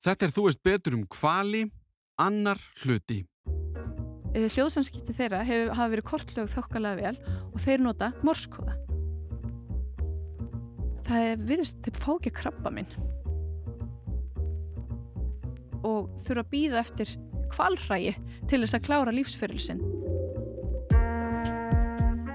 Þetta 0.00 0.26
er 0.26 0.32
þú 0.32 0.46
veist 0.46 0.62
betur 0.64 0.96
um 0.96 1.02
kvali, 1.12 1.66
annar 2.20 2.60
hluti. 2.84 3.20
Eh, 4.32 4.46
hljóðsamskipti 4.48 5.12
þeirra 5.16 5.42
hef, 5.44 5.72
hafa 5.74 5.90
verið 5.92 6.06
kortlög 6.08 6.48
þokkalega 6.52 7.00
vel 7.02 7.36
og 7.50 7.58
þeir 7.60 7.84
nota 7.84 8.12
morskóða. 8.24 8.78
Það 11.04 11.26
er 11.26 11.42
virðist, 11.50 11.80
þeir 11.84 11.98
fá 12.00 12.10
ekki 12.14 12.30
að 12.30 12.38
krabba 12.38 12.72
minn 12.74 12.92
og 15.80 16.10
þurfa 16.20 16.44
að 16.44 16.50
býða 16.52 16.80
eftir 16.82 17.12
kvalrægi 17.50 18.12
til 18.48 18.60
þess 18.60 18.76
að 18.76 18.84
klára 18.86 19.14
lífsfyrirlisinn. 19.16 19.80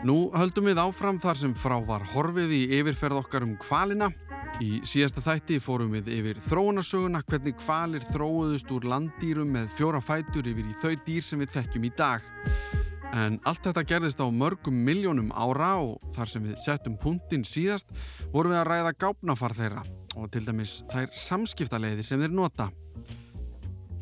Nú 0.05 0.17
höldum 0.37 0.67
við 0.69 0.81
áfram 0.81 1.17
þar 1.21 1.39
sem 1.39 1.53
frá 1.57 1.79
var 1.85 2.03
horfið 2.11 2.51
í 2.53 2.61
yfirferð 2.77 3.23
okkar 3.23 3.45
um 3.45 3.55
kvalina. 3.57 4.11
Í 4.63 4.77
síðasta 4.87 5.19
þætti 5.19 5.57
fórum 5.59 5.91
við 5.97 6.13
yfir 6.15 6.37
þróunarsöguna 6.45 7.19
hvernig 7.27 7.57
kvalir 7.59 8.03
þróuðust 8.07 8.69
úr 8.71 8.85
landdýrum 8.87 9.49
með 9.51 9.73
fjóra 9.75 9.99
fætur 9.99 10.47
yfir 10.47 10.69
í 10.71 10.75
þau 10.79 10.93
dýr 11.03 11.25
sem 11.27 11.41
við 11.43 11.51
þekkjum 11.57 11.87
í 11.89 11.91
dag. 11.97 12.29
En 13.15 13.35
allt 13.43 13.67
þetta 13.67 13.83
gerðist 13.87 14.23
á 14.23 14.27
mörgum 14.31 14.77
miljónum 14.87 15.33
ára 15.35 15.73
og 15.83 15.99
þar 16.15 16.31
sem 16.31 16.47
við 16.47 16.55
settum 16.63 16.95
punktinn 16.99 17.43
síðast 17.43 17.91
vorum 18.31 18.55
við 18.55 18.61
að 18.61 18.69
ræða 18.71 18.95
gápnafar 19.03 19.57
þeirra 19.59 19.83
og 20.15 20.31
til 20.31 20.45
dæmis 20.47 20.77
þær 20.91 21.11
samskiptaleiði 21.11 22.07
sem 22.07 22.23
þeir 22.23 22.35
nota. 22.39 22.69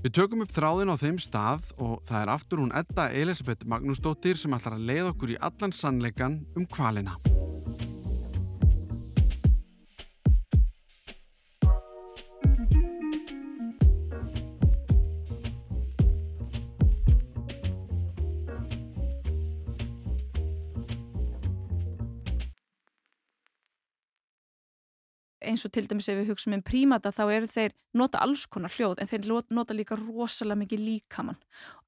Við 0.03 0.17
tökum 0.19 0.45
upp 0.45 0.53
þráðin 0.53 0.93
á 0.93 1.01
þeim 1.01 1.17
stað 1.23 1.69
og 1.81 2.01
það 2.05 2.19
er 2.21 2.33
aftur 2.35 2.61
hún 2.61 2.75
Edda 2.77 3.09
Elisabeth 3.09 3.65
Magnúsdóttir 3.65 4.37
sem 4.37 4.53
ætlar 4.53 4.77
að 4.77 4.85
leiða 4.91 5.13
okkur 5.15 5.33
í 5.33 5.41
allan 5.49 5.73
sannleikan 5.73 6.43
um 6.53 6.69
kvalina. 6.69 7.17
Eins 25.49 25.65
og 25.65 25.73
til 25.73 25.87
dæmis 25.89 26.09
ef 26.09 26.19
við 26.19 26.31
hugsaum 26.31 26.57
um 26.57 26.63
prímata 26.65 27.11
þá 27.13 27.23
eru 27.31 27.49
þeir 27.49 27.75
nota 27.93 28.21
alls 28.23 28.45
konar 28.45 28.73
hljóð 28.73 29.01
en 29.01 29.09
þeir 29.11 29.27
nota 29.49 29.73
líka 29.73 29.97
rosalega 29.99 30.61
mikið 30.63 30.85
líkamann. 30.87 31.39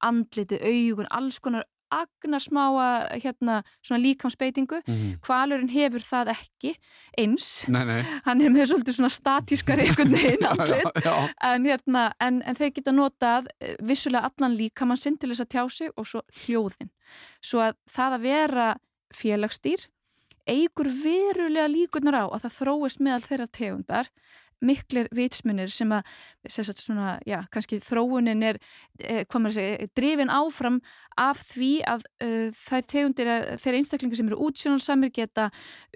Andliti, 0.04 0.60
augun, 0.60 1.10
alls 1.10 1.40
konar 1.40 1.66
agnar 1.90 2.40
smáa 2.40 3.06
hérna, 3.22 3.62
svona 3.82 4.02
líkamsbeitingu. 4.02 4.80
Mm 4.86 4.94
-hmm. 4.94 5.18
kvalurinn 5.20 5.68
hefur 5.68 6.00
það 6.00 6.28
ekki 6.28 6.74
eins. 7.18 7.68
Nei, 7.68 7.84
nei. 7.84 8.02
hann 8.24 8.40
er 8.40 8.50
með 8.50 8.64
svolítið 8.64 8.94
svona 8.94 9.08
statískar 9.08 9.78
einhvern 9.78 10.10
veginn 10.10 10.46
andlit. 10.50 11.06
en, 11.42 11.64
hérna, 11.64 12.12
en, 12.20 12.42
en 12.42 12.54
þeir 12.54 12.72
geta 12.74 12.92
notað 12.92 13.46
eh, 13.60 13.76
vissulega 13.82 14.28
allan 14.28 14.56
líkamann 14.56 14.96
sinn 14.96 15.18
til 15.18 15.30
þess 15.30 15.40
að 15.40 15.48
tjá 15.48 15.70
sig 15.70 15.90
og 15.96 16.06
svo 16.06 16.22
hljóðin. 16.46 16.90
Svo 17.42 17.60
að 17.60 17.74
það 17.86 18.12
að 18.12 18.20
vera 18.20 18.76
félagsstýr 19.14 19.86
eigur 20.46 20.90
verulega 21.02 21.68
líkunar 21.70 22.20
á 22.22 22.24
að 22.26 22.46
það 22.46 22.58
þróist 22.60 23.02
meðal 23.02 23.24
þeirra 23.26 23.48
tegundar 23.52 24.10
miklir 24.64 25.08
vitsmunir 25.14 25.70
sem 25.72 25.90
að 25.92 26.06
sagt, 26.48 26.80
svona, 26.80 27.16
já, 27.28 27.42
kannski 27.52 27.78
þróunin 27.84 28.44
er 28.46 28.58
eh, 29.04 29.24
segja, 29.52 29.88
drifin 29.96 30.32
áfram 30.32 30.80
af 31.16 31.40
því 31.48 31.70
að 31.88 32.02
uh, 32.24 32.48
þær 32.52 32.82
tegundir, 32.90 33.28
þeir 33.60 33.76
einstaklingar 33.78 34.18
sem 34.18 34.26
eru 34.28 34.40
útsjónalsamir 34.48 35.12
geta 35.16 35.46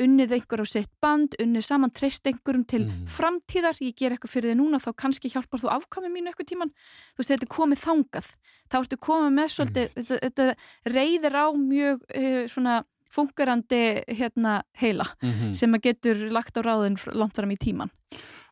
unnið 0.00 0.32
einhver 0.38 0.62
á 0.64 0.66
sitt 0.68 0.92
band, 1.04 1.36
unnið 1.42 1.66
saman 1.66 1.92
treyst 1.92 2.24
einhverjum 2.24 2.64
til 2.64 2.86
mm. 2.86 3.02
framtíðar, 3.12 3.76
ég 3.84 3.96
ger 3.98 4.14
eitthvað 4.16 4.32
fyrir 4.32 4.54
þið 4.54 4.60
núna 4.62 4.80
þá 4.80 4.94
kannski 5.04 5.32
hjálpar 5.32 5.60
þú 5.60 5.72
afkvæmið 5.76 6.14
mínu 6.14 6.32
eitthvað 6.32 6.50
tíman 6.54 6.72
þú 6.72 7.20
veist, 7.20 7.34
þetta 7.34 7.48
er 7.48 7.52
komið 7.52 7.82
þangað 7.84 8.30
þá 8.70 8.78
ertu 8.80 9.00
komið 9.08 9.36
með 9.36 9.52
svolítið, 9.56 9.90
mm. 9.92 10.08
þetta, 10.08 10.48
þetta 10.48 10.96
reyðir 10.96 11.36
á 11.36 11.46
mjög 11.60 12.08
uh, 12.08 12.42
svona 12.48 12.80
fungerandi 13.10 14.02
hérna, 14.08 14.62
heila 14.78 15.06
mm 15.22 15.30
-hmm. 15.30 15.54
sem 15.54 15.74
að 15.74 15.82
getur 15.88 16.16
lagt 16.30 16.56
á 16.56 16.60
ráðin 16.62 16.98
langt 17.12 17.36
fram 17.36 17.50
í 17.50 17.56
tíman 17.56 17.90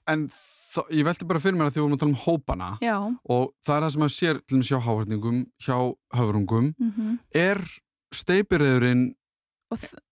En 0.09 0.29
ég 0.91 1.05
veldi 1.05 1.27
bara 1.27 1.41
fyrir 1.41 1.57
mér 1.57 1.69
að 1.69 1.73
því 1.73 1.81
við 1.81 1.83
vorum 1.83 1.97
að 1.97 2.01
tala 2.01 2.13
um 2.13 2.25
hópana 2.27 2.79
Já. 2.81 2.97
og 3.25 3.53
það 3.65 3.77
er 3.77 3.83
það 3.83 3.93
sem 3.93 4.03
að 4.03 4.17
sér 4.17 4.41
til 4.47 4.57
og 4.57 4.59
með 4.59 4.69
hjá 4.69 4.79
háhörningum, 4.87 5.47
hjá 5.61 5.79
höfrungum 6.15 6.75
mm 6.79 6.93
-hmm. 6.93 7.19
er 7.35 7.59
steipiröðurinn 8.15 9.15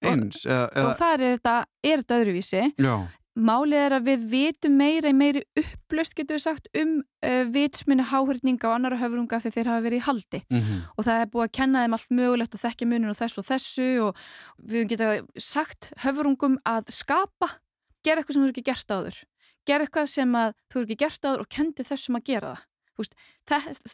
eins? 0.04 0.46
Og, 0.46 0.52
eða, 0.52 0.88
og 0.88 0.98
það 0.98 1.12
er 1.12 1.36
þetta, 1.36 1.64
er 1.82 1.96
þetta 2.02 2.18
öðruvísi 2.20 2.62
Já 2.76 3.08
Málið 3.36 3.82
er 3.82 3.94
að 3.98 4.06
við 4.06 4.22
vitum 4.30 4.76
meira 4.80 5.10
í 5.12 5.16
meiri 5.16 5.42
upplöst 5.60 6.14
getur 6.16 6.38
við 6.38 6.44
sagt 6.46 6.68
um 6.80 6.94
uh, 7.02 7.42
vitsminni 7.52 8.06
háhörninga 8.08 8.70
og 8.70 8.76
annara 8.78 8.96
höfrunga 9.00 9.40
þegar 9.44 9.56
þeir 9.56 9.70
hafa 9.70 9.84
verið 9.84 10.00
í 10.00 10.06
haldi 10.06 10.40
mm 10.46 10.60
-hmm. 10.60 10.78
og 10.96 11.04
það 11.04 11.20
er 11.20 11.30
búið 11.34 11.44
að 11.44 11.56
kenna 11.58 11.82
þeim 11.84 11.96
allt 11.96 12.14
mögulegt 12.20 12.56
og 12.56 12.62
þekkja 12.62 12.88
munum 12.88 13.12
og 13.12 13.18
þessu 13.18 13.42
og 13.42 13.48
þessu 13.50 13.88
og 14.06 14.22
við 14.72 14.88
getum 14.92 15.28
sagt 15.36 15.90
höfrungum 16.04 16.56
að 16.64 16.88
skapa, 16.88 17.50
gera 18.00 18.22
eitthvað 18.22 18.34
sem 18.34 18.42
þú 18.42 18.48
eru 18.48 18.56
ekki 18.56 18.70
gert 18.70 18.96
áður, 18.96 19.20
gera 19.66 19.84
eitthvað 19.84 20.08
sem 20.08 20.32
að 20.34 20.56
þú 20.72 20.80
eru 20.80 20.86
ekki 20.88 21.02
gert 21.04 21.28
áður 21.28 21.44
og 21.44 21.48
kendi 21.52 21.84
þessum 21.84 22.16
að 22.16 22.26
gera 22.32 22.54
það. 22.54 22.64
Veist, 22.96 23.14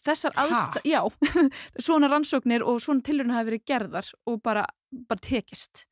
þessar 0.06 0.36
aðstæð, 0.38 0.84
já, 0.86 1.00
svona 1.86 2.06
rannsóknir 2.06 2.62
og 2.62 2.78
svona 2.78 3.02
tilurinn 3.02 3.34
hafi 3.34 3.50
verið 3.50 3.64
gerðar 3.66 4.06
og 4.30 4.38
bara, 4.42 4.62
bara 5.10 5.18
tekist. 5.18 5.88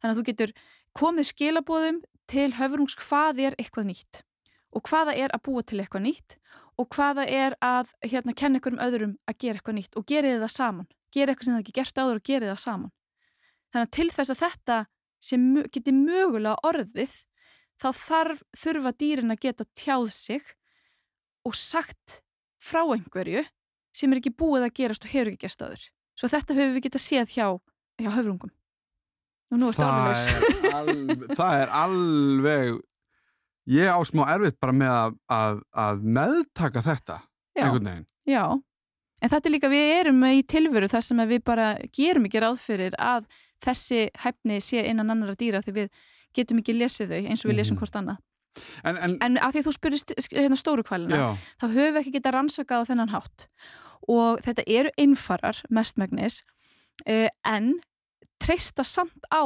Þannig 0.00 0.12
að 0.12 0.18
þú 0.20 0.24
getur 0.28 0.52
komið 0.92 1.30
skilabóðum 1.30 2.02
til 2.30 2.50
höfrungs 2.58 2.96
hvað 3.00 3.42
er 3.48 3.56
eitthvað 3.58 3.90
nýtt 3.90 4.22
og 4.70 4.86
hvaða 4.86 5.16
er 5.18 5.34
að 5.34 5.44
búa 5.48 5.64
til 5.66 5.80
eitthvað 5.82 6.04
nýtt 6.06 6.36
og 6.80 6.88
hvaða 6.94 7.26
er 7.26 7.56
að 7.64 7.90
hérna 8.06 8.34
kenna 8.36 8.60
ykkur 8.60 8.76
um 8.76 8.84
öðrum 8.84 9.16
að 9.28 9.40
gera 9.42 9.58
eitthvað 9.58 9.76
nýtt 9.80 9.98
og 9.98 10.06
gera 10.08 10.36
það 10.38 10.54
saman, 10.54 10.88
gera 11.12 11.32
eitthvað 11.32 11.48
sem 11.48 11.56
það 11.56 11.64
ekki 11.64 11.76
gert 11.80 12.00
áður 12.00 12.20
og 12.20 12.28
gera 12.30 12.50
það 12.52 12.62
saman. 12.62 12.92
Þannig 13.70 13.88
að 13.88 13.96
til 13.98 14.08
þess 14.16 14.32
að 14.34 14.40
þetta 14.44 14.78
sem 15.30 15.46
geti 15.74 15.94
mögulega 15.94 16.56
orðið 16.70 17.16
þá 17.80 17.88
þarf 17.98 18.42
þurfa 18.62 18.94
dýrin 19.02 19.34
að 19.34 19.42
geta 19.44 19.68
tjáð 19.76 20.08
sig 20.16 20.54
og 21.44 21.56
sagt 21.58 22.20
frá 22.60 22.82
einhverju 22.86 23.44
sem 23.96 24.12
er 24.12 24.22
ekki 24.22 24.36
búið 24.38 24.68
að 24.68 24.76
gerast 24.80 25.04
og 25.04 25.12
hefur 25.12 25.32
ekki 25.32 25.44
gerst 25.46 25.64
áður. 25.64 25.84
Svo 26.16 26.30
þetta 26.30 26.56
höfum 26.56 26.74
við 26.76 26.86
getað 26.88 27.04
séð 27.04 27.36
hjá, 27.36 27.46
hjá 28.00 28.10
höfrungum 28.14 28.54
og 29.50 29.58
nú 29.58 29.70
ertu 29.72 29.82
alveg 29.82 30.59
alveg 30.76 31.36
það 31.38 31.58
er 31.62 31.74
alveg 31.80 32.80
ég 33.70 33.92
á 33.92 33.98
smá 34.06 34.24
erfitt 34.34 34.58
bara 34.62 34.74
með 34.76 34.94
að, 34.94 35.18
að, 35.36 35.60
að 35.84 36.02
meðtaka 36.18 36.82
þetta 36.84 37.18
já, 37.20 37.64
einhvern 37.64 37.90
veginn. 37.90 38.08
Já, 38.30 38.44
en 39.20 39.32
þetta 39.34 39.50
er 39.50 39.54
líka 39.54 39.72
við 39.72 39.92
erum 39.98 40.24
í 40.30 40.40
tilveru 40.48 40.88
þar 40.90 41.06
sem 41.06 41.22
við 41.32 41.44
bara 41.46 41.68
gerum 41.96 42.26
ekki 42.28 42.42
ráð 42.42 42.62
fyrir 42.62 42.96
að 42.98 43.28
þessi 43.64 44.08
hæfni 44.22 44.58
sé 44.64 44.86
innan 44.88 45.12
annara 45.12 45.36
dýra 45.38 45.62
því 45.64 45.76
við 45.76 46.02
getum 46.36 46.62
ekki 46.62 46.76
lesið 46.78 47.12
þau 47.12 47.20
eins 47.20 47.44
og 47.44 47.50
við 47.50 47.58
lesum 47.60 47.76
mm. 47.76 47.82
hvort 47.82 48.00
annað. 48.00 48.22
En, 48.82 48.96
en, 48.98 49.12
en 49.22 49.38
af 49.38 49.52
því 49.54 49.62
að 49.62 49.68
þú 49.68 49.74
spyrist 49.76 50.12
hérna 50.34 50.58
stóru 50.58 50.84
kvælina 50.86 51.34
þá 51.60 51.66
höfum 51.68 51.94
við 51.94 52.00
ekki 52.00 52.14
getað 52.16 52.36
rannsakað 52.36 52.82
á 52.82 52.88
þennan 52.88 53.12
hátt. 53.14 53.46
Og 54.10 54.40
þetta 54.42 54.64
eru 54.66 54.90
einfarar 54.98 55.60
mestmægnis 55.70 56.40
uh, 57.06 57.28
en 57.46 57.76
treysta 58.42 58.86
samt 58.86 59.28
á 59.30 59.44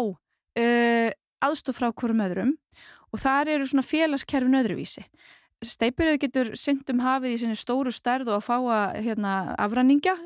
uh, 0.60 1.10
aðstof 1.44 1.78
frá 1.80 1.90
hverjum 1.92 2.24
öðrum 2.24 2.52
og 3.14 3.22
þar 3.22 3.52
eru 3.54 3.66
svona 3.68 3.86
félagskerfin 3.86 4.58
öðruvísi. 4.58 5.04
Steipiröð 5.64 6.20
getur 6.26 6.52
syndum 6.58 7.00
hafið 7.00 7.36
í 7.36 7.40
sinni 7.40 7.56
stóru 7.56 7.92
stærð 7.94 8.32
og 8.32 8.40
að 8.40 8.46
fá 8.48 8.56
að 8.58 8.96
hérna, 9.06 9.34
afranningja 9.60 10.16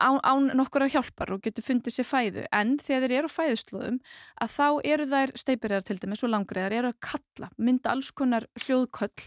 án, 0.00 0.20
án 0.22 0.50
nokkur 0.56 0.86
að 0.86 0.94
hjálpar 0.94 1.34
og 1.34 1.42
getur 1.44 1.66
fundið 1.66 1.96
sér 1.98 2.08
fæðu 2.08 2.44
en 2.54 2.76
þegar 2.82 3.04
þeir 3.04 3.16
eru 3.18 3.30
á 3.30 3.36
fæðuslóðum 3.36 3.98
að 4.44 4.54
þá 4.54 4.68
eru 4.94 5.08
þær 5.10 5.34
steipiröðar 5.42 5.88
til 5.88 5.98
dæmis 6.02 6.24
og 6.24 6.32
langriðar 6.32 6.76
eru 6.78 6.92
að 6.92 7.00
kalla, 7.10 7.50
mynda 7.58 7.92
alls 7.92 8.10
konar 8.16 8.48
hljóðköll 8.64 9.26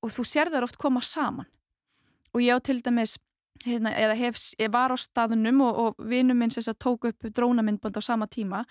og 0.00 0.14
þú 0.14 0.26
sér 0.26 0.52
þær 0.54 0.68
oft 0.68 0.80
koma 0.80 1.02
saman 1.04 1.50
og 2.32 2.40
ég 2.44 2.56
á 2.56 2.58
til 2.62 2.80
dæmis 2.80 3.18
Hérna, 3.60 3.90
eða 3.92 4.14
hef, 4.16 4.38
var 4.72 4.88
á 4.88 4.96
staðunum 4.96 5.58
og, 5.66 5.78
og 5.82 6.06
vinnum 6.08 6.38
minn 6.40 6.52
sem 6.54 6.64
tók 6.80 7.04
upp 7.10 7.26
drónamindband 7.28 7.98
á 8.00 8.00
sama 8.00 8.24
tíma 8.24 8.62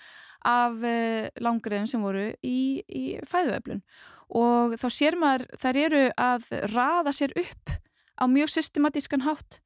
af 0.46 0.84
eh, 0.86 1.28
langriðum 1.40 1.88
sem 1.90 2.02
voru 2.02 2.30
í, 2.42 2.82
í 2.86 3.04
fæðuöflun. 3.28 3.82
Og 4.30 4.76
þá 4.78 4.86
sér 4.94 5.16
maður 5.18 5.46
þær 5.58 5.80
eru 5.80 6.04
að 6.14 6.46
raða 6.70 7.12
sér 7.14 7.34
upp 7.40 7.74
á 8.20 8.24
mjög 8.30 8.52
systematískan 8.54 9.26
hátt. 9.26 9.60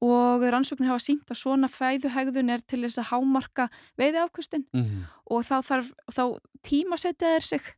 Og 0.00 0.44
rannsóknir 0.48 0.88
hafa 0.88 1.02
sínt 1.04 1.28
að 1.28 1.42
svona 1.42 1.68
fæðuhegðun 1.68 2.52
er 2.54 2.62
til 2.64 2.80
þess 2.86 3.02
að 3.02 3.10
hámarka 3.10 3.66
veiði 4.00 4.22
afkvöstin 4.22 4.64
mm 4.72 4.84
-hmm. 4.84 5.02
og 5.28 5.44
þá, 5.44 5.56
þarf, 5.68 5.90
þá 6.08 6.24
tímasetja 6.64 7.34
þeir 7.34 7.44
sig. 7.44 7.74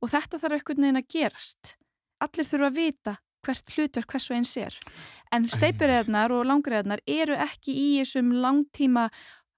Og 0.00 0.10
þetta 0.10 0.38
þarf 0.38 0.54
einhvern 0.54 0.82
veginn 0.82 1.02
að 1.02 1.10
gerast. 1.10 1.76
Allir 2.20 2.46
þurfa 2.46 2.70
að 2.70 2.78
vita 2.78 3.16
hvert 3.46 3.72
hlutverk 3.74 4.12
hvers 4.12 4.30
og 4.30 4.36
eins 4.36 4.56
er. 4.60 4.76
En 5.32 5.46
steipiröðnar 5.48 6.32
og 6.34 6.46
langriðarnar 6.48 7.02
eru 7.06 7.36
ekki 7.38 7.72
í 7.72 7.88
þessum 8.00 8.32
langtíma 8.42 9.08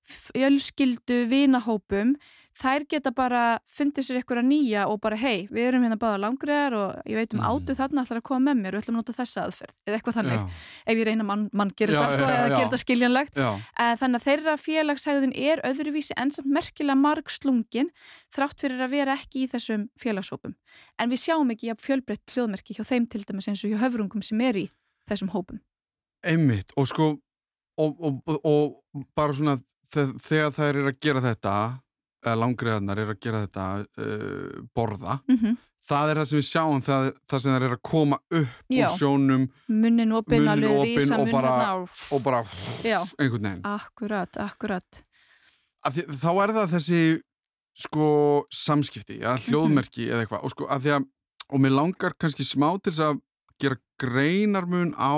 fjölskyldu 0.08 1.25
vinahópum 1.31 2.16
þær 2.58 2.84
geta 2.90 3.12
bara 3.14 3.43
fundið 3.72 4.04
sér 4.06 4.19
ykkur 4.20 4.40
að 4.43 4.49
nýja 4.50 4.84
og 4.90 4.99
bara 5.02 5.16
hei, 5.16 5.46
við 5.49 5.70
erum 5.70 5.87
hérna 5.87 5.96
báða 6.00 6.19
langriðar 6.20 6.76
og 6.76 7.08
ég 7.08 7.16
veit 7.16 7.32
um 7.37 7.40
mm. 7.40 7.46
átu 7.49 7.76
þarna 7.78 8.04
ætlar 8.04 8.20
að 8.20 8.26
koma 8.28 8.50
með 8.50 8.60
mér 8.60 8.76
og 8.76 8.82
ætlum 8.82 8.99
að 8.99 9.00
nota 9.00 9.14
þessa 9.16 9.46
aðferð 9.46 9.75
eða 9.88 9.99
eitthvað 9.99 10.19
þannig, 10.19 10.43
já. 10.43 10.60
ef 10.93 11.00
ég 11.00 11.08
reyna 11.08 11.26
mann, 11.28 11.46
mann 11.56 11.72
gerir 11.78 11.96
þetta 11.96 12.19
sko, 12.19 12.28
eða 12.28 12.50
gerir 12.52 12.66
þetta 12.66 12.82
skiljanlegt. 12.82 13.40
Uh, 13.40 13.94
þannig 14.02 14.20
að 14.20 14.26
þeirra 14.26 14.56
félagshægðun 14.66 15.34
er 15.49 15.64
öðruvísi 15.70 16.19
en 16.20 16.34
samt 16.37 16.52
merkilega 16.58 16.99
marg 17.00 17.32
slungin 17.32 17.90
þrátt 18.37 18.66
fyrir 18.66 18.84
að 18.84 18.94
vera 18.99 19.16
ekki 19.16 19.46
í 19.46 19.50
þessum 19.54 19.88
félagshópum. 20.00 20.56
En 21.00 21.12
við 21.12 21.25
sjáum 21.25 21.56
ekki 21.56 21.72
fjölbreytt 21.81 22.37
hljóðmerki 22.37 22.76
hjá 22.76 22.84
þeim 22.84 23.08
til 23.08 23.25
dæmis 23.25 23.49
eins 23.49 23.64
og 23.64 23.72
hjá 23.72 23.81
höfrungum 23.87 24.25
sem 24.25 24.40
er 24.44 24.60
í 24.60 24.69
þessum 25.08 25.32
hópum. 25.32 25.62
Einmitt, 26.22 26.70
og 26.76 26.87
sko 26.90 27.14
og, 27.81 28.02
og, 28.04 28.43
og 28.44 29.06
bara 29.16 29.34
svona 29.34 29.56
þegar 29.92 30.54
þær 30.56 30.70
eru 30.70 30.88
að 30.90 31.00
gera 31.02 31.24
þetta 31.24 31.56
eða 32.22 32.38
langriðarnar 32.38 33.02
eru 33.02 33.14
að 33.16 33.20
gera 33.22 33.44
þetta 33.44 33.66
uh, 33.82 34.58
borða 34.74 35.18
mm 35.26 35.38
-hmm. 35.38 35.56
það 35.88 36.10
er 36.10 36.20
það 36.20 36.28
sem 36.30 36.38
við 36.38 36.48
sjáum 36.48 36.82
það, 36.86 37.08
það 37.30 37.42
sem 37.44 37.56
þær 37.56 37.66
eru 37.68 37.78
að 37.78 37.82
koma 37.90 38.18
upp 38.40 38.76
Já. 38.76 38.86
úr 38.86 38.98
sjónum 38.98 39.48
munnin 39.68 40.12
opinn 40.18 40.48
og 40.48 41.32
bara, 41.32 41.56
og 42.10 42.22
bara 42.22 42.44
einhvern 43.18 43.42
veginn 43.42 43.66
Akkurat, 43.66 44.36
akkurat 44.36 45.02
því, 45.90 46.06
Þá 46.22 46.30
er 46.42 46.54
það 46.58 46.76
þessi 46.76 47.02
sko 47.82 48.06
samskipti, 48.52 49.22
ja, 49.22 49.32
mhm. 49.32 49.48
hljóðmerki 49.48 50.02
mm 50.02 50.06
-hmm. 50.06 50.12
eða 50.12 50.20
eitthvað 50.20 50.44
og 50.44 50.50
sko 50.50 50.66
að 50.68 51.04
og 51.52 51.60
mér 51.60 51.74
langar 51.76 52.14
kannski 52.16 52.44
smá 52.44 52.70
til 52.80 52.92
þess 52.92 53.04
að 53.10 53.20
gera 53.60 53.76
greinarmun 54.00 54.94
á 54.96 55.16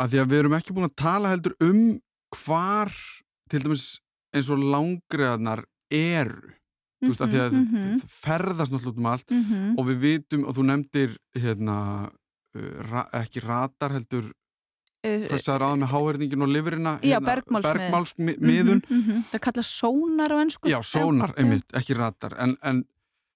að 0.00 0.10
því 0.10 0.20
að 0.20 0.30
við 0.30 0.38
erum 0.38 0.56
ekki 0.58 0.74
búin 0.74 0.88
að 0.88 0.96
tala 1.00 1.32
heldur 1.32 1.54
um 1.60 2.00
hvar 2.34 2.92
til 3.50 3.64
dæmis 3.64 3.86
eins 4.34 4.50
og 4.50 4.62
langriðarnar 4.62 5.64
eru. 5.90 6.50
Mm 6.50 6.50
-hmm, 6.50 7.06
þú 7.06 7.10
veist 7.10 7.20
að 7.20 7.32
því 7.32 7.40
að 7.40 7.52
mm 7.52 7.66
-hmm. 7.66 8.00
það 8.00 8.14
ferðast 8.24 8.72
náttúrulega 8.72 8.98
um 8.98 9.06
allt 9.06 9.30
mm 9.30 9.44
-hmm. 9.44 9.78
og 9.78 9.86
við 9.86 9.98
vitum 9.98 10.44
og 10.44 10.56
þú 10.56 10.62
nefndir 10.64 11.10
hérna 11.34 12.10
uh, 12.56 12.90
ra, 12.90 13.08
ekki 13.12 13.40
ratar 13.40 13.92
heldur 13.92 14.24
uh, 15.04 15.26
þess 15.28 15.48
að 15.48 15.60
ráða 15.60 15.76
með 15.76 15.92
háherðingin 15.92 16.42
og 16.42 16.48
livrina 16.48 16.98
já, 17.02 17.20
hérna, 17.20 17.60
bergmálsmiðun. 17.60 18.82
Mhm, 18.88 18.98
mhm. 18.98 19.22
það 19.32 19.40
kalla 19.40 19.62
sónar 19.62 20.30
á 20.32 20.36
ennsku 20.42 20.68
já, 20.68 20.82
sónar, 20.82 21.30
já, 21.30 21.38
einmitt, 21.38 21.68
ekki 21.74 21.94
ratar 21.94 22.32
en, 22.38 22.56
en 22.62 22.84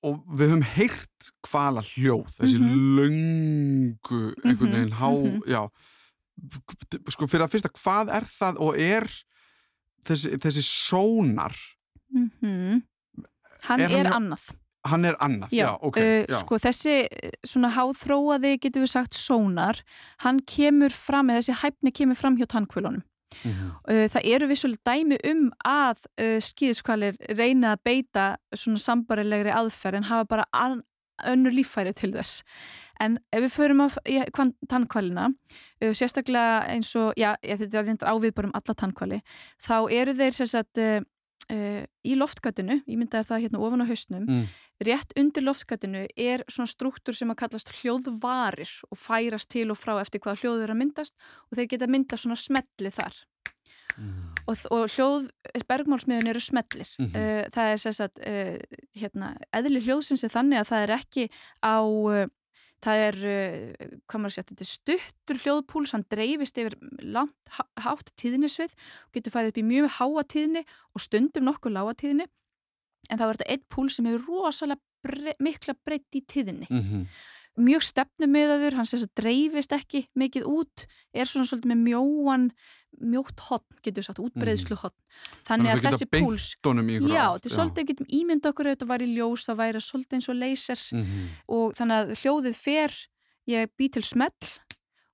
og 0.03 0.23
við 0.31 0.53
höfum 0.53 0.63
heyrt 0.63 1.31
hvala 1.51 1.83
hljóð 1.83 2.31
þessi 2.39 2.59
mhm. 2.59 2.75
löngu 2.97 4.23
einhvern 4.45 4.73
veginn 4.73 4.99
há, 5.01 5.11
já 5.47 5.63
sko 7.13 7.27
fyrir 7.27 7.47
að 7.47 7.57
fyrsta, 7.57 7.73
hvað 7.75 8.13
er 8.19 8.29
það 8.31 8.63
og 8.65 8.79
er 8.79 9.09
þessi, 10.07 10.39
þessi 10.43 10.65
sónar 10.65 11.57
mm 12.15 12.31
-hmm. 12.41 12.81
hann 13.69 13.81
er, 13.81 13.91
er 13.91 14.07
hann, 14.07 14.15
annað 14.23 14.49
hann 14.89 15.05
er 15.05 15.17
annað, 15.21 15.53
já, 15.53 15.67
já 15.67 15.79
ok 15.83 15.99
uh, 15.99 16.25
já. 16.29 16.39
sko 16.41 16.59
þessi 16.63 16.97
svona 17.47 17.73
háþróaði 17.75 18.57
getur 18.63 18.87
við 18.87 18.93
sagt 18.95 19.15
sónar 19.15 19.83
hann 20.25 20.41
kemur 20.47 20.91
fram, 20.95 21.31
eða 21.31 21.43
þessi 21.43 21.61
hæfni 21.63 21.93
kemur 21.93 22.17
fram 22.17 22.37
hjá 22.39 22.47
tannkvölunum 22.47 23.03
mm 23.03 23.53
-hmm. 23.53 23.71
uh, 23.93 24.07
það 24.09 24.29
eru 24.35 24.47
vissulega 24.47 24.93
dæmi 24.93 25.19
um 25.25 25.51
að 25.65 25.99
uh, 26.21 26.39
skýðiskvalir 26.41 27.17
reyna 27.37 27.73
að 27.73 27.83
beita 27.85 28.37
svona 28.55 28.79
sambarilegri 28.79 29.51
aðferð 29.51 29.97
en 29.97 30.11
hafa 30.11 30.25
bara 30.25 30.45
önnur 31.27 31.55
líffæri 31.55 31.95
til 31.97 32.13
þess 32.15 32.45
En 33.03 33.19
ef 33.31 33.45
við 33.45 33.53
förum 33.55 33.85
á 33.85 33.87
tannkvalina, 34.71 35.29
uh, 35.31 35.93
sérstaklega 35.95 36.65
eins 36.73 36.91
og, 36.99 37.13
já, 37.19 37.37
þetta 37.43 37.79
er 37.81 37.87
reyndar 37.87 38.11
ávið 38.11 38.35
bara 38.35 38.51
um 38.51 38.57
alla 38.59 38.75
tannkvali, 38.75 39.21
þá 39.63 39.77
eru 39.95 40.15
þeir 40.19 40.35
sérstaklega 40.35 41.05
uh, 41.05 41.07
uh, 41.55 41.85
í 42.03 42.17
loftgatinu, 42.19 42.81
ég 42.83 42.99
mynda 42.99 43.23
það 43.29 43.47
hérna 43.47 43.63
ofan 43.63 43.87
á 43.87 43.91
hausnum, 43.91 44.27
mm. 44.27 44.45
rétt 44.89 45.15
undir 45.21 45.47
loftgatinu 45.47 46.05
er 46.19 46.45
svona 46.51 46.71
struktúr 46.71 47.17
sem 47.17 47.31
að 47.31 47.41
kallast 47.45 47.73
hljóðvarir 47.79 48.75
og 48.91 48.99
færast 48.99 49.53
til 49.55 49.69
og 49.71 49.79
frá 49.79 49.95
eftir 50.03 50.23
hvaða 50.25 50.43
hljóð 50.43 50.63
þeir 50.65 50.75
að 50.75 50.83
myndast 50.83 51.19
og 51.49 51.59
þeir 51.61 51.73
geta 51.75 51.91
myndast 51.91 52.27
svona 52.27 52.41
smelli 52.41 52.95
þar. 52.99 53.23
Mm. 53.99 54.25
Og, 54.49 54.57
og 54.71 54.85
hljóð, 54.95 55.29
bergmálsmiðun 55.69 56.31
eru 56.31 56.41
smellir. 56.41 56.89
Mm 56.99 57.07
-hmm. 57.13 57.51
það 57.55 57.73
er 57.73 57.79
sérstaklega, 57.83 58.81
hérna, 58.95 59.37
eðli 59.53 59.81
hljóðsins 59.85 60.25
er 60.25 60.33
þannig 60.33 60.61
að 60.61 60.69
það 60.71 60.83
er 60.83 60.93
ekki 60.99 61.31
á 61.61 61.77
það 62.85 63.05
er, 63.05 63.17
eh, 63.27 63.95
hvað 64.07 64.21
maður 64.21 64.31
að 64.31 64.35
segja, 64.35 64.49
þetta 64.51 64.65
er 64.65 64.71
stuttur 64.73 65.41
hljóðpúls, 65.45 65.95
hann 65.95 66.05
dreifist 66.13 66.61
yfir 66.61 66.77
langt 67.03 67.55
hátt 67.83 68.13
tíðnisvið 68.21 68.77
getur 69.15 69.35
fæðið 69.35 69.53
upp 69.53 69.63
í 69.63 69.67
mjög 69.73 69.89
háa 69.99 70.27
tíðni 70.35 70.63
og 70.95 71.03
stundum 71.03 71.49
nokkuð 71.49 71.75
lága 71.75 71.97
tíðni 72.05 72.29
en 73.09 73.19
það 73.19 73.25
var 73.25 73.41
þetta 73.41 73.51
eitt 73.55 73.67
púls 73.73 73.99
sem 73.99 74.09
hefur 74.09 74.29
rosalega 74.29 74.81
bre 75.07 75.35
mikla 75.43 75.75
breytt 75.87 76.19
í 76.19 76.23
tíðni 76.27 76.69
mm 76.69 76.85
-hmm. 76.85 77.05
Mjög 77.59 77.85
stefnumiðaður, 77.87 78.77
hann 78.79 78.89
sést 78.89 79.09
að 79.09 79.23
dreifist 79.23 79.73
ekki 79.75 80.05
mikið 80.19 80.49
út, 80.49 80.85
er 81.13 81.29
svona 81.29 81.49
svolítið 81.49 81.73
með 81.73 81.81
mjóan 81.87 82.51
mjótt 82.99 83.43
hotn, 83.47 83.79
getur 83.83 84.03
við 84.03 84.09
sagt, 84.09 84.21
útbreyðslu 84.23 84.79
hotn 84.81 84.97
mm. 84.97 85.43
þannig 85.47 85.73
að 85.73 85.83
þessi 85.87 86.07
púls 86.11 86.47
já, 86.57 87.27
þetta 87.37 87.51
er 87.51 87.55
svolítið, 87.55 87.89
getum 87.93 88.09
ímynd 88.19 88.49
okkur 88.51 88.71
ef 88.71 88.77
þetta 88.77 88.89
var 88.91 89.05
í 89.05 89.09
ljós, 89.13 89.45
það 89.47 89.61
væri 89.61 89.83
svolítið 89.85 90.19
eins 90.19 90.29
og 90.29 90.39
leyser 90.39 90.85
mm 90.95 91.05
-hmm. 91.05 91.27
og 91.59 91.77
þannig 91.79 91.99
að 91.99 92.15
hljóðið 92.23 92.57
fer, 92.59 92.97
ég 93.47 93.75
bý 93.79 93.89
til 93.93 94.05
smell 94.05 94.51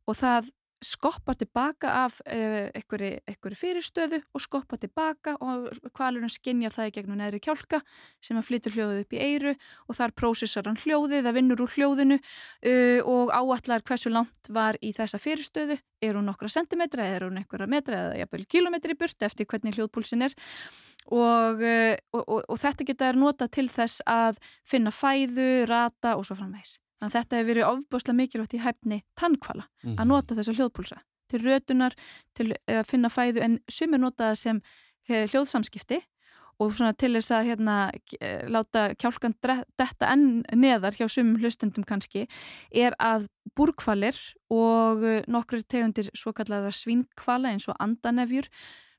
og 0.06 0.16
það 0.20 0.50
skoppar 0.84 1.36
tilbaka 1.40 1.90
af 2.04 2.18
uh, 2.26 2.68
einhverju 2.76 3.58
fyrirstöðu 3.58 4.20
og 4.34 4.42
skoppar 4.42 4.80
tilbaka 4.82 5.36
og 5.44 5.70
kvalurinn 5.96 6.32
skinnjar 6.32 6.74
það 6.74 6.90
í 6.90 6.94
gegnum 6.98 7.20
neðri 7.20 7.40
kjálka 7.44 7.80
sem 8.24 8.38
að 8.38 8.48
flytur 8.48 8.76
hljóðið 8.76 9.02
upp 9.04 9.16
í 9.16 9.22
eiru 9.22 9.54
og 9.88 9.98
þar 9.98 10.14
prósessar 10.18 10.68
hann 10.68 10.80
hljóðið, 10.80 11.24
það 11.26 11.38
vinnur 11.38 11.64
úr 11.64 11.74
hljóðinu 11.74 12.20
uh, 12.20 13.00
og 13.14 13.34
áallar 13.34 13.84
hversu 13.86 14.12
langt 14.12 14.52
var 14.52 14.78
í 14.84 14.94
þessa 14.96 15.20
fyrirstöðu, 15.22 15.78
er 16.04 16.18
hún 16.18 16.28
nokkra 16.28 16.52
sentimetra, 16.52 17.06
er 17.08 17.28
hún 17.28 17.40
einhverja 17.40 17.70
metra 17.70 18.00
eða 18.06 18.22
jafnvel 18.22 18.46
kilometri 18.56 18.98
burt 18.98 19.26
eftir 19.26 19.48
hvernig 19.48 19.78
hljóðpúlsin 19.78 20.28
er 20.28 20.36
og, 21.12 21.60
uh, 21.60 21.94
og, 22.14 22.22
og, 22.22 22.40
og 22.48 22.60
þetta 22.60 22.88
geta 22.88 23.10
er 23.10 23.20
nota 23.20 23.48
til 23.48 23.68
þess 23.72 24.04
að 24.08 24.40
finna 24.64 24.92
fæðu, 24.94 25.66
rata 25.68 26.16
og 26.18 26.26
svo 26.28 26.38
framvegs. 26.38 26.78
Þannig 27.04 27.18
að 27.18 27.20
þetta 27.20 27.36
hefur 27.36 27.50
verið 27.50 27.66
ofbúslega 27.68 28.16
mikilvægt 28.16 28.54
í 28.56 28.62
hæfni 28.64 29.02
tannkvala 29.20 29.66
mm 29.66 29.90
-hmm. 29.90 29.98
að 29.98 30.04
mhm. 30.04 30.08
nota 30.08 30.34
þessa 30.34 30.54
hljóðpúlsa 30.56 30.98
til 31.28 31.40
rötunar, 31.44 31.94
til 32.34 32.54
að 32.68 32.86
finna 32.88 33.08
fæðu 33.08 33.42
en 33.42 33.58
sumir 33.68 34.00
nota 34.00 34.30
það 34.30 34.38
sem 34.38 34.60
eh, 35.08 35.26
hljóðsamskipti 35.28 36.00
og 36.62 36.72
svona 36.72 36.94
til 36.94 37.12
þess 37.16 37.30
að 37.34 37.46
hérna, 37.48 37.90
eh, 38.20 38.46
láta 38.48 38.94
kjálkan 38.94 39.34
detta 39.76 40.12
enn 40.12 40.44
neðar 40.54 40.94
hjá 40.94 41.08
sumum 41.08 41.36
hlustundum 41.36 41.84
kannski 41.84 42.26
er 42.70 42.94
að 42.98 43.28
búrkvalir 43.56 44.16
og 44.50 45.04
eh, 45.04 45.24
nokkur 45.26 45.62
tegundir 45.62 46.10
svo 46.14 46.32
kallara 46.32 46.70
svínkvala 46.70 47.50
eins 47.50 47.68
og 47.68 47.76
andanefjur 47.78 48.48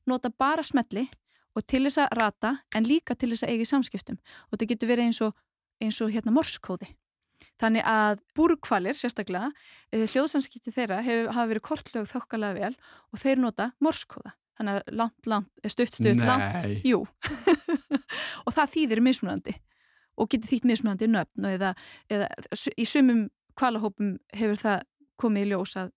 nota 0.06 0.30
bara 0.30 0.62
smelli 0.62 1.08
og 1.56 1.64
til 1.66 1.86
þess 1.86 1.98
að 1.98 2.12
rata 2.20 2.56
en 2.74 2.84
líka 2.84 3.16
til 3.16 3.30
þess 3.32 3.42
að 3.46 3.50
eigi 3.50 3.64
samskiptum 3.64 4.20
og 4.20 4.52
þetta 4.52 4.70
getur 4.74 4.88
verið 4.88 5.04
eins 5.04 5.20
og, 5.24 5.32
eins 5.80 6.00
og 6.00 6.12
hérna 6.12 6.34
morskóði 6.36 6.92
Þannig 7.60 7.86
að 7.88 8.18
búrkvalir 8.36 8.96
sérstaklega, 8.98 9.52
eh, 9.92 10.04
hljóðsanskipti 10.12 10.72
þeirra 10.74 11.02
hef, 11.04 11.30
hafa 11.32 11.50
verið 11.52 11.64
kortlög 11.64 12.10
þokkalega 12.10 12.58
vel 12.58 12.74
og 13.12 13.22
þeir 13.22 13.40
nota 13.40 13.70
morskóða. 13.80 14.34
Þannig 14.56 14.76
að 14.76 14.96
langt, 15.00 15.26
langt, 15.26 15.50
eh, 15.62 15.72
stutt, 15.72 15.94
stutt, 15.94 16.16
Nei. 16.16 16.26
langt, 16.26 16.84
jú. 16.84 17.06
og 18.46 18.52
það 18.52 18.74
þýðir 18.76 19.02
mismunandi 19.04 19.56
og 20.16 20.30
getur 20.32 20.48
þýtt 20.48 20.68
mismunandi 20.68 21.08
nöfn 21.12 21.48
eða, 21.48 21.74
eða 22.08 22.28
í 22.76 22.86
sumum 22.88 23.26
kvalahópum 23.56 24.16
hefur 24.36 24.60
það 24.60 24.84
komið 25.20 25.46
í 25.46 25.50
ljós 25.52 25.76
að 25.80 25.92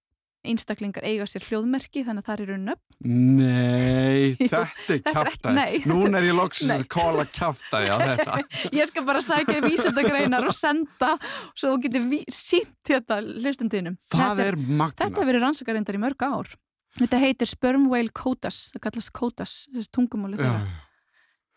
einstaklingar 0.48 1.04
eiga 1.04 1.26
sér 1.28 1.44
hljóðmerki 1.50 2.04
þannig 2.08 2.24
að 2.24 2.30
það 2.30 2.44
eru 2.46 2.58
nöfn. 2.64 2.96
Nei, 3.40 4.36
þetta 4.54 4.96
er 4.96 5.02
kæftæði 5.04 5.82
Nún 5.92 6.16
er 6.16 6.28
ég 6.30 6.38
loksins 6.38 6.72
að 6.76 6.86
kóla 6.92 7.26
kæftæði 7.28 7.92
á 7.92 7.98
þetta. 8.10 8.38
Ég 8.76 8.90
skal 8.90 9.04
bara 9.08 9.24
sækja 9.24 9.60
vísendagreinar 9.66 10.48
og 10.48 10.56
senda 10.56 11.12
svo 11.54 11.74
þú 11.74 11.82
getur 11.86 12.08
sínt 12.34 12.72
þetta 12.88 13.20
hlustundinum 13.26 14.00
Það 14.08 14.24
þetta, 14.42 14.48
er 14.48 14.60
magna 14.64 14.98
Þetta 15.04 15.28
verið 15.32 15.46
rannsakarindar 15.46 16.00
í 16.00 16.04
mörg 16.06 16.26
ár. 16.30 16.56
Þetta 17.00 17.22
heitir 17.22 17.52
Sperm 17.52 17.90
Whale 17.92 18.16
Codas 18.16 18.62
það 18.74 18.86
kallast 18.88 19.14
Codas, 19.16 19.58
þessi 19.76 19.92
tungumáli 19.96 20.40
já. 20.40 20.56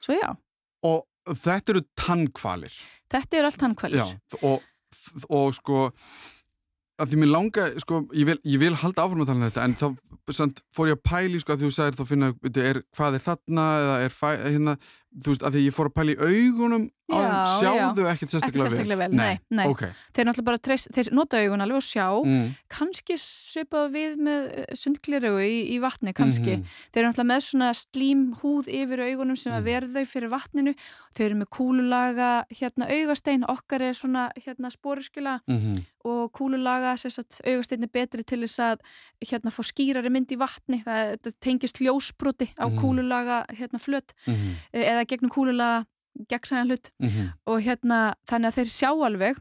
Svo 0.03 0.19
já. 0.19 0.29
Og 0.91 1.37
þetta 1.39 1.77
eru 1.77 1.87
tannkvalir 1.99 2.75
Þetta 3.13 3.39
eru 3.39 3.49
allt 3.51 3.63
tannkvalir 3.63 4.15
og, 4.43 4.65
og 5.31 5.55
sko 5.57 5.87
að 7.01 7.13
því 7.13 7.21
mér 7.23 7.31
langa, 7.33 7.67
sko, 7.83 8.03
ég 8.17 8.29
vil, 8.29 8.39
ég 8.49 8.61
vil 8.63 8.75
halda 8.79 9.05
áfram 9.05 9.23
að 9.25 9.31
tala 9.31 9.41
um 9.41 9.47
þetta, 9.47 9.67
en 9.67 9.77
þá 9.79 10.35
sant, 10.37 10.63
fór 10.75 10.91
ég 10.91 10.99
að 10.99 11.05
pæli, 11.09 11.41
sko, 11.43 11.55
að 11.55 11.65
þú 11.65 11.71
sagðir 11.75 11.99
þá 11.99 12.05
finna, 12.11 12.33
er, 12.63 12.83
hvað 12.97 13.17
er 13.19 13.25
þarna, 13.27 13.67
eða 13.83 13.97
er 14.05 14.17
hérna, 14.43 14.77
þú 15.23 15.33
veist, 15.33 15.47
að 15.47 15.57
því 15.57 15.65
ég 15.67 15.77
fór 15.77 15.91
að 15.91 15.97
pæla 15.99 16.15
í 16.15 16.21
augunum 16.29 16.87
Já, 17.13 17.45
sjáðu 17.61 18.03
já. 18.07 18.11
ekkert 18.13 18.31
sérstaklega 18.31 18.65
ekki 18.65 18.71
sérstaklega 18.77 18.99
vel, 19.03 19.11
nei, 19.17 19.39
nei. 19.51 19.67
Ok, 19.69 19.83
þeir 20.15 20.27
náttúrulega 20.29 20.45
bara 20.49 20.59
treyst, 20.59 20.89
þeir 20.95 21.11
nota 21.13 21.37
augun 21.43 21.61
alveg 21.61 21.77
og 21.77 21.87
sjá 21.87 22.07
mm. 22.25 22.47
kannski 22.73 23.17
svipað 23.21 23.93
við 23.93 24.17
með 24.29 24.49
sundgliraugu 24.81 25.43
í, 25.45 25.59
í 25.75 25.79
vatni 25.83 26.13
kannski 26.17 26.57
Mhm. 26.59 26.65
þeir 26.93 27.03
eru 27.03 27.09
náttúrulega 27.13 27.33
með 27.33 27.43
svona 27.49 27.71
slím 27.77 28.23
húð 28.43 28.69
yfir 28.69 29.01
augunum 29.11 29.37
sem 29.37 29.53
að 29.53 29.61
Mhm. 29.63 29.69
verða 29.71 29.93
þau 30.03 30.07
fyrir 30.13 30.31
vatninu 30.31 30.75
þeir 31.15 31.27
eru 31.27 31.37
með 31.43 31.49
kúlulaga 31.53 32.31
hérna 32.51 32.89
augastein, 32.89 33.45
okkar 33.49 33.81
er 33.83 33.95
svona 33.95 34.31
hérna 34.47 34.71
spóruskila 34.71 35.41
Mm 35.49 35.85
og 36.05 36.33
kúlulaga 36.35 36.97
augastein 37.47 37.85
er 37.85 37.91
betri 37.93 38.25
til 38.27 38.41
þess 38.43 38.59
að 38.59 38.79
hérna 39.23 39.53
fá 39.55 39.63
skýrari 39.63 40.11
mynd 40.11 40.33
í 40.35 40.37
vatni 40.37 40.83
það, 40.83 41.17
það 41.23 41.35
tengist 41.41 41.79
ljósbroti 41.79 42.49
á 42.59 42.67
Mhm. 42.67 42.79
kúlulaga 42.81 43.47
hérna 43.55 43.79
flöt 43.79 44.11
-hmm. 44.27 44.55
eða 44.75 45.07
gegnum 45.07 45.31
kúlulaga 45.31 45.87
gegnsæðan 46.29 46.71
hlut. 46.73 46.93
Mm 47.01 47.09
og 47.47 47.63
hérna 47.63 48.15
þannig 48.29 48.49
að 48.53 48.59
þeir 48.59 48.71
sjá 48.77 48.91
alveg 49.07 49.41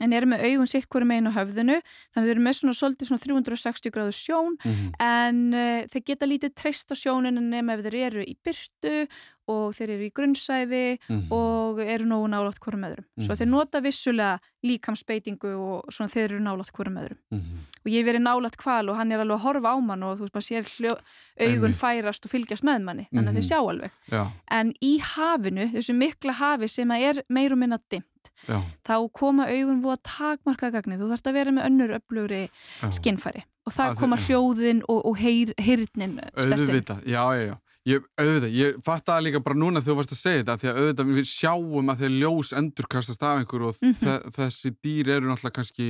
en 0.00 0.12
eru 0.12 0.26
með 0.26 0.44
augun 0.48 0.66
sitt 0.66 0.88
hverju 0.88 1.06
megin 1.06 1.30
á 1.30 1.32
höfðinu 1.38 1.78
þannig 1.80 2.16
að 2.16 2.28
þeir 2.28 2.36
eru 2.36 2.44
með 2.48 2.58
svona 2.58 2.74
svolítið 2.80 3.06
svona 3.08 3.24
360 3.24 3.90
gráðu 3.90 4.12
sjón 4.12 4.56
-hmm. 4.58 4.92
en 5.00 5.54
uh, 5.54 5.86
þeir 5.92 6.04
geta 6.04 6.26
lítið 6.26 6.54
treyst 6.54 6.92
á 6.92 6.94
sjóninu 6.94 7.40
nema 7.40 7.72
ef 7.74 7.80
þeir 7.86 7.94
eru 8.06 8.22
í 8.24 8.36
byrtu 8.44 9.08
og 9.48 9.72
þeir 9.74 9.90
eru 9.94 10.04
í 10.04 10.12
grunnsæfi 10.12 10.98
og 11.32 11.78
eru 11.80 12.04
nógu 12.04 12.28
nálátt 12.28 12.58
hverjum 12.60 12.84
öðrum 12.84 13.04
svo 13.16 13.32
Mhm. 13.32 13.38
þeir 13.40 13.48
nota 13.48 13.80
vissulega 13.80 14.38
líkamsbeitingu 14.62 15.52
og 15.56 15.84
svona 15.92 16.10
þeir 16.12 16.24
eru 16.32 16.40
nálátt 16.44 16.72
hverjum 16.72 16.98
öðrum 17.00 17.18
Mhm. 17.32 17.58
og 17.84 17.88
ég 17.92 18.04
hef 18.04 18.06
verið 18.14 18.22
nálátt 18.26 18.56
kval 18.56 18.88
og 18.90 18.96
hann 18.96 19.12
er 19.12 19.18
alveg 19.20 19.38
að 19.38 19.44
horfa 19.46 19.72
á 19.72 19.76
mann 19.80 20.02
og 20.02 20.18
þú 20.18 20.20
veist 20.20 20.32
bara 20.32 20.48
sér 20.50 20.64
hljó, 20.64 20.96
augun 21.40 21.72
færast 21.74 22.24
og 22.24 22.30
fylgjast 22.30 22.62
með 22.64 22.82
manni 22.82 23.08
þannig 23.12 23.28
að 23.28 23.32
Mhm. 23.32 23.40
þeir 23.40 23.48
sjá 23.48 23.58
alveg 23.68 23.90
Já, 24.12 24.26
en 24.50 24.72
í 24.82 24.98
hafinu, 25.00 25.72
þessu 25.72 25.94
mikla 25.96 26.32
hafi 26.32 26.68
sem 26.68 26.90
er 26.90 27.22
meir 27.30 27.52
og 27.52 27.58
minna 27.58 27.78
dimmt 27.90 28.04
já, 28.46 28.58
þá 28.86 28.94
koma 29.12 29.46
augun 29.50 29.82
voða 29.82 29.98
takmarka 30.02 30.70
gagnið, 30.70 31.00
þú 31.02 31.08
þarfst 31.12 31.26
að 31.30 31.38
vera 31.38 31.50
með 31.56 31.66
önnur 31.70 31.94
öflugri 31.98 32.42
skinnfæri. 32.90 33.42
Og 33.68 33.72
það 33.74 33.90
Að 33.92 33.96
koma 34.00 34.16
þið- 34.16 34.28
hljóðin 34.28 34.82
og, 34.88 35.00
og 35.10 35.16
heyr, 35.20 35.50
heyrnin. 35.60 36.20
Auðvitað, 36.36 37.02
já, 37.04 37.22
já, 37.36 37.46
já. 37.50 37.56
Ég, 37.88 38.02
auðvitað, 38.20 38.52
ég 38.52 38.78
fattaði 38.84 39.24
líka 39.28 39.40
bara 39.44 39.56
núna 39.56 39.80
þegar 39.80 39.94
þú 39.94 39.96
varst 39.96 40.12
að 40.12 40.18
segja 40.20 40.40
þetta, 40.42 40.56
því 40.60 40.68
að 40.68 40.78
auðvitað 40.82 41.12
við 41.18 41.28
sjáum 41.30 41.88
að 41.92 42.00
þeir 42.02 42.14
ljós 42.20 42.50
endurkastast 42.58 43.22
af 43.22 43.38
einhver 43.40 43.62
og 43.68 43.76
Mhm. 43.80 43.94
þe 44.02 44.14
þessi 44.36 44.70
dýr 44.84 45.08
eru 45.16 45.26
náttúrulega 45.30 45.56
kannski, 45.58 45.86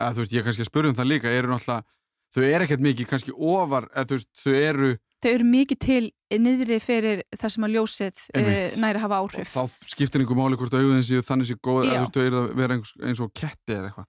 eða 0.00 0.12
þú 0.14 0.18
veist, 0.24 0.32
ég 0.34 0.44
kannski 0.44 0.62
að 0.64 0.70
spyrja 0.70 0.88
um 0.90 0.96
það 0.98 1.10
líka, 1.12 1.28
eru 1.38 1.48
náttúrulega, 1.52 1.84
þau 2.34 2.42
eru 2.42 2.64
ekkert 2.64 2.80
mikið 2.88 3.06
kannski 3.12 3.32
ofar, 3.38 3.88
eða 3.94 4.06
þú 4.06 4.14
veist, 4.18 4.28
þau 4.42 4.54
eru, 4.54 4.90
Þau 5.18 5.30
eru 5.34 5.44
mikið 5.50 5.78
til 5.82 6.04
niðri 6.28 6.76
fyrir 6.84 7.22
það 7.40 7.50
sem 7.54 7.64
að 7.64 7.72
ljósið 7.74 8.18
Einmitt. 8.36 8.74
næri 8.82 9.00
hafa 9.00 9.16
og 9.24 9.30
áhrif. 9.32 9.48
þá 9.48 9.88
skiptir 9.88 10.20
einhver 10.20 10.36
máli 10.36 10.58
hvort 10.60 10.74
auðvitað 10.76 11.06
séu 11.08 11.22
þannig 11.24 11.48
séu 11.48 11.58
góð, 11.64 11.86
eða 11.88 11.94
þú 11.94 12.02
veist, 12.04 12.14
þau 12.18 12.24
eru 12.28 12.38
að 12.42 12.50
vera 12.60 12.74
eins, 12.76 12.90
eins 13.08 13.22
og 13.24 13.30
ketti 13.32 13.72
eða 13.72 13.88
eitthvað. 13.88 14.06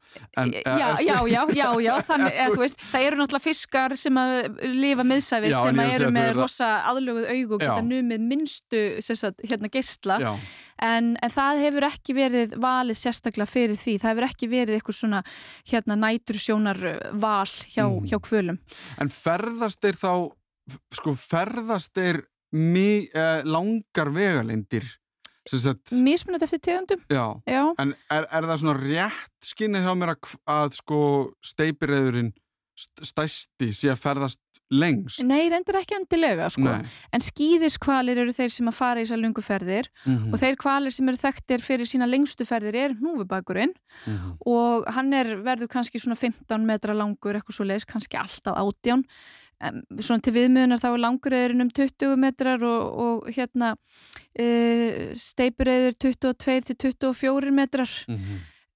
Já, 0.59 0.89
já, 0.99 1.15
já, 1.33 1.41
já, 1.55 1.69
já, 1.85 1.93
þannig, 2.09 2.33
Eða, 2.43 2.57
veist, 2.59 2.83
það 2.91 3.05
eru 3.07 3.19
náttúrulega 3.21 3.45
fiskar 3.47 3.95
sem 3.97 4.19
að 4.19 4.35
lifa 4.75 5.05
miðsæfis 5.07 5.53
Já, 5.55 5.61
sem 5.63 5.79
að 5.79 5.85
að 5.87 5.95
eru 5.95 6.09
með 6.19 6.27
eru- 6.33 6.41
rosa 6.43 6.69
aðlöguð 6.91 7.29
augu 7.33 7.55
og 7.55 7.63
geta 7.63 7.85
numið 7.87 8.25
minnstu 8.33 8.81
sagt, 9.09 9.45
hérna 9.47 9.71
geistla 9.71 10.19
Já, 10.19 10.33
en, 10.91 11.09
en 11.23 11.33
það 11.33 11.61
hefur 11.63 11.87
ekki 11.87 12.17
verið 12.19 12.57
valið 12.59 12.99
sérstaklega 12.99 13.47
fyrir 13.49 13.79
því, 13.79 13.95
það 14.03 14.11
hefur 14.13 14.27
ekki 14.27 14.51
verið 14.51 14.75
eitthvað 14.81 14.99
svona 14.99 15.23
hérna 15.71 15.97
nætursjónar 16.03 16.83
val 17.15 17.47
hjá, 17.47 17.87
Mhm. 17.87 18.11
hjá 18.11 18.19
sko, 20.93 21.15
ferðast 21.17 21.93
þeir 21.97 22.23
mi, 22.55 23.09
eh, 23.13 23.41
langar 23.45 24.11
sagt, 25.57 25.93
mismunat 26.05 26.43
eftir 26.45 26.61
tegundum, 26.61 27.01
já, 27.09 27.41
já 27.47 27.63
En 27.81 27.95
er, 28.11 28.27
er 28.27 28.47
það 28.49 28.61
svona 28.61 28.75
rétt 28.81 29.49
skinnið 29.49 29.87
hjá 29.87 29.95
mér 29.97 30.13
að, 30.13 30.35
að 30.45 30.77
sko 30.81 30.99
steipireðurinn 31.45 32.33
st 32.79 33.09
stæsti 33.09 33.73
sé 33.75 33.89
að 33.91 34.03
ferðast 34.03 34.43
lengst? 34.69 35.23
Nei, 35.25 35.49
reyndir 35.49 35.79
ekki 35.79 35.97
endilega 35.97 36.45
sko. 36.53 36.69
En 37.11 37.23
skýðiskvalir 37.23 38.21
eru 38.21 38.33
þeir 38.35 38.53
sem 38.53 38.69
að 38.69 38.77
fara 38.77 39.01
í 39.01 39.07
þessar 39.07 39.21
lungu 39.23 39.43
ferðir 39.43 39.89
Mm 40.05 40.29
og 40.29 40.39
þeir 40.39 40.55
kvalir 40.61 40.93
sem 40.93 41.09
eru 41.09 41.17
þekktir 41.17 41.61
fyrir 41.65 41.87
sína 41.89 42.05
lengstu 42.05 42.45
ferðir 42.45 42.75
er 42.75 42.93
hnúfubakurinn 42.99 43.73
-hmm. 44.05 44.37
og 44.45 44.85
hann 44.93 45.13
er, 45.13 45.41
verður 45.41 45.67
kannski 45.67 45.99
svona 45.99 46.15
15 46.15 46.65
metra 46.65 46.93
langur, 46.93 47.35
eitthvað 47.35 47.55
svo 47.55 47.65
leiðis, 47.65 47.85
kannski 47.85 48.17
alltaf 48.17 48.55
átján 48.55 49.03
svona 49.99 50.23
til 50.23 50.33
viðmiðunar 50.37 50.79
þá 50.79 50.87
er 50.93 51.01
languröðurinn 51.03 51.65
um 51.65 51.71
20 51.75 52.15
metrar 52.21 52.63
og, 52.63 53.01
og 53.05 53.27
hérna 53.35 53.73
uh, 53.75 55.09
steipuröður 55.17 55.97
22 55.99 56.61
til 56.75 56.95
24 56.95 57.51
metrar. 57.55 57.91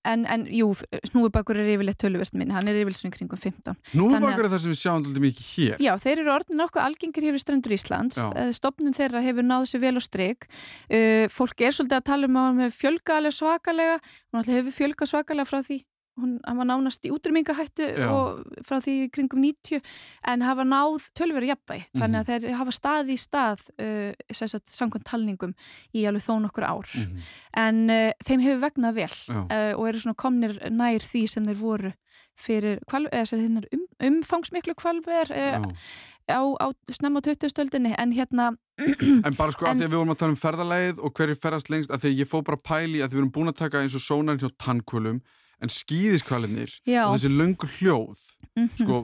En, 0.04 0.26
en 0.28 0.42
jú, 0.52 0.66
hnúfubakur 1.14 1.56
er 1.62 1.70
yfirleitt 1.78 1.96
töluvert 2.04 2.34
minni, 2.36 2.52
hann 2.52 2.68
er 2.68 2.76
yfirleitt 2.76 3.00
svona 3.00 3.16
kringum 3.16 3.40
15 3.40 3.78
Nú 3.96 4.10
Þannig 4.12 4.18
að- 4.18 4.26
bakar 4.26 4.50
það 4.52 4.60
sem 4.66 4.74
við 4.74 4.80
sjáum 4.82 4.98
alltaf 5.00 5.24
mikið 5.24 5.46
hér. 5.54 5.78
Já, 5.80 5.94
þeir 6.04 6.18
eru 6.26 6.34
orðin 6.34 6.60
nokkuð 6.60 6.82
algengir 6.84 7.24
hefur 7.30 7.40
strendur 7.40 7.76
Íslands, 7.78 8.18
Já. 8.20 8.26
Eh, 8.36 8.50
stofnun 8.52 8.98
þeirra 8.98 9.22
hefur 9.24 9.48
náð 9.48 9.64
sér 9.72 9.80
vel 9.86 9.96
á 9.96 10.04
stryk 10.04 10.50
uh, 10.52 11.24
fólk 11.32 11.64
er 11.64 11.72
svolítið 11.72 12.02
að 12.02 12.08
tala 12.12 12.28
um 12.28 12.36
að 12.42 12.50
hann 12.50 12.60
hefur 12.66 12.80
fjölgað 12.82 13.22
alveg 13.22 13.38
svakalega, 13.40 13.96
alltaf 14.36 14.54
hefur 14.60 14.76
fjölgað 14.82 15.12
svakalega 15.14 15.48
frá 15.54 15.62
því, 15.64 15.80
hún 16.20 16.36
var 16.46 16.68
nánast 16.70 17.06
í 17.08 17.12
útrýmingahættu 17.14 17.88
Já. 17.98 18.06
og 18.14 18.44
frá 18.68 18.78
því 18.84 19.10
kringum 19.16 19.42
90, 19.42 19.82
en 20.30 20.42
hafa 20.46 20.62
náð 20.68 21.08
tölveru 21.18 21.48
jafnvæg, 21.50 21.88
þannig 21.98 22.20
að 22.22 22.30
þeir 22.30 22.58
hafa 22.60 22.72
staði 22.78 23.16
í 23.18 23.22
stað, 23.24 23.64
uh, 23.82 24.14
sagt, 24.32 24.70
samkvæmt 24.70 25.08
talningum 25.10 25.56
í 25.96 26.06
alveg 26.06 26.22
þó 26.28 26.38
nokkur 26.46 26.68
ár 26.70 26.88
Mhm. 26.94 27.20
en 27.58 27.90
uh, 27.90 28.12
þeim 28.28 28.42
hefur 28.46 28.62
vegnað 28.68 28.94
vel 29.02 29.12
uh, 29.34 29.74
og 29.78 29.88
eru 29.90 30.00
svona 30.04 30.16
komnir 30.22 30.58
nær 30.70 31.02
því 31.02 31.28
sem 31.28 31.46
þeir 31.50 31.58
voru 31.62 31.94
fyrir 32.38 32.80
um, 32.90 33.86
umfangsmiklu 34.02 34.74
kvalver 34.78 35.30
uh, 35.34 35.66
á, 36.30 36.40
á 36.62 36.68
snemma 36.90 37.22
á 37.22 37.26
20. 37.26 37.50
stöldinni 37.52 37.94
en 37.98 38.12
hérna, 38.14 38.52
En 39.28 39.36
bara 39.38 39.52
sko 39.54 39.66
En- 39.68 39.78
að 39.78 39.82
því 39.82 39.86
að 39.86 39.92
við 39.94 39.98
vorum 40.00 40.14
að 40.16 40.20
tala 40.22 40.34
um 40.34 40.42
ferðalægið 40.42 41.02
og 41.06 41.14
hverju 41.14 41.36
ferðast 41.44 41.70
lengst, 41.70 41.92
að 41.94 42.06
því 42.06 42.12
ég 42.24 42.30
fó 42.32 42.42
bara 42.46 42.58
pæli 42.58 43.02
að 43.04 43.12
við 43.14 43.20
vorum 43.22 43.32
búin 43.36 43.52
að 43.54 43.60
taka 43.62 43.82
eins 43.84 43.94
og 43.98 44.02
sónarinn 44.02 44.42
hjá 44.42 44.50
tannkvölum 44.58 45.20
en 45.64 45.70
skýðiskvalinir 45.72 46.74
og 47.08 47.16
þessi 47.16 47.30
löngu 47.32 47.68
hljóð, 47.78 48.20
mhm. 48.58 48.70
sko, 48.78 48.98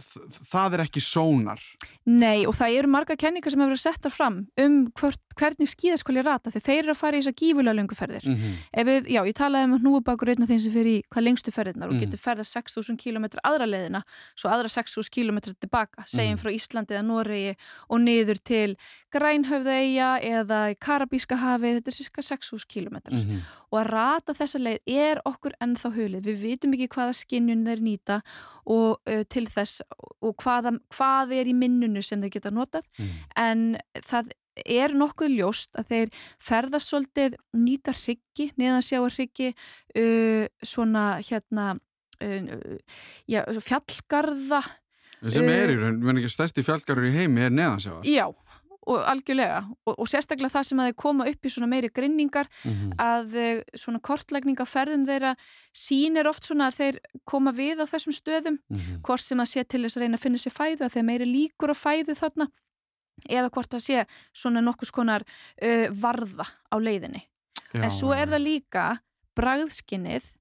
þ- 0.00 0.40
það 0.50 0.74
er 0.78 0.82
ekki 0.86 1.02
sónar. 1.04 1.60
Nei, 2.06 2.46
og 2.46 2.54
það 2.56 2.76
eru 2.78 2.88
marga 2.88 3.16
kenningar 3.16 3.50
sem 3.52 3.60
hefur 3.60 3.74
verið 3.74 3.84
settar 3.84 4.10
fram 4.14 4.46
um 4.58 4.76
hvort, 4.96 5.20
hvernig 5.36 5.68
skíðaskóli 5.68 6.22
rata 6.24 6.50
því 6.50 6.60
þeir 6.64 6.78
eru 6.84 6.94
að 6.94 7.00
fara 7.02 7.16
í 7.16 7.20
þessar 7.22 7.36
gífulega 7.42 7.76
lönguferðir 7.80 8.24
Mm 8.26 8.36
-hmm. 8.36 8.84
Við, 8.86 9.06
já, 9.10 9.20
ég 9.26 9.34
talaði 9.34 9.64
um 9.64 9.74
að 9.76 9.82
hnúubakur 9.82 10.28
einn 10.32 10.42
af 10.42 10.48
þeim 10.48 10.60
sem 10.60 10.72
fyrir 10.72 10.92
í 10.98 11.02
hvað 11.12 11.22
lengstu 11.26 11.50
ferðirnar 11.52 11.88
og 11.88 11.94
Mhm. 11.94 12.00
getur 12.00 12.18
ferðað 12.18 12.48
6.000 12.48 12.96
km 12.96 13.24
aðra 13.44 13.66
leiðina 13.66 14.02
svo 14.36 14.48
aðra 14.50 14.68
6.000 14.68 15.10
km 15.10 15.38
tilbaka 15.60 16.04
segjum 16.06 16.36
Mhm. 16.36 16.42
frá 16.42 16.50
Íslandi 16.54 16.92
eða 16.94 17.04
Noregi 17.04 17.54
og 17.90 18.00
niður 18.00 18.38
til 18.42 18.76
Grænhöfðeia 19.14 20.20
eða 20.22 20.74
Karabíska 20.78 21.36
hafi 21.36 21.74
þetta 21.80 21.88
er 21.88 21.96
cirka 21.98 22.22
6.000 22.22 22.66
km. 22.68 22.96
Og 23.76 23.82
að 23.82 23.90
rata 23.92 24.34
þessa 24.38 24.60
leið 24.62 24.92
er 24.96 25.20
okkur 25.28 25.54
ennþá 25.62 25.90
hulið, 25.98 26.24
við 26.30 26.40
vitum 26.46 26.74
ekki 26.76 26.88
hvaða 26.96 27.14
skinnjun 27.20 27.66
þeir 27.68 27.82
nýta 27.84 28.18
og 28.66 28.96
uh, 29.04 29.22
til 29.28 29.44
þess 29.52 29.82
og 30.24 30.34
hvaða, 30.42 30.72
hvað 30.96 31.36
er 31.36 31.52
í 31.52 31.54
minnunu 31.54 32.02
sem 32.02 32.24
þeir 32.24 32.32
geta 32.38 32.50
notað 32.56 32.88
Mhm. 32.98 33.14
en 33.36 33.64
það 34.08 34.32
er 34.64 34.94
nokkuð 34.96 35.34
ljóst 35.36 35.68
að 35.76 35.90
þeir 35.90 36.12
ferðast 36.40 36.88
svolítið 36.88 37.34
nýta 37.60 37.92
hryggi, 37.92 38.46
neðan 38.56 38.80
sjáar 38.86 39.12
hryggi 39.12 39.50
uh, 39.52 40.46
svona 40.64 41.20
hérna 41.20 41.74
uh, 41.76 42.78
já, 43.28 43.42
fjallgarða 43.60 44.62
sem 45.32 45.48
er 45.48 45.72
í 45.72 45.76
raun, 45.80 46.00
menn 46.04 46.20
ekki 46.22 46.32
stærsti 46.32 46.64
fjallgarur 46.64 47.06
í 47.08 47.12
heimi 47.14 47.44
er 47.46 47.52
neðansjáðar. 47.52 48.04
já, 48.08 48.26
og 48.86 49.02
algjörlega. 49.10 49.62
Og, 49.86 49.94
og 49.94 50.10
sérstaklega 50.10 50.52
það 50.52 50.66
sem 50.68 50.82
að 50.82 50.90
þeir 50.90 50.98
koma 51.02 51.26
upp 51.30 51.46
í 51.46 51.52
svona 51.52 51.70
meiri 51.70 51.92
grinningar 51.92 52.50
Mm 52.64 52.74
að 52.96 53.34
uh, 53.36 53.60
svona 53.76 54.00
kortlægning 54.00 54.60
af 54.62 54.70
ferðum 54.72 55.04
þeirra 55.06 55.34
sýnir 55.74 56.28
oft 56.30 56.46
svona 56.46 56.70
að 56.70 56.78
þeir 56.78 56.98
koma 57.28 57.52
við 57.52 57.82
á 57.82 57.86
þessum 57.86 58.14
stöðum 58.14 58.56
-hmm. 58.56 59.00
hvort 59.04 59.20
sem 59.20 59.40
að 59.40 59.50
sé 59.50 59.64
til 59.64 59.82
þess 59.82 59.96
að 59.96 60.02
reyna 60.02 60.16
að 60.16 60.22
finna 60.22 60.38
sér 60.38 60.54
fæðu 60.54 60.84
að 60.86 60.94
þeir 60.94 61.04
meiri 61.04 61.26
líkur 61.26 61.72
á 61.72 61.76
fæðu 61.76 62.14
þarna 62.14 62.46
eða 63.28 63.50
hvort 63.50 63.70
það 63.70 63.82
sé 63.84 64.04
svona 64.32 64.60
nokkus 64.60 64.90
konar 64.90 65.24
uh, 65.62 65.88
varða 65.90 66.46
á 66.72 66.76
leiðinni. 66.78 67.26
En 67.74 67.90
svo 67.90 68.12
er 68.14 68.28
það 68.28 68.46
líka 68.46 68.84
bragðskinnið 69.36 70.32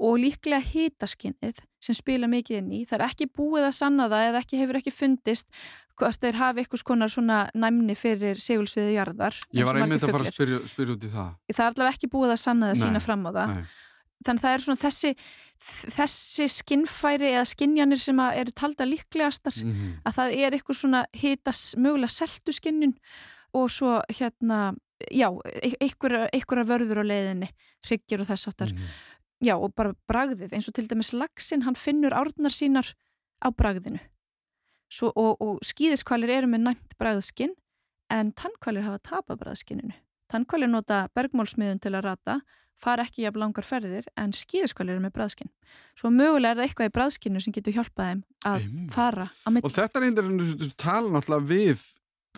og 0.00 0.18
líklega 0.18 0.60
hitaskinnið 0.64 1.60
sem 1.80 1.96
spila 1.96 2.28
mikið 2.30 2.60
inn 2.60 2.72
í. 2.76 2.80
Það 2.88 2.98
er 2.98 3.06
ekki 3.08 3.28
búið 3.36 3.68
að 3.68 3.76
sanna 3.78 4.08
það 4.12 4.26
eða 4.30 4.42
ekki 4.44 4.60
hefur 4.60 4.80
ekki 4.80 4.94
fundist 4.94 5.48
hvort 6.00 6.22
þeir 6.22 6.40
hafi 6.40 6.62
eitthvað 6.62 6.82
konar 6.88 7.12
svona 7.12 7.42
næmni 7.56 7.96
fyrir 7.98 8.40
segulsviði 8.40 8.96
jarðar. 8.96 9.36
Ég 9.56 9.68
var 9.68 9.80
einmitt 9.80 10.04
að 10.04 10.14
fara 10.14 10.26
að 10.26 10.34
spyrja, 10.34 10.60
spyrja 10.70 10.96
út 10.96 11.06
í 11.06 11.12
það. 11.12 11.30
Það 11.52 11.64
er 11.64 11.72
allavega 11.74 11.96
ekki 11.96 12.10
búið 12.12 12.34
að 12.34 12.42
sanna 12.44 12.70
það 12.70 12.76
Nei, 12.76 12.82
sína 12.84 13.02
fram 13.04 13.24
á 13.28 13.30
það. 13.30 13.54
Nei. 13.54 13.78
Þannig 14.20 14.44
það 14.44 14.54
er 14.54 14.64
svona 14.66 14.80
þessi, 14.82 15.10
þessi 15.96 16.46
skinnfæri 16.52 17.30
eða 17.30 17.46
skinnjanir 17.48 18.00
sem 18.04 18.20
að 18.20 18.42
eru 18.42 18.56
talda 18.60 18.86
líklegastar 18.88 19.56
Mm 19.60 19.72
-hmm. 19.72 19.94
að 20.04 20.16
það 20.18 20.34
er 20.36 20.56
eitthvað 20.56 20.80
svona 20.80 21.04
hitas 21.12 21.60
mögulega 21.76 22.12
seltu 22.12 22.52
skinnjun 22.52 22.94
og 23.56 23.70
svo 23.70 24.00
hérna 24.08 24.74
já, 25.08 25.28
einhverja 25.80 26.66
vörður 26.68 27.00
á 27.00 27.04
leiðinni, 27.04 27.48
hryggir 27.86 28.20
og 28.20 28.28
þess 28.28 28.50
áttar 28.50 28.72
mm. 28.74 28.90
Já, 29.40 29.54
og 29.56 29.72
bara 29.74 29.94
bragðið, 30.10 30.54
eins 30.56 30.68
og 30.68 30.76
til 30.76 30.86
dæmis 30.90 31.14
lagsin, 31.16 31.64
hann 31.66 31.78
finnur 31.78 32.16
árnar 32.16 32.54
sínar 32.54 32.92
á 33.40 33.48
bragðinu. 33.50 34.02
Svo, 34.90 35.12
og, 35.14 35.36
og 35.40 35.58
skýðiskvalir 35.64 36.32
eru 36.40 36.50
með 36.50 36.64
næmt 36.66 36.96
bragðskinn 36.98 37.54
en 38.10 38.32
tannkvalir 38.34 38.86
hafa 38.86 38.98
tapað 39.06 39.44
bragðskinninu 39.44 39.94
tannkvalir 40.30 40.70
nota 40.70 41.04
bergmálsmiðun 41.16 41.80
til 41.82 41.94
að 41.96 42.06
rata 42.06 42.40
far 42.80 43.02
ekki 43.02 43.26
jafn 43.26 43.42
langar 43.42 43.66
ferðir 43.66 44.06
en 44.18 44.32
skýðiskvalir 44.36 44.96
eru 44.96 45.04
með 45.04 45.14
bragðskinn 45.18 45.50
svo 45.98 46.12
mögulega 46.14 46.54
er 46.54 46.60
það 46.60 46.66
eitthvað 46.66 46.90
í 46.90 46.94
bragðskinnu 46.96 47.42
sem 47.44 47.56
getur 47.56 47.76
hjálpað 47.76 48.12
þeim 48.12 48.22
að 48.50 48.68
fara 48.94 49.26
á 49.30 49.48
mitt 49.52 49.66
og 49.66 49.74
þetta 49.74 50.00
er 50.00 50.06
einnig 50.08 50.54
að 50.54 50.76
tala 50.80 51.12
náttúrulega 51.14 51.50
við 51.50 51.84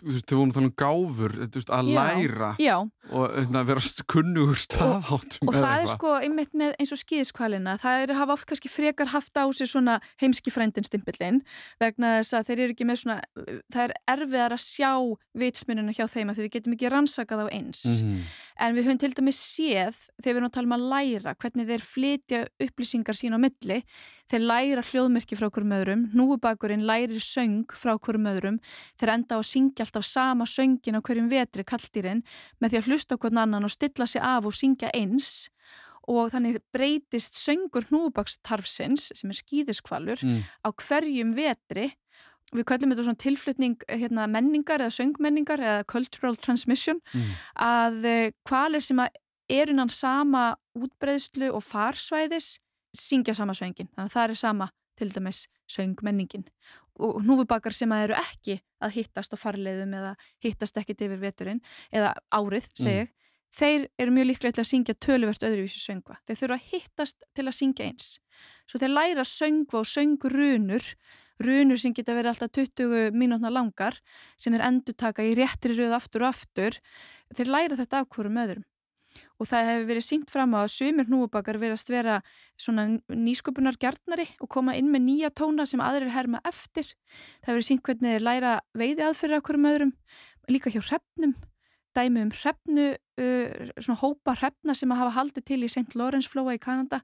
þú 0.03 0.13
veist, 0.13 0.25
þau 0.27 0.35
vorum 0.37 0.51
að 0.51 0.57
tala 0.57 0.69
um 0.69 0.75
gáfur 0.81 1.35
veist, 1.39 1.71
að 1.73 1.89
já, 1.89 1.95
læra 1.97 2.49
já. 2.61 2.75
og 3.13 3.37
að 3.43 3.69
vera 3.69 3.83
kunnugur 4.13 4.59
staðhátt 4.59 5.37
og, 5.39 5.49
og 5.49 5.57
það 5.57 5.75
er 5.75 5.91
sko 5.93 6.13
einmitt 6.19 6.53
með 6.59 6.75
eins 6.79 6.93
og 6.95 7.01
skýðiskvalina 7.01 7.75
það 7.81 8.03
er 8.03 8.13
að 8.13 8.19
hafa 8.21 8.37
oft 8.37 8.47
kannski 8.49 8.71
frekar 8.71 9.11
haft 9.13 9.39
á 9.39 9.45
sig 9.55 9.69
svona 9.71 9.99
heimski 10.21 10.53
frændinstimpillin 10.53 11.41
vegna 11.81 12.15
þess 12.19 12.37
að 12.39 12.49
þeir 12.49 12.63
eru 12.65 12.75
ekki 12.75 12.89
með 12.89 13.01
svona 13.03 13.19
það 13.73 13.83
er 13.85 13.95
erfiðar 14.15 14.57
að 14.57 14.65
sjá 14.65 14.91
vitsmununa 15.43 15.95
hjá 15.95 16.05
þeim 16.11 16.33
að 16.33 16.41
þau 16.41 16.49
getum 16.57 16.77
ekki 16.77 16.91
rannsakað 16.93 17.45
á 17.45 17.47
eins 17.49 17.85
mm 17.87 17.99
-hmm. 17.99 18.33
en 18.67 18.75
við 18.75 18.89
höfum 18.89 19.03
til 19.03 19.13
dæmis 19.13 19.39
séð 19.39 19.95
þegar 20.19 20.33
við 20.33 20.35
erum 20.35 20.51
að 20.51 20.57
tala 20.57 20.67
um 20.69 20.77
að 20.77 20.89
læra 20.93 21.35
hvernig 21.35 21.69
þeir 21.71 21.87
flytja 21.87 22.43
upplýsingar 22.59 23.17
sín 23.17 23.37
á 23.37 23.39
milli 23.39 23.83
þeir 24.31 24.45
læra 24.47 24.83
hljóðmerki 24.87 25.37
frá 25.37 25.49
hverjum 25.51 25.75
öðrum 25.77 26.03
núubakurinn 26.15 26.85
lærir 26.87 27.21
söng 27.21 27.69
frá 27.77 27.93
hverjum 27.97 28.29
öðrum 28.31 28.59
þeir 28.99 29.13
enda 29.17 29.37
á 29.37 29.39
að 29.39 29.49
syngja 29.51 29.85
alltaf 29.93 30.05
sama 30.05 30.45
söngin 30.45 30.97
á 30.97 31.01
hverjum 31.01 31.29
vetri 31.29 31.63
kalldýrin 31.63 32.23
með 32.59 32.73
því 32.73 32.79
að 32.79 32.87
hlusta 32.89 33.15
okkur 33.15 33.37
annan 33.37 33.63
og 33.63 33.71
stilla 33.71 34.07
sig 34.07 34.21
af 34.21 34.45
og 34.45 34.53
syngja 34.53 34.89
eins. 34.93 35.49
Og 36.07 36.33
þannig 36.33 36.59
breytist 36.73 37.37
söngur 37.39 37.85
núubakstarfsins 37.93 39.13
sem 39.15 39.29
er 39.29 39.37
skýðiskvalur 39.37 40.19
mm. 40.19 40.41
á 40.67 40.69
hverjum 40.75 41.31
vetri. 41.37 41.93
Við 42.53 42.65
kallum 42.67 42.91
þetta 42.91 43.05
svona 43.07 43.21
tilflutning 43.23 43.77
hérna, 43.87 44.27
menningar 44.27 44.83
eða 44.83 44.97
söngmenningar 44.97 45.63
eða 45.63 45.85
cultural 45.87 46.35
transmission. 46.35 46.99
Mm. 47.13 47.31
að 47.55 48.09
kvalir 48.43 48.81
eh, 48.81 48.87
sem 48.89 48.99
að 48.99 49.15
er 49.49 49.71
innan 49.71 49.89
sama 49.89 50.53
útbreyðslu 50.75 51.51
og 51.53 51.63
farsvæðis 51.63 52.57
syngja 52.93 53.33
sama 53.33 53.55
söngin, 53.57 53.89
þannig 53.95 54.11
að 54.11 54.13
það 54.13 54.29
er 54.29 54.39
sama 54.39 54.69
til 54.99 55.09
dæmis 55.13 55.47
söngmenningin 55.71 56.45
og 57.01 57.21
hnúfubakar 57.23 57.73
sem 57.75 57.91
að 57.93 58.07
eru 58.07 58.19
ekki 58.19 58.59
að 58.83 58.95
hittast 58.97 59.33
á 59.33 59.37
farleiðum 59.39 59.95
eða 59.97 60.13
hittast 60.43 60.77
ekkit 60.77 61.05
yfir 61.07 61.21
veturinn 61.21 61.61
eða 61.91 62.13
árið, 62.33 62.69
segi 62.77 63.05
mm. 63.05 63.11
þeir 63.57 63.87
eru 64.03 64.15
mjög 64.17 64.29
líklega 64.29 64.57
til 64.57 64.63
að 64.65 64.69
syngja 64.69 64.97
töluvert 65.01 65.47
öðruvísi 65.47 65.81
söngva, 65.81 66.19
þeir 66.27 66.39
þurfa 66.43 66.59
að 66.59 66.69
hittast 66.69 67.27
til 67.33 67.47
að 67.47 67.57
syngja 67.59 67.89
eins, 67.89 68.09
svo 68.69 68.81
þeir 68.83 68.93
læra 68.93 69.27
söngva 69.27 69.81
og 69.81 69.89
söngrunur 69.89 70.93
runur 71.43 71.79
sem 71.81 71.95
geta 71.95 72.13
verið 72.15 72.33
alltaf 72.33 72.53
20 72.53 73.15
mínútna 73.17 73.49
langar 73.51 73.97
sem 74.37 74.53
þeir 74.53 74.67
endur 74.67 74.97
taka 74.97 75.25
í 75.25 75.33
réttri 75.37 75.75
röð 75.77 75.95
aftur 75.97 76.23
og 76.23 76.29
aftur. 76.29 76.77
Þeir 77.33 77.49
læra 77.49 77.79
þetta 77.79 78.03
af 78.03 78.09
hverjum 78.13 78.37
öðrum 78.43 78.67
og 79.39 79.47
það 79.49 79.69
hefur 79.69 79.87
verið 79.89 80.05
sínt 80.05 80.31
fram 80.31 80.55
á 80.55 80.63
að 80.63 80.73
sumir 80.73 81.07
hnúubakar 81.09 81.59
verðast 81.61 81.89
vera 81.91 82.19
svona 82.59 82.85
nýsköpunar 83.11 83.77
gjarnari 83.81 84.27
og 84.41 84.49
koma 84.51 84.75
inn 84.79 84.91
með 84.93 85.05
nýja 85.07 85.31
tóna 85.35 85.65
sem 85.69 85.83
aðrir 85.83 86.13
herma 86.13 86.41
eftir. 86.47 86.89
Það 87.41 87.49
hefur 87.49 87.59
verið 87.59 87.69
sínt 87.69 87.85
hvernig 87.87 88.15
þeir 88.15 88.27
læra 88.27 88.53
veiði 88.77 89.07
aðfyrir 89.07 89.39
af 89.39 89.47
hverjum 89.47 89.69
öðrum, 89.71 89.95
líka 90.51 90.73
hjá 90.73 90.81
hrefnum, 90.81 91.35
dæmi 91.97 92.25
um 92.25 92.33
hrefnu, 92.33 92.89
uh, 92.97 93.73
svona 93.79 94.01
hópa 94.01 94.37
hrefna 94.39 94.77
sem 94.77 94.93
að 94.93 95.03
hafa 95.03 95.17
haldið 95.19 95.49
til 95.49 95.61
í 95.61 95.71
St. 95.71 95.97
Lawrence 95.99 96.31
flóa 96.31 96.57
í 96.57 96.61
Kanada. 96.61 97.03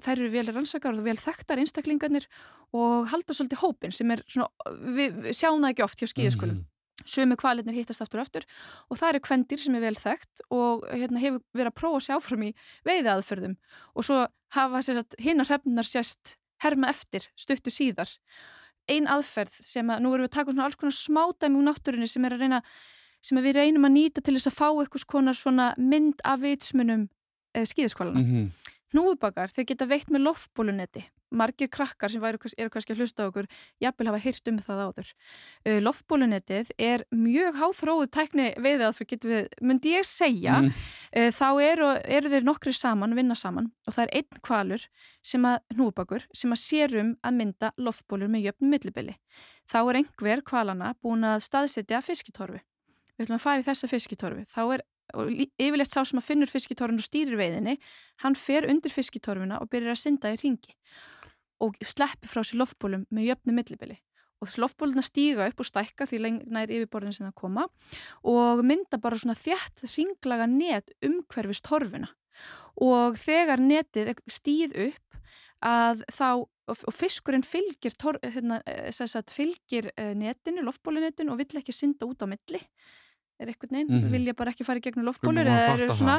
Þær 0.00 0.16
eru 0.16 0.32
vel 0.32 0.48
rannsakar 0.48 0.96
og 0.96 1.04
vel 1.04 1.18
þekktar 1.20 1.60
einstaklingarnir 1.60 2.26
og 2.72 3.10
halda 3.12 3.34
svolítið 3.36 3.60
hópin 3.60 3.92
sem 3.92 4.10
er 4.14 4.22
svona, 4.24 4.48
við, 4.96 5.32
sjáum 5.36 5.60
það 5.60 5.72
ekki 5.74 5.84
oft 5.84 6.00
hjá 6.00 6.12
skíðaskulum. 6.14 6.60
Mm 6.62 6.69
sömu 7.08 7.36
kvalitnir 7.40 7.78
hittast 7.78 8.04
aftur 8.04 8.20
og 8.20 8.26
aftur 8.26 8.46
og 8.88 9.00
það 9.00 9.08
eru 9.12 9.22
kvendir 9.26 9.62
sem 9.62 9.74
er 9.74 9.84
vel 9.84 9.96
þekkt 9.98 10.44
og 10.50 10.86
hérna, 10.90 11.22
hefur 11.22 11.42
verið 11.56 11.72
að 11.72 11.78
prófa 11.80 12.00
að 12.00 12.06
sjá 12.06 12.20
fram 12.24 12.46
í 12.46 12.52
veiði 12.86 13.12
aðferðum 13.14 13.56
og 13.94 14.06
svo 14.08 14.22
hafa 14.56 14.84
hinn 15.18 15.44
að 15.44 15.52
hrefnar 15.52 15.88
sérst 15.88 16.36
herma 16.64 16.90
eftir 16.92 17.28
stuttu 17.38 17.72
síðar 17.72 18.12
ein 18.90 19.06
aðferð 19.10 19.60
sem 19.62 19.90
að 19.92 20.02
nú 20.02 20.14
erum 20.14 20.26
við 20.26 20.32
að 20.32 20.36
taka 20.38 20.64
alls 20.64 20.78
konar 20.80 20.96
smádæmi 20.96 21.60
úr 21.60 21.68
náttúrunni 21.68 22.08
sem 22.10 22.24
er 22.26 22.36
að 22.36 22.44
reyna 22.46 22.62
sem 23.20 23.38
að 23.38 23.50
við 23.50 23.58
reynum 23.60 23.86
að 23.86 23.96
nýta 23.96 24.22
til 24.24 24.34
þess 24.36 24.48
að 24.48 24.56
fá 24.56 24.68
eitthvað 24.70 25.04
svona, 25.04 25.34
svona 25.36 25.66
mynd 25.76 26.22
af 26.24 26.40
vitsmunum 26.40 27.08
eh, 27.54 27.66
skíðaskvalana 27.68 28.20
mm 28.20 28.30
-hmm. 28.30 28.48
Hnúubakar, 28.90 29.52
þeir 29.54 29.68
geta 29.70 29.86
veikt 29.86 30.10
með 30.10 30.24
loftbólunetti. 30.26 31.04
Margir 31.30 31.70
krakkar 31.72 32.12
sem 32.12 32.24
eru 32.24 32.38
kannski 32.72 32.94
að 32.94 33.02
hlusta 33.02 33.26
okkur, 33.28 33.48
jafnvel 33.82 34.08
hafa 34.10 34.20
hýrt 34.24 34.50
um 34.50 34.58
það 34.62 34.82
áður. 34.86 35.12
Uh, 35.64 35.78
loftbólunettið 35.84 36.72
er 36.78 37.04
mjög 37.14 37.60
háþróið 37.60 38.12
tækni 38.16 38.48
við 38.58 38.84
að 38.86 38.96
það 38.98 39.10
getur 39.12 39.34
við, 39.34 39.50
myndi 39.70 39.94
ég 39.94 40.08
segja, 40.08 40.58
mm. 40.64 40.70
uh, 41.20 41.30
þá 41.36 41.48
eru, 41.66 41.90
eru 42.18 42.34
þeir 42.34 42.48
nokkri 42.48 42.74
saman, 42.76 43.16
vinna 43.18 43.38
saman 43.38 43.70
og 43.86 43.96
það 43.96 44.06
er 44.06 44.14
einn 44.20 44.44
kvalur 44.46 44.86
sem 45.22 45.46
að, 45.46 45.58
hnúubakur, 45.76 46.26
sem 46.36 46.54
að 46.54 46.62
sérum 46.64 47.14
að 47.26 47.40
mynda 47.40 47.74
loftbólur 47.78 48.30
með 48.32 48.50
jöfnum 48.50 48.74
millibili. 48.74 49.18
Þá 49.70 49.80
er 49.82 50.00
einhver 50.02 50.42
kvalana 50.46 50.94
búin 51.02 51.26
að 51.26 51.44
staðsetja 51.46 52.02
fiskitorfi. 52.02 52.64
Við 53.14 53.26
ætlum 53.26 53.38
að 53.38 53.44
fara 53.44 53.62
í 53.62 53.66
þessa 53.66 53.90
fiskitorfi. 53.90 54.46
Þá 54.48 54.62
er 54.78 54.88
og 55.14 55.30
yfirlegt 55.58 55.94
sá 55.94 56.04
sem 56.06 56.20
að 56.20 56.26
finnur 56.28 56.50
fiskitorfin 56.50 57.00
og 57.00 57.06
stýrir 57.06 57.38
veiðinni, 57.40 57.76
hann 58.22 58.36
fer 58.38 58.68
undir 58.70 58.92
fiskitorfina 58.94 59.60
og 59.62 59.70
byrjar 59.72 59.96
að 59.96 60.02
synda 60.04 60.32
í 60.34 60.38
ringi 60.40 60.76
og 61.60 61.76
sleppi 61.84 62.30
frá 62.30 62.42
sér 62.44 62.60
loftbólum 62.62 63.06
með 63.10 63.30
jöfnu 63.30 63.56
millibili. 63.56 63.98
Og 64.40 64.54
loftbóluna 64.56 65.04
stíga 65.04 65.50
upp 65.50 65.60
og 65.60 65.68
stækka 65.68 66.06
því 66.08 66.22
lengna 66.24 66.62
er 66.64 66.72
yfirborðin 66.72 67.12
sem 67.12 67.26
það 67.28 67.36
koma 67.42 67.66
og 68.24 68.62
mynda 68.64 68.96
bara 69.02 69.18
svona 69.20 69.36
þjætt 69.36 69.84
ringlaga 69.84 70.46
net 70.48 70.94
umhverfist 71.04 71.66
torfina 71.68 72.08
og 72.80 73.18
þegar 73.20 73.60
netið 73.60 74.14
stýð 74.30 74.78
upp 74.86 75.20
að 75.60 76.06
þá 76.08 76.46
og 76.70 76.94
fiskurinn 76.94 77.44
fylgir, 77.44 77.94
tor, 77.98 78.16
hérna, 78.22 78.60
eh, 78.66 78.90
sagt, 78.94 79.32
fylgir 79.34 79.90
eh, 79.96 80.12
netinu, 80.14 80.62
loftbólunetinu 80.62 81.34
og 81.34 81.40
vill 81.42 81.60
ekki 81.60 81.74
synda 81.74 82.06
út 82.06 82.22
á 82.22 82.30
milli 82.30 82.60
er 83.40 83.50
eitthvað 83.50 83.72
neinn, 83.74 83.88
mm 83.88 84.00
-hmm. 84.00 84.12
vilja 84.14 84.34
bara 84.36 84.52
ekki 84.52 84.66
fara 84.66 84.80
í 84.80 84.84
gegnum 84.84 85.06
loftbólur 85.08 85.48
eða 85.48 85.74
eru 85.74 85.94
svona, 85.96 86.16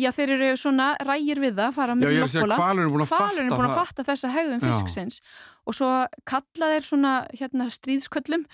já 0.00 0.10
þeir 0.12 0.30
eru 0.34 0.48
svona 0.58 0.88
rægir 1.06 1.40
við 1.42 1.54
það, 1.60 1.74
fara 1.76 1.94
með 1.94 2.18
loftbóla 2.24 2.58
kvalurinn 2.58 2.90
er 2.90 2.94
búin 2.94 3.04
að 3.04 3.12
fatta, 3.12 3.46
búin 3.54 3.68
að 3.68 3.78
fatta 3.78 4.06
þessa 4.10 4.32
hegðum 4.34 4.64
fisksins. 4.64 5.20
Og 5.64 5.76
svo 5.78 5.90
kalla 6.28 6.70
þeir 6.74 6.84
svona 6.84 7.12
hérna 7.32 7.68
stríðsköllum 7.72 8.44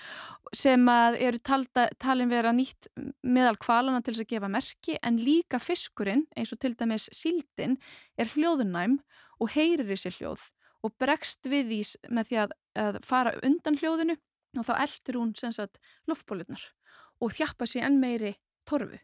sem 0.52 0.88
að 0.90 1.18
eru 1.20 1.38
talda, 1.38 1.88
talin 1.98 2.30
vera 2.30 2.52
nýtt 2.52 2.90
meðal 3.22 3.56
kvalana 3.58 4.02
til 4.02 4.14
þess 4.14 4.26
að 4.26 4.32
gefa 4.34 4.48
merki 4.48 4.96
en 5.02 5.18
líka 5.18 5.58
fiskurinn 5.62 6.26
eins 6.36 6.52
og 6.52 6.60
til 6.62 6.74
dæmis 6.74 7.08
síldin 7.14 7.78
er 8.18 8.30
hljóðunæm 8.34 8.98
og 9.40 9.54
heyrir 9.54 9.96
sér 9.96 10.16
hljóð 10.18 10.50
og 10.86 10.96
bregst 10.98 11.46
við 11.50 11.70
því 11.70 11.80
með 12.10 12.30
því 12.30 12.42
að, 12.44 12.52
að 12.82 13.00
fara 13.06 13.36
undan 13.46 13.78
hljóðinu 13.78 14.16
og 14.58 14.66
þá 14.66 14.74
eldur 14.82 15.20
hún 15.20 15.34
sem 15.38 15.52
sagt 15.54 15.78
loftbólurnar 16.10 16.62
og 17.20 17.36
þjappa 17.36 17.68
sér 17.68 17.88
enn 17.88 18.00
meiri 18.02 18.34
torfu. 18.68 18.98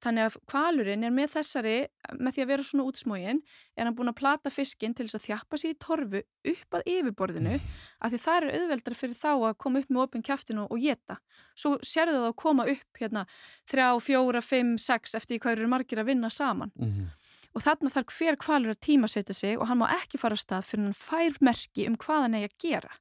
Þannig 0.00 0.26
að 0.30 0.36
kvalurinn 0.48 1.04
er 1.04 1.12
með 1.12 1.34
þessari, 1.34 1.74
með 2.16 2.36
því 2.36 2.42
að 2.42 2.50
vera 2.50 2.64
svona 2.64 2.84
útsmógin, 2.88 3.40
er 3.76 3.84
hann 3.84 3.96
búin 3.98 4.08
að 4.08 4.16
plata 4.22 4.52
fiskin 4.52 4.94
til 4.96 5.04
þess 5.04 5.18
að 5.18 5.26
þjappa 5.26 5.58
sér 5.60 5.74
í 5.74 5.78
torfu 5.84 6.22
upp 6.52 6.78
að 6.78 6.88
yfirborðinu 6.94 7.58
af 7.58 8.14
því 8.14 8.20
það 8.22 8.38
er 8.38 8.60
auðveldar 8.60 8.96
fyrir 8.96 9.18
þá 9.20 9.32
að 9.34 9.58
koma 9.60 9.82
upp 9.82 9.92
með 9.92 10.04
opinn 10.06 10.24
kæftinu 10.24 10.64
og 10.64 10.80
geta. 10.80 11.18
Svo 11.52 11.74
sérðu 11.84 12.16
það 12.16 12.28
að 12.30 12.38
koma 12.40 12.66
upp 12.72 13.02
hérna 13.02 13.26
þrjá, 13.68 13.88
fjóra, 14.06 14.42
fimm, 14.44 14.72
sex 14.80 15.18
eftir 15.20 15.42
hvað 15.42 15.58
eru 15.58 15.68
margir 15.74 16.00
að 16.00 16.14
vinna 16.14 16.32
saman. 16.32 16.72
Mm 16.80 16.92
-hmm. 16.94 17.12
Og 17.50 17.62
þarna 17.66 17.90
þarf 17.90 18.16
hver 18.16 18.36
kvalur 18.40 18.72
að 18.72 18.84
tímasetja 18.86 19.34
sig 19.34 19.58
og 19.58 19.66
hann 19.68 19.82
má 19.82 19.88
ekki 20.00 20.18
fara 20.18 20.38
að 20.38 20.44
stað 20.46 20.64
fyrir 20.64 20.84
hann 20.84 20.94
fær 20.94 21.36
merki 21.40 21.88
um 21.88 21.96
hvað 21.96 22.22
hann 22.22 22.34
eigi 22.34 22.48
að 22.48 22.58
gera. 22.62 22.92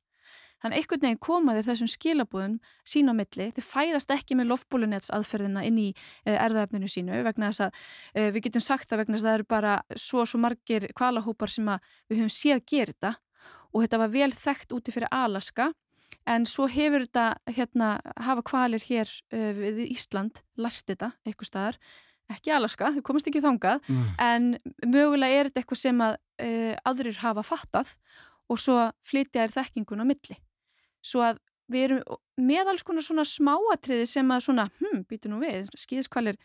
Þannig 0.60 0.82
einhvern 0.82 1.04
veginn 1.06 1.22
koma 1.24 1.56
þér 1.56 1.68
þessum 1.70 1.90
skilabúðum 1.90 2.56
sín 2.88 3.12
á 3.12 3.14
milli, 3.16 3.48
þið 3.56 3.64
fæðast 3.66 4.12
ekki 4.12 4.36
með 4.36 4.50
loftbólunets 4.52 5.12
aðferðina 5.16 5.64
inn 5.68 5.78
í 5.80 5.88
uh, 5.94 6.36
erðaefninu 6.36 6.90
sínu 6.92 7.22
vegna 7.24 7.52
þess 7.52 7.64
að 7.68 7.78
uh, 7.80 8.32
við 8.36 8.42
getum 8.50 8.66
sagt 8.66 8.92
að 8.92 9.04
vegna 9.04 9.16
þess 9.16 9.24
að 9.26 9.30
það 9.30 9.38
eru 9.40 9.50
bara 9.56 9.76
svo 9.96 10.26
svo 10.28 10.42
margir 10.44 10.88
kvalahópar 11.00 11.54
sem 11.54 11.70
við 12.12 12.20
höfum 12.20 12.34
séð 12.36 12.64
gera 12.68 12.92
þetta. 12.92 13.14
Og 13.70 13.86
þetta 13.86 14.02
var 14.02 14.12
vel 14.12 14.32
þekkt 14.36 14.76
úti 14.76 14.96
fyrir 14.96 15.14
Alaska. 15.16 15.70
En 16.28 16.46
svo 16.50 16.68
hefur 16.70 17.06
þetta 17.06 17.56
hérna 17.56 17.94
hafa 18.20 18.44
kvalir 18.52 18.84
hér 18.84 19.08
uh, 19.08 19.52
við 19.56 19.86
Ísland 19.88 20.44
lært 20.60 20.84
þetta 20.92 21.14
eitthvað 21.24 21.52
staðar. 21.54 21.80
Ekki 22.30 22.52
Alaska, 22.54 22.92
þau 22.94 23.02
komast 23.08 23.32
ekki 23.32 23.42
þangað. 23.42 23.80
Mm. 23.88 24.10
en 24.22 24.44
mögulega 24.86 25.40
er 25.40 25.48
þetta 25.48 25.64
eitthvað 25.64 25.80
sem 25.82 26.04
að 26.06 26.20
aðrir 26.86 27.18
hafa 27.24 27.42
fattað. 27.48 27.96
Og 28.50 28.60
svo 28.62 28.76
flytja 29.06 29.48
þér 29.48 29.56
þekkingun 29.56 30.04
á 30.04 30.10
milli 30.10 30.38
svo 31.06 31.24
að 31.26 31.40
við 31.70 31.86
erum 31.86 32.20
með 32.40 32.72
alls 32.72 32.84
konar 32.86 33.06
svona 33.06 33.26
smáatriði 33.28 34.08
sem 34.10 34.34
að 34.34 34.46
svona, 34.48 34.68
hm, 34.80 35.04
býtu 35.10 35.30
nú 35.30 35.42
við, 35.44 35.70
skýðiskvalir 35.78 36.38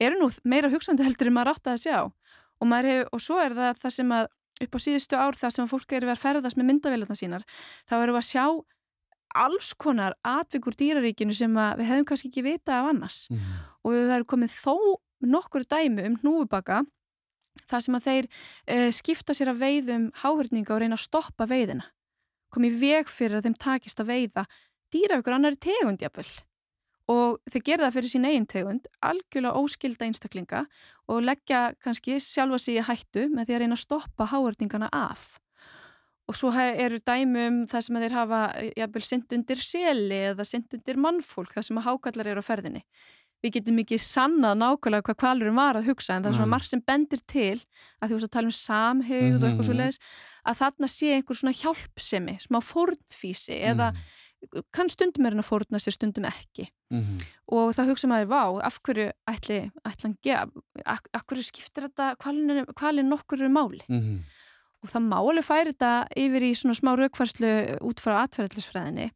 eru 0.00 0.20
nú 0.20 0.30
meira 0.48 0.70
hugsanði 0.72 1.08
heldur 1.08 1.28
en 1.28 1.36
maður 1.36 1.54
átt 1.54 1.72
að 1.74 1.82
sjá. 1.84 1.98
Og, 2.60 2.72
hef, 2.84 3.08
og 3.12 3.20
svo 3.20 3.40
er 3.40 3.56
það 3.56 3.80
það 3.80 3.96
sem 3.96 4.12
að 4.16 4.30
upp 4.60 4.76
á 4.76 4.78
síðustu 4.84 5.16
ár 5.16 5.36
það 5.36 5.54
sem 5.54 5.68
fólk 5.68 5.92
eru 5.96 6.08
verið 6.08 6.18
að 6.18 6.24
ferðast 6.24 6.58
með 6.60 6.68
myndavélarna 6.70 7.16
sínar, 7.16 7.44
þá 7.88 7.94
eru 8.00 8.14
við 8.16 8.20
að 8.20 8.28
sjá 8.28 8.44
alls 9.40 9.72
konar 9.78 10.16
atvikur 10.26 10.74
dýraríkinu 10.76 11.36
sem 11.36 11.52
við 11.54 11.86
hefum 11.86 12.08
kannski 12.08 12.28
ekki 12.28 12.42
vita 12.44 12.80
af 12.80 12.90
annars. 12.90 13.26
Mm 13.30 13.70
og 13.84 13.96
það 13.96 14.16
eru 14.16 14.28
komið 14.28 14.56
þó 14.56 14.74
nokkur 15.30 15.66
dæmi 15.68 16.06
um 16.08 16.18
hnúfubaka 16.22 16.82
það 17.70 17.84
sem 17.84 17.96
að 17.96 18.06
þeir 18.06 18.28
uh, 18.28 18.90
skipta 18.94 19.36
sér 19.36 19.52
að 19.52 19.64
veiðum 19.64 20.06
háhörninga 20.22 20.74
og 20.74 20.82
reyna 20.82 20.98
að 20.98 21.06
stoppa 21.06 21.48
veiðina 21.50 21.88
komið 22.54 22.78
veg 22.82 23.10
fyrir 23.10 23.38
að 23.38 23.48
þeim 23.48 23.58
takist 23.64 24.02
að 24.02 24.12
veiða 24.12 24.46
dýra 24.90 25.20
ykkur 25.20 25.36
annari 25.36 25.60
tegundjafel 25.60 26.28
og 27.10 27.38
þeir 27.50 27.62
gera 27.66 27.86
það 27.86 27.96
fyrir 27.96 28.12
sín 28.12 28.26
eigin 28.28 28.48
tegund 28.50 28.88
algjörlega 29.06 29.60
óskilda 29.60 30.06
einstaklinga 30.06 30.64
og 31.10 31.22
leggja 31.26 31.62
kannski 31.82 32.18
sjálfa 32.22 32.60
sig 32.62 32.78
í 32.78 32.86
hættu 32.86 33.28
með 33.32 33.48
því 33.48 33.56
að 33.56 33.62
reyna 33.64 33.78
að 33.78 33.84
stoppa 33.84 34.28
háhörningana 34.30 34.90
af. 34.94 35.40
Og 36.30 36.36
svo 36.38 36.52
eru 36.54 37.00
dæmi 37.02 37.46
um 37.48 37.56
það 37.66 37.86
sem 37.86 37.96
þeir 38.04 38.14
hafa 38.14 38.40
jafnvel 38.78 39.02
synd 39.08 39.32
undir 39.34 39.62
seli 39.66 40.20
eða 40.28 40.46
synd 40.46 40.76
undir 40.76 41.00
mannfólk 41.02 41.56
það 41.56 41.66
sem 41.66 41.80
að 41.80 41.88
hákallar 41.88 42.30
eru 42.30 42.44
á 42.44 42.46
ferðinni 42.46 42.84
við 43.40 43.54
getum 43.56 43.80
ekki 43.82 43.98
sannað 44.02 44.58
nákvæmlega 44.60 45.06
hvað 45.08 45.20
kvalurum 45.22 45.60
var 45.60 45.78
að 45.80 45.90
hugsa 45.90 46.16
en 46.16 46.24
það 46.24 46.32
er 46.32 46.38
svona 46.38 46.54
margt 46.54 46.70
sem 46.70 46.82
bendir 46.86 47.22
til 47.26 47.58
að 48.00 48.10
því 48.10 48.18
að 48.18 48.32
tala 48.36 48.50
um 48.50 48.56
samhugð 48.56 49.20
mm 49.20 49.36
-hmm. 49.36 49.42
og 49.42 49.48
eitthvað 49.48 49.68
svo 49.68 49.74
mhm. 49.74 49.82
leiðis 49.82 50.00
að 50.44 50.58
þarna 50.62 50.88
sé 50.88 51.12
einhver 51.14 51.36
svona 51.36 51.58
hjálpsemi 51.60 52.34
smá 52.40 52.58
fórnfísi 52.60 53.56
mm 53.56 53.62
-hmm. 53.62 53.70
eða 53.70 53.94
kann 54.72 54.88
stundum 54.88 55.26
er 55.26 55.32
hann 55.32 55.44
að 55.44 55.50
fórna 55.52 55.78
sér 55.78 55.92
stundum 55.92 56.24
ekki 56.24 56.68
mm 56.90 57.00
-hmm. 57.00 57.24
og 57.52 57.74
það 57.76 57.88
hugsa 57.88 58.08
maður 58.08 58.28
vá, 58.28 58.60
af 58.64 58.80
hverju 58.82 59.12
ætli, 59.28 59.70
hann 59.84 60.16
gefa 60.22 60.48
af, 60.86 60.98
af 61.12 61.22
hverju 61.26 61.42
skiptir 61.42 61.82
þetta 61.88 62.16
kvalin 62.74 63.08
nokkur 63.08 63.48
máli 63.48 63.84
mhm 63.88 64.24
og 64.80 64.92
það 64.92 65.08
máli 65.08 65.44
færi 65.44 65.74
þetta 65.74 65.92
yfir 66.18 66.46
í 66.46 66.52
svona 66.56 66.76
smá 66.78 66.92
raukvarslu 66.98 67.52
út 67.86 68.02
frá 68.02 68.22
atverðlisfræðinni 68.22 69.10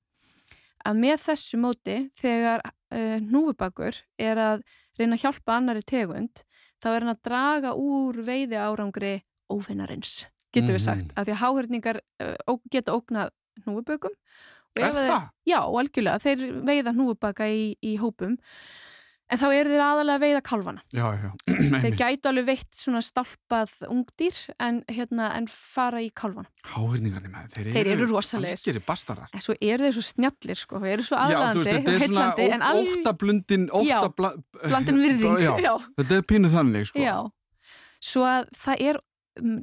að 0.85 0.99
með 1.01 1.23
þessu 1.25 1.61
móti 1.61 1.99
þegar 2.21 2.65
uh, 2.95 3.19
núfubakur 3.21 4.01
er 4.19 4.41
að 4.41 4.65
reyna 4.99 5.19
að 5.19 5.25
hjálpa 5.27 5.59
annari 5.59 5.83
tegund 5.83 6.45
þá 6.83 6.91
er 6.93 7.01
hann 7.01 7.15
að 7.15 7.23
draga 7.27 7.75
úr 7.75 8.21
veiði 8.25 8.61
árangri 8.61 9.15
óvinnarins, 9.53 10.27
getur 10.55 10.77
við 10.77 10.81
mhm. 10.81 10.87
sagt, 10.87 11.05
mm 11.05 11.11
-hmm. 11.11 11.21
af 11.21 11.27
því 11.27 11.37
að 11.37 11.43
háhörningar 11.43 12.03
uh, 12.23 12.59
geta 12.71 12.97
ógnað 12.97 13.35
núfubökum 13.67 14.15
Er 14.75 14.91
það? 14.91 15.29
Já, 15.47 15.61
algjörlega, 15.63 16.19
þeir 16.19 16.41
veiða 16.67 16.93
núfubaka 16.97 17.47
í, 17.47 17.77
í 17.79 17.95
hópum 18.01 18.35
En 19.33 19.41
þá 19.41 19.45
eru 19.57 19.71
þeir 19.73 19.83
aðalega 19.83 20.19
að 20.19 20.25
veiða 20.25 20.41
kálvana. 20.45 20.83
Já, 20.93 21.05
já. 21.17 21.29
þeir 21.85 21.95
gætu 21.97 22.29
alveg 22.29 22.47
veitt 22.51 22.77
svona 22.77 23.01
stálpað 23.05 23.73
ungdýr 23.89 24.41
en, 24.61 24.83
hérna, 24.93 25.31
en 25.39 25.49
fara 25.51 26.03
í 26.05 26.11
kálvana. 26.13 26.51
Háhörningarnir 26.75 27.33
með 27.33 27.55
þeir, 27.57 27.71
þeir 27.77 27.91
eru, 27.95 28.09
rosalegir. 28.13 28.83
En 28.85 29.45
svo 29.47 29.57
eru 29.57 29.87
þeir 29.87 29.97
svo 29.97 30.05
snjallir 30.11 30.61
sko, 30.61 30.83
þeir 30.85 30.97
eru 30.99 31.07
svo 31.09 31.21
aðlandi. 31.23 31.79
Svona 32.05 32.29
all... 32.69 32.83
óttablundin, 32.85 33.67
óttablandin 33.73 35.01
bla... 35.01 35.07
virðing. 35.07 35.89
Þetta 36.03 36.21
er 36.21 36.29
pínuð 36.35 36.59
þannig 36.59 36.91
sko. 36.93 37.17
Svo 38.05 38.29
að 38.29 38.51
það 38.61 38.89
er, 38.91 39.01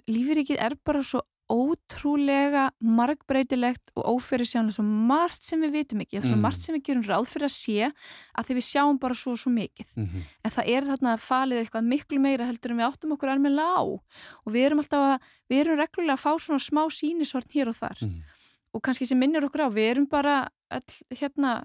lífrikið 0.10 0.66
er 0.66 0.80
bara 0.82 1.06
svo 1.06 1.22
ótrúlega 1.52 2.70
margbreytilegt 2.80 3.92
og 3.98 4.16
óferisjánlega 4.16 4.78
svo 4.78 4.86
margt 4.86 5.44
sem 5.44 5.62
við 5.66 5.76
vitum 5.78 6.04
ekki, 6.04 6.20
er 6.20 6.26
svo 6.26 6.38
mm. 6.38 6.46
margt 6.46 6.64
sem 6.64 6.76
við 6.78 6.84
gerum 6.88 7.06
ráð 7.08 7.28
fyrir 7.32 7.48
að 7.48 7.56
sé 7.56 7.90
að 7.92 8.48
því 8.48 8.58
við 8.60 8.68
sjáum 8.68 9.00
bara 9.02 9.18
svo 9.18 9.36
svo 9.40 9.52
mikið, 9.54 9.90
mm 9.96 10.06
-hmm. 10.06 10.30
en 10.44 10.56
það 10.58 10.72
er 10.76 10.88
þarna 10.92 11.14
að 11.14 11.26
falið 11.26 11.62
eitthvað 11.62 11.90
miklu 11.94 12.20
meira 12.20 12.48
heldur 12.50 12.72
en 12.72 12.82
við 12.82 12.88
áttum 12.88 13.16
okkur 13.18 13.34
alveg 13.34 13.52
lá 13.52 13.74
og 13.82 14.50
við 14.54 14.66
erum 14.66 14.84
alltaf 14.84 15.08
að, 15.12 15.28
við 15.50 15.60
erum 15.60 15.82
reglulega 15.82 16.18
að 16.18 16.24
fá 16.26 16.32
svona 16.40 16.60
smá 16.60 16.84
sínisvort 16.90 17.52
hér 17.52 17.70
og 17.70 17.76
þar 17.76 17.98
mm. 18.02 18.22
og 18.74 18.82
kannski 18.82 19.06
sem 19.06 19.20
minnir 19.20 19.46
okkur 19.46 19.68
á, 19.68 19.70
við 19.70 19.92
erum 19.92 20.08
bara 20.08 20.48
all, 20.72 20.92
hérna 21.12 21.64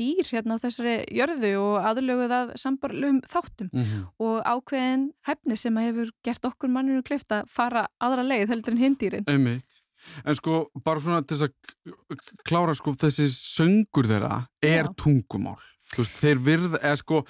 dýr 0.00 0.24
hérna 0.30 0.56
á 0.56 0.62
þessari 0.62 0.94
jörðu 1.14 1.52
og 1.60 1.90
aðlöguð 1.90 2.34
að 2.36 2.54
sambarlegum 2.62 3.20
þáttum 3.28 3.68
mm 3.68 3.84
-hmm. 3.84 4.06
og 4.24 4.40
ákveðin 4.48 5.04
hefni 5.28 5.58
sem 5.60 5.76
að 5.76 5.88
hefur 5.90 6.10
gert 6.24 6.48
okkur 6.48 6.72
manninu 6.72 7.04
klift 7.04 7.32
að 7.32 7.46
fara 7.52 7.86
aðra 8.00 8.24
leið 8.24 8.54
heldur 8.54 8.76
en 8.76 8.84
hindýrin. 8.84 9.28
Einmitt. 9.28 9.80
En 10.24 10.36
sko, 10.36 10.70
bara 10.84 11.00
svona 11.00 11.20
til 11.22 11.36
þess 11.36 11.48
að 11.50 12.36
klára 12.48 12.74
sko, 12.74 12.94
þessi 12.96 13.28
söngur 13.28 14.08
þeirra 14.08 14.46
er 14.62 14.88
Já. 14.88 14.94
tungumál. 14.96 15.60
Þú 15.92 16.04
veist, 16.04 16.16
þeir 16.22 16.40
virð, 16.46 16.78
eða 16.80 16.96
sko, 16.96 17.20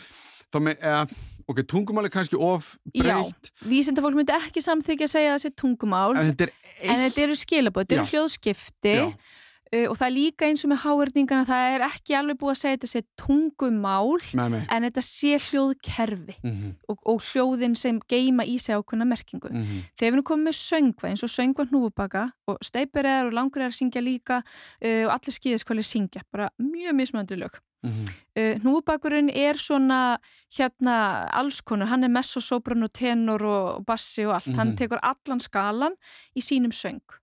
þá 0.53 0.59
með, 0.63 0.79
eða, 0.79 1.03
ok, 1.51 1.63
tungumál 1.67 2.07
er 2.07 2.15
kannski 2.15 2.39
of 2.39 2.77
breytt. 2.95 3.51
Já, 3.51 3.67
vísindafólk 3.67 4.15
myndi 4.15 4.37
ekki 4.37 4.63
samþykja 4.63 5.09
að 5.09 5.15
segja 5.17 5.37
þessi 5.37 5.53
tungumál, 5.59 6.15
en 6.15 6.31
þetta, 6.31 6.51
eitt... 6.53 6.87
en 6.87 7.05
þetta 7.09 7.25
eru 7.27 7.39
skilabóð, 7.43 7.87
þetta 7.87 7.99
eru 7.99 8.11
hljóðskipti. 8.15 8.97
Já 9.01 9.39
og 9.71 9.95
það 9.95 10.07
er 10.07 10.15
líka 10.15 10.47
eins 10.49 10.65
og 10.67 10.73
með 10.73 10.81
háverðningana 10.83 11.47
það 11.47 11.73
er 11.75 11.85
ekki 11.87 12.15
alveg 12.19 12.39
búið 12.41 12.53
að 12.53 12.59
segja 12.59 12.77
þetta 12.77 12.89
sé 12.91 13.03
tungumál 13.21 14.17
Nei, 14.35 14.63
en 14.67 14.87
þetta 14.89 15.05
sé 15.07 15.37
hljóðkerfi 15.45 16.35
mm 16.41 16.51
-hmm. 16.51 16.73
og, 16.91 16.99
og 17.07 17.21
hljóðin 17.29 17.77
sem 17.79 18.01
geima 18.11 18.43
í 18.43 18.59
sig 18.59 18.75
ákveðna 18.75 19.07
merkingu. 19.07 19.49
Mm 19.49 19.63
-hmm. 19.63 19.87
Þegar 19.95 20.11
við 20.11 20.17
erum 20.17 20.29
komið 20.31 20.45
með 20.49 20.57
söngva 20.59 21.09
eins 21.09 21.23
og 21.23 21.31
söngva 21.31 21.67
hnúfubaka 21.71 22.25
og 22.47 22.59
steipir 22.63 23.07
er 23.07 23.27
og 23.27 23.33
langur 23.33 23.63
að 23.63 23.79
syngja 23.79 24.01
líka 24.03 24.43
uh, 24.43 25.07
og 25.07 25.13
allir 25.15 25.35
skýðiskvæli 25.39 25.83
syngja, 25.83 26.23
bara 26.33 26.51
mjög 26.59 26.95
mismöndu 26.95 27.37
lög. 27.37 27.55
Mm 27.83 27.91
-hmm. 27.91 28.07
uh, 28.39 28.55
hnúfubakurinn 28.59 29.31
er 29.31 29.55
svona 29.55 30.19
hérna 30.59 31.29
alls 31.33 31.61
konar, 31.61 31.87
hann 31.87 32.05
er 32.05 32.09
messo, 32.09 32.41
sopran 32.41 32.83
og 32.83 32.93
tenor 32.93 33.43
og 33.43 33.87
bassi 33.87 34.27
og 34.27 34.35
allt, 34.35 34.57
hann 34.57 34.69
mhm. 34.69 34.77
tekur 34.77 34.99
allan 35.03 35.41
skalan 35.41 35.95
í 36.37 36.41
sínum 36.41 36.73
söng 36.73 37.21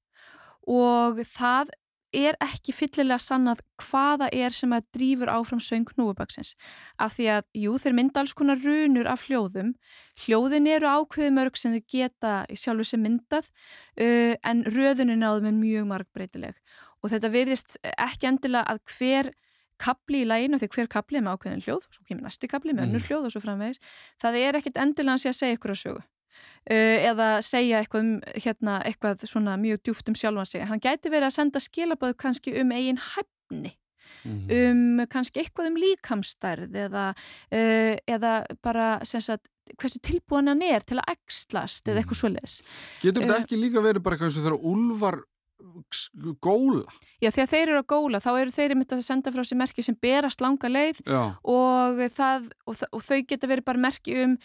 og 0.68 1.20
það 1.24 1.70
er 2.15 2.38
ekki 2.43 2.74
fyllilega 2.76 3.20
sannað 3.22 3.62
hvaða 3.82 4.30
er 4.34 4.56
sem 4.56 4.72
að 4.76 4.86
drýfur 4.96 5.32
áfram 5.32 5.62
söng 5.63 5.89
núubaksins 6.00 6.54
af 7.04 7.17
því 7.17 7.28
að, 7.36 7.48
jú, 7.63 7.78
þeir 7.84 7.98
mynda 7.98 8.24
alls 8.24 8.36
konar 8.38 8.62
runur 8.63 9.10
af 9.12 9.26
hljóðum. 9.28 9.74
Hljóðin 10.24 10.70
eru 10.72 10.88
ákveði 10.88 11.34
mörg 11.36 11.60
sem 11.60 11.76
þeir 11.76 11.86
geta 11.91 12.34
sjálfur 12.54 12.91
sem 12.91 13.04
myndað 13.04 13.50
uh, 13.50 14.36
en 14.43 14.63
röðunin 14.67 15.26
á 15.26 15.36
þeim 15.36 15.52
er 15.52 15.60
mjög 15.60 15.89
margbreytileg. 15.91 16.62
Og 17.04 17.12
þetta 17.13 17.34
verðist 17.34 17.78
ekki 17.93 18.32
endilega 18.32 18.65
að 18.72 18.82
hver 18.98 19.34
kapli 19.78 20.24
í 20.24 20.28
læginu, 20.28 20.58
því 20.58 20.70
hver 20.74 20.88
kapli 20.89 21.20
er 21.20 21.26
með 21.26 21.38
ákveðin 21.38 21.65
hljóð 21.67 21.84
svo 21.91 22.06
kemur 22.08 22.26
næsti 22.26 22.50
kapli 22.50 22.74
með 22.74 22.88
önnur 22.88 23.04
mm. 23.04 23.10
hljóð 23.12 23.28
og 23.28 23.34
svo 23.36 23.41
framvegis, 23.43 23.82
það 24.17 24.38
er 24.41 24.58
ekkit 24.58 24.80
endilega 24.82 25.30
að 25.30 25.38
segja 25.38 25.58
ykkur 25.58 25.74
að 25.76 25.82
sögu 25.84 26.06
eða 26.67 27.41
segja 27.45 27.80
eitthvað 27.80 28.02
um 28.04 28.13
hérna, 28.36 28.82
eitthvað 28.84 29.21
svona 29.30 29.56
mjög 29.62 29.86
djúft 29.86 30.10
um 30.12 30.17
sjálfan 30.19 30.50
sig 30.50 30.65
hann 30.67 30.84
gæti 30.84 31.12
verið 31.13 31.30
að 31.30 31.36
senda 31.38 31.62
skilaböðu 31.63 32.17
kannski 32.19 32.56
um 32.60 32.73
eigin 32.76 33.00
hæfni 33.00 33.78
mm 34.23 34.47
-hmm. 34.47 34.71
um 34.71 35.06
kannski 35.08 35.39
eitthvað 35.39 35.67
um 35.71 35.78
líkamstærð 35.84 36.76
eða, 36.76 37.06
uh, 37.52 37.95
eða 38.08 38.45
bara 38.62 39.00
sagt, 39.06 39.47
hversu 39.78 40.00
tilbúin 40.00 40.47
hann 40.47 40.62
er 40.62 40.80
til 40.80 40.97
að 40.97 41.15
ekslast 41.15 41.88
eða 41.88 42.02
eitthvað 42.02 42.17
mhm. 42.17 42.21
svoleiðis 42.21 42.62
Getur 43.02 43.23
þetta 43.23 43.38
uh, 43.38 43.41
ekki 43.41 43.62
líka 43.62 43.82
verið 43.82 44.04
bara 44.04 44.17
eins 44.17 44.38
og 44.38 44.43
þegar 44.43 44.60
úlvar 44.62 45.21
góla? 46.43 46.84
Já, 47.22 47.32
þegar 47.32 47.50
þeir 47.52 47.63
eru 47.67 47.80
að 47.82 47.88
góla 47.89 48.22
þá 48.22 48.30
eru 48.36 48.54
þeir 48.54 48.74
myndið 48.78 49.00
að 49.00 49.06
senda 49.08 49.34
frá 49.34 49.43
sér 49.48 49.60
merki 49.60 49.86
sem 49.86 49.98
berast 50.02 50.41
langa 50.43 50.70
leið 50.70 51.00
og, 51.10 52.02
það, 52.13 52.50
og, 52.70 52.84
og 52.93 53.04
þau 53.04 53.20
geta 53.30 53.50
verið 53.50 53.65
bara 53.67 53.82
merki 53.88 54.17
um 54.24 54.36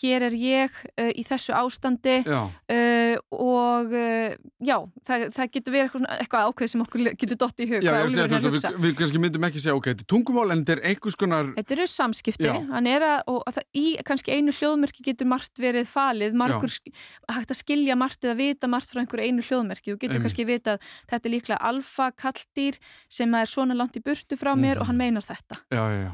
hér 0.00 0.26
er 0.28 0.36
ég 0.36 0.78
uh, 0.96 1.10
í 1.12 1.24
þessu 1.28 1.52
ástandi 1.56 2.18
uh, 2.24 3.16
og 3.36 3.92
uh, 3.92 4.32
já, 4.64 4.76
það, 5.04 5.26
það 5.36 5.50
getur 5.56 5.76
verið 5.76 5.88
eitthvað, 5.90 6.08
eitthvað 6.16 6.48
ákveð 6.48 6.72
sem 6.72 6.84
okkur 6.86 7.04
getur 7.20 7.40
dott 7.44 7.60
í 7.60 7.68
hug 7.68 7.84
Já, 7.84 7.92
sé 8.08 8.24
að 8.24 8.48
við, 8.48 8.80
við 8.86 8.96
kannski 9.02 9.22
myndum 9.22 9.48
ekki 9.48 9.62
segja 9.62 9.76
ok, 9.76 9.90
þetta 9.92 10.06
er 10.06 10.10
tungumál 10.14 10.48
en 10.54 10.64
þetta 10.64 10.78
er 10.78 10.84
einhvers 10.92 11.18
konar 11.20 11.52
Þetta 11.58 11.76
eru 11.76 11.88
samskipti 11.92 12.48
að, 12.48 13.06
og 13.28 13.42
það, 13.50 13.68
í 13.76 13.86
kannski 14.08 14.38
einu 14.38 14.56
hljóðmerki 14.56 15.04
getur 15.10 15.28
margt 15.28 15.60
verið 15.60 15.90
falið, 15.90 16.36
margur 16.38 16.72
hægt 16.72 17.52
að 17.52 17.60
skilja 17.60 17.98
margt 17.98 18.24
eða 18.24 18.38
vita 18.40 18.70
margt 18.70 18.92
frá 18.92 19.02
einhver 19.02 19.24
einu 19.26 19.44
hljóðmerki 19.44 19.92
og 19.92 20.00
getur 20.00 20.16
Einmitt. 20.16 20.30
kannski 20.30 20.46
vita 20.48 20.61
að 20.70 20.86
þetta 21.10 21.28
er 21.28 21.34
líklega 21.34 21.60
alfa 21.70 22.10
kalldýr 22.12 22.78
sem 23.10 23.34
er 23.34 23.50
svona 23.50 23.76
langt 23.78 23.98
í 23.98 24.04
burtu 24.04 24.38
frá 24.38 24.54
mér 24.54 24.76
mm. 24.76 24.80
og 24.80 24.90
hann 24.90 24.98
mhm. 24.98 25.04
meinar 25.04 25.26
þetta 25.26 25.60
já, 25.72 25.82
já, 25.82 26.00
já. 26.06 26.12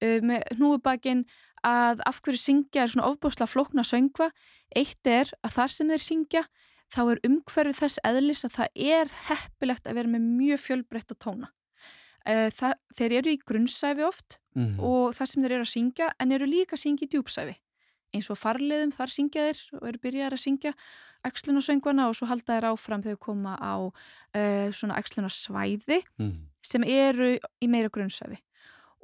Uh, 0.00 0.18
með 0.24 0.56
hnúubakinn 0.56 1.24
að 1.66 2.00
af 2.08 2.22
hverju 2.24 2.40
syngja 2.40 2.84
er 2.84 2.92
svona 2.92 3.10
ofbúsla 3.10 3.48
flokna 3.50 3.84
söngva 3.84 4.30
eitt 4.76 5.06
er 5.06 5.28
að 5.44 5.56
þar 5.58 5.74
sem 5.74 5.90
þeir 5.92 6.04
syngja 6.04 6.44
þá 6.90 7.00
er 7.04 7.24
umhverfið 7.28 7.80
þess 7.82 8.02
eðlis 8.08 8.44
að 8.46 8.54
það 8.56 8.84
er 8.96 9.10
heppilegt 9.28 9.86
að 9.86 9.98
vera 10.00 10.12
með 10.14 10.28
mjög 10.40 10.62
fjölbreytt 10.64 11.14
og 11.14 11.20
tóna 11.20 11.50
uh, 11.50 12.48
það, 12.48 12.78
þeir 12.96 13.16
eru 13.20 13.34
í 13.34 13.40
grunnsæfi 13.44 14.06
oft 14.06 14.38
mm. 14.56 14.78
og 14.80 15.12
þar 15.16 15.30
sem 15.32 15.44
þeir 15.44 15.56
eru 15.58 15.66
að 15.68 15.74
syngja 15.74 16.12
en 16.16 16.36
eru 16.36 16.48
líka 16.48 16.78
að 16.78 16.84
syngja 16.86 17.06
í 17.06 17.12
djúpsæfi 17.14 17.56
eins 18.16 18.30
og 18.32 18.40
farliðum 18.40 18.94
þar 18.94 19.14
syngja 19.14 19.46
þeir 19.48 19.62
og 19.78 19.88
eru 19.90 20.02
byrjaðar 20.02 20.36
að 20.36 20.44
syngja 20.44 20.74
æxlunarsöngvana 21.26 22.08
og 22.10 22.16
svo 22.18 22.28
halda 22.30 22.56
þeir 22.56 22.68
áfram 22.70 23.02
þegar 23.04 23.20
koma 23.22 23.56
á 23.60 23.74
uh, 23.80 24.68
svona 24.76 24.98
æxlunarsvæði 25.00 26.00
mm. 26.20 26.32
sem 26.66 26.86
eru 26.86 27.34
í 27.38 27.68
meira 27.70 27.92
grunnsæfi 27.92 28.40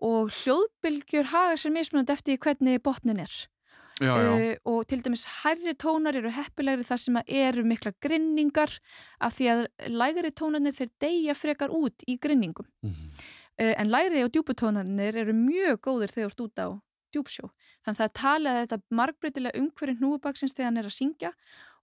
og 0.07 0.33
hljóðbylgjur 0.43 1.31
haga 1.33 1.61
sér 1.61 1.73
mismunandi 1.73 2.13
eftir 2.13 2.37
hvernig 2.37 2.83
botnin 2.85 3.23
er. 3.25 3.33
Já, 3.97 4.13
já. 4.13 4.29
Uh, 4.29 4.57
og 4.69 4.83
til 4.91 5.01
dæmis 5.01 5.25
hærri 5.39 5.73
tónar 5.73 6.19
eru 6.19 6.29
heppilegri 6.37 6.85
þar 6.85 7.01
sem 7.01 7.17
eru 7.25 7.65
mikla 7.65 7.95
grinningar 8.05 8.75
af 9.25 9.39
því 9.39 9.49
að 9.55 9.65
lægri 9.89 10.35
tónarnir 10.37 10.77
þeir 10.77 10.93
deyja 11.01 11.37
frekar 11.39 11.73
út 11.73 12.05
í 12.05 12.19
grinningum. 12.21 12.69
Mm 12.85 13.17
uh, 13.61 13.75
en 13.81 13.91
lægri 13.91 14.25
og 14.25 14.33
djúputónarnir 14.35 15.17
eru 15.23 15.35
mjög 15.37 15.81
góðir 15.87 16.13
þegar 16.13 16.33
þú 16.33 16.33
ert 16.33 16.45
út 16.45 16.61
á 16.61 16.69
djúpsjó. 17.15 17.49
Þannig 17.87 17.97
að 17.97 18.03
það 18.03 18.17
tala 18.21 18.55
þetta 18.61 18.79
margbreytilega 19.01 19.63
umhverjum 19.63 20.01
hnúubaksins 20.03 20.57
þegar 20.57 20.71
hann 20.71 20.83
er 20.83 20.91
að 20.91 20.97
syngja 20.97 21.33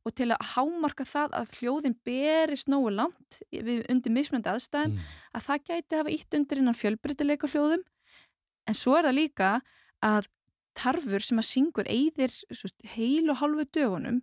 og 0.04 0.16
til 0.18 0.30
að 0.36 0.46
hámarka 0.54 1.06
það 1.08 1.36
að 1.40 1.56
hljóðin 1.60 1.98
berist 2.04 2.70
nógu 2.72 2.92
langt 2.92 3.40
við 3.52 3.84
undir 3.92 4.16
mismunandi 4.16 4.52
aðstæðin 4.52 4.98
mm. 4.98 5.12
að 5.32 5.46
það 5.48 5.66
gæti 5.70 6.00
hafa 6.00 6.16
ítt 6.18 6.38
undir 6.40 6.62
innan 6.62 6.78
fjölbreytileika 6.78 7.50
hljóðum. 7.54 7.86
En 8.68 8.78
svo 8.78 8.98
er 8.98 9.08
það 9.08 9.20
líka 9.20 9.52
að 10.04 10.28
tarfur 10.78 11.24
sem 11.24 11.40
að 11.40 11.50
syngur 11.50 11.90
eigðir 11.90 12.34
heilu 12.96 13.34
og 13.34 13.40
halvu 13.44 13.66
dögunum 13.70 14.20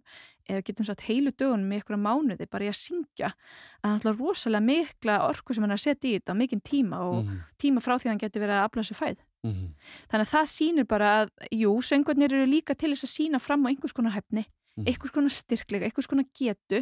eða 0.51 0.65
getum 0.67 0.87
sagt 0.89 1.05
heilu 1.07 1.31
dögunum 1.31 1.71
í 1.71 1.79
einhverja 1.79 2.01
mánuði 2.03 2.49
bara 2.51 2.67
í 2.67 2.71
að 2.73 2.79
syngja 2.81 3.31
að 3.31 3.87
hann 3.87 4.01
ætla 4.01 4.15
rosalega 4.17 4.67
mikla 4.67 5.19
orku 5.29 5.55
sem 5.55 5.65
hann 5.65 5.75
er 5.75 5.79
að 5.79 5.85
setja 5.85 6.11
í 6.11 6.15
þetta 6.19 6.35
á 6.35 6.41
mikinn 6.41 6.65
tíma 6.67 7.03
og 7.07 7.21
mm 7.25 7.47
tíma 7.61 7.83
frá 7.85 7.99
því 7.99 8.09
að 8.09 8.11
hann 8.15 8.21
getur 8.23 8.41
verið 8.41 8.57
að 8.57 8.67
afla 8.67 8.83
sér 8.89 8.97
fæð. 8.97 9.19
Mm 9.45 9.67
þannig 10.11 10.27
að 10.27 10.31
það 10.33 10.47
sýnir 10.55 10.87
bara 10.89 11.11
að 11.21 11.31
jú, 11.53 11.73
söngvarnir 11.85 12.35
eru 12.35 12.47
líka 12.49 12.75
til 12.75 12.95
þess 12.95 13.07
að 13.07 13.13
sína 13.15 13.41
fram 13.43 13.67
á 13.69 13.71
einhvers 13.71 13.95
konar 13.95 14.17
hefni, 14.17 14.47
mm 14.79 14.87
einhvers 14.87 15.13
konar 15.13 15.33
styrklega 15.35 15.89
einhvers 15.89 16.09
konar 16.09 16.29
getu 16.33 16.79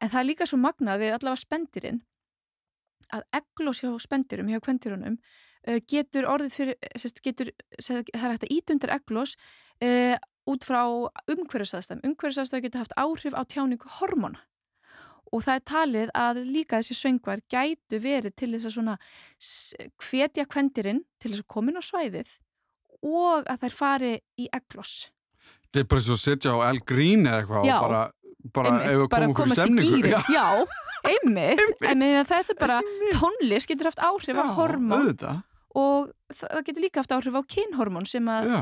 en 0.00 0.08
það 0.08 0.20
er 0.20 0.28
líka 0.28 0.46
svo 0.48 0.58
magnað 0.62 1.02
við 1.02 1.16
allavega 1.16 1.40
spendirinn 1.42 1.98
að 3.12 3.24
eglós 3.36 3.82
hjá 3.82 3.90
spendirum, 4.00 4.48
hjá 4.48 4.62
kvendirunum 4.64 5.18
Eh, 5.62 5.78
getur 5.86 6.26
orðið 6.26 6.54
fyrir, 6.56 6.78
eh, 6.82 6.98
sérst, 6.98 7.20
getur, 7.22 7.52
það 7.78 8.08
er 8.10 8.32
hægt 8.32 8.46
að 8.48 8.54
ítundir 8.56 8.90
eglós 8.90 9.36
uh, 9.82 10.16
út 10.50 10.64
frá 10.66 10.82
umhverfisaðstæðum. 11.30 12.02
Umhverfisaðstæðum 12.08 12.64
getur 12.64 12.82
haft 12.82 12.96
áhrif 12.98 13.36
á 13.38 13.42
tjáningu 13.46 13.86
hormona 14.00 14.42
og 15.32 15.44
það 15.46 15.54
er 15.54 15.64
talið 15.70 16.10
að 16.18 16.40
líka 16.44 16.80
þessi 16.82 16.96
söngvar 16.98 17.40
gætu 17.48 18.00
verið 18.02 18.34
til 18.36 18.50
þess 18.52 18.68
að 18.68 18.74
svona 18.74 18.96
hvetja 20.02 20.44
kvendirinn 20.50 21.04
til 21.22 21.30
þess 21.30 21.44
að 21.44 21.52
komin 21.54 21.78
á 21.78 21.82
svæðið 21.82 22.34
og 23.06 23.46
að 23.46 23.62
þær 23.62 23.76
fari 23.78 24.12
í 24.36 24.50
eglós. 24.52 25.12
Þetta 25.72 25.80
er 25.86 25.88
bara 25.88 26.04
svo 26.04 26.16
að 26.18 26.20
setja 26.20 26.52
á 26.52 26.58
Al 26.68 26.80
Green 26.84 27.22
eða 27.24 27.38
eitthvað 27.40 27.62
og 27.64 27.86
bara, 27.86 28.00
bara 28.52 28.72
ef 28.84 28.98
við 29.00 29.06
komum 29.14 29.30
okkur 29.32 29.46
í 29.46 29.54
stemningu. 29.56 30.10
Já, 30.12 30.20
já 30.28 30.46
einmitt, 31.08 31.78
en 31.90 32.04
þetta 32.28 32.42
er 32.52 32.58
bara 32.60 32.82
tónlist 33.16 33.70
getur 33.70 33.88
haft 33.88 34.02
áhrif 34.04 34.36
á 34.36 34.44
hormón. 34.58 34.92
Já, 34.92 35.08
auðvitað. 35.08 35.40
og 35.80 36.10
það 36.36 36.66
getur 36.68 36.84
líka 36.84 37.00
haft 37.00 37.14
áhrif 37.16 37.38
á 37.40 37.42
kynhormón 37.54 38.04
sem 38.04 38.28
að 38.28 38.50
Já. 38.52 38.58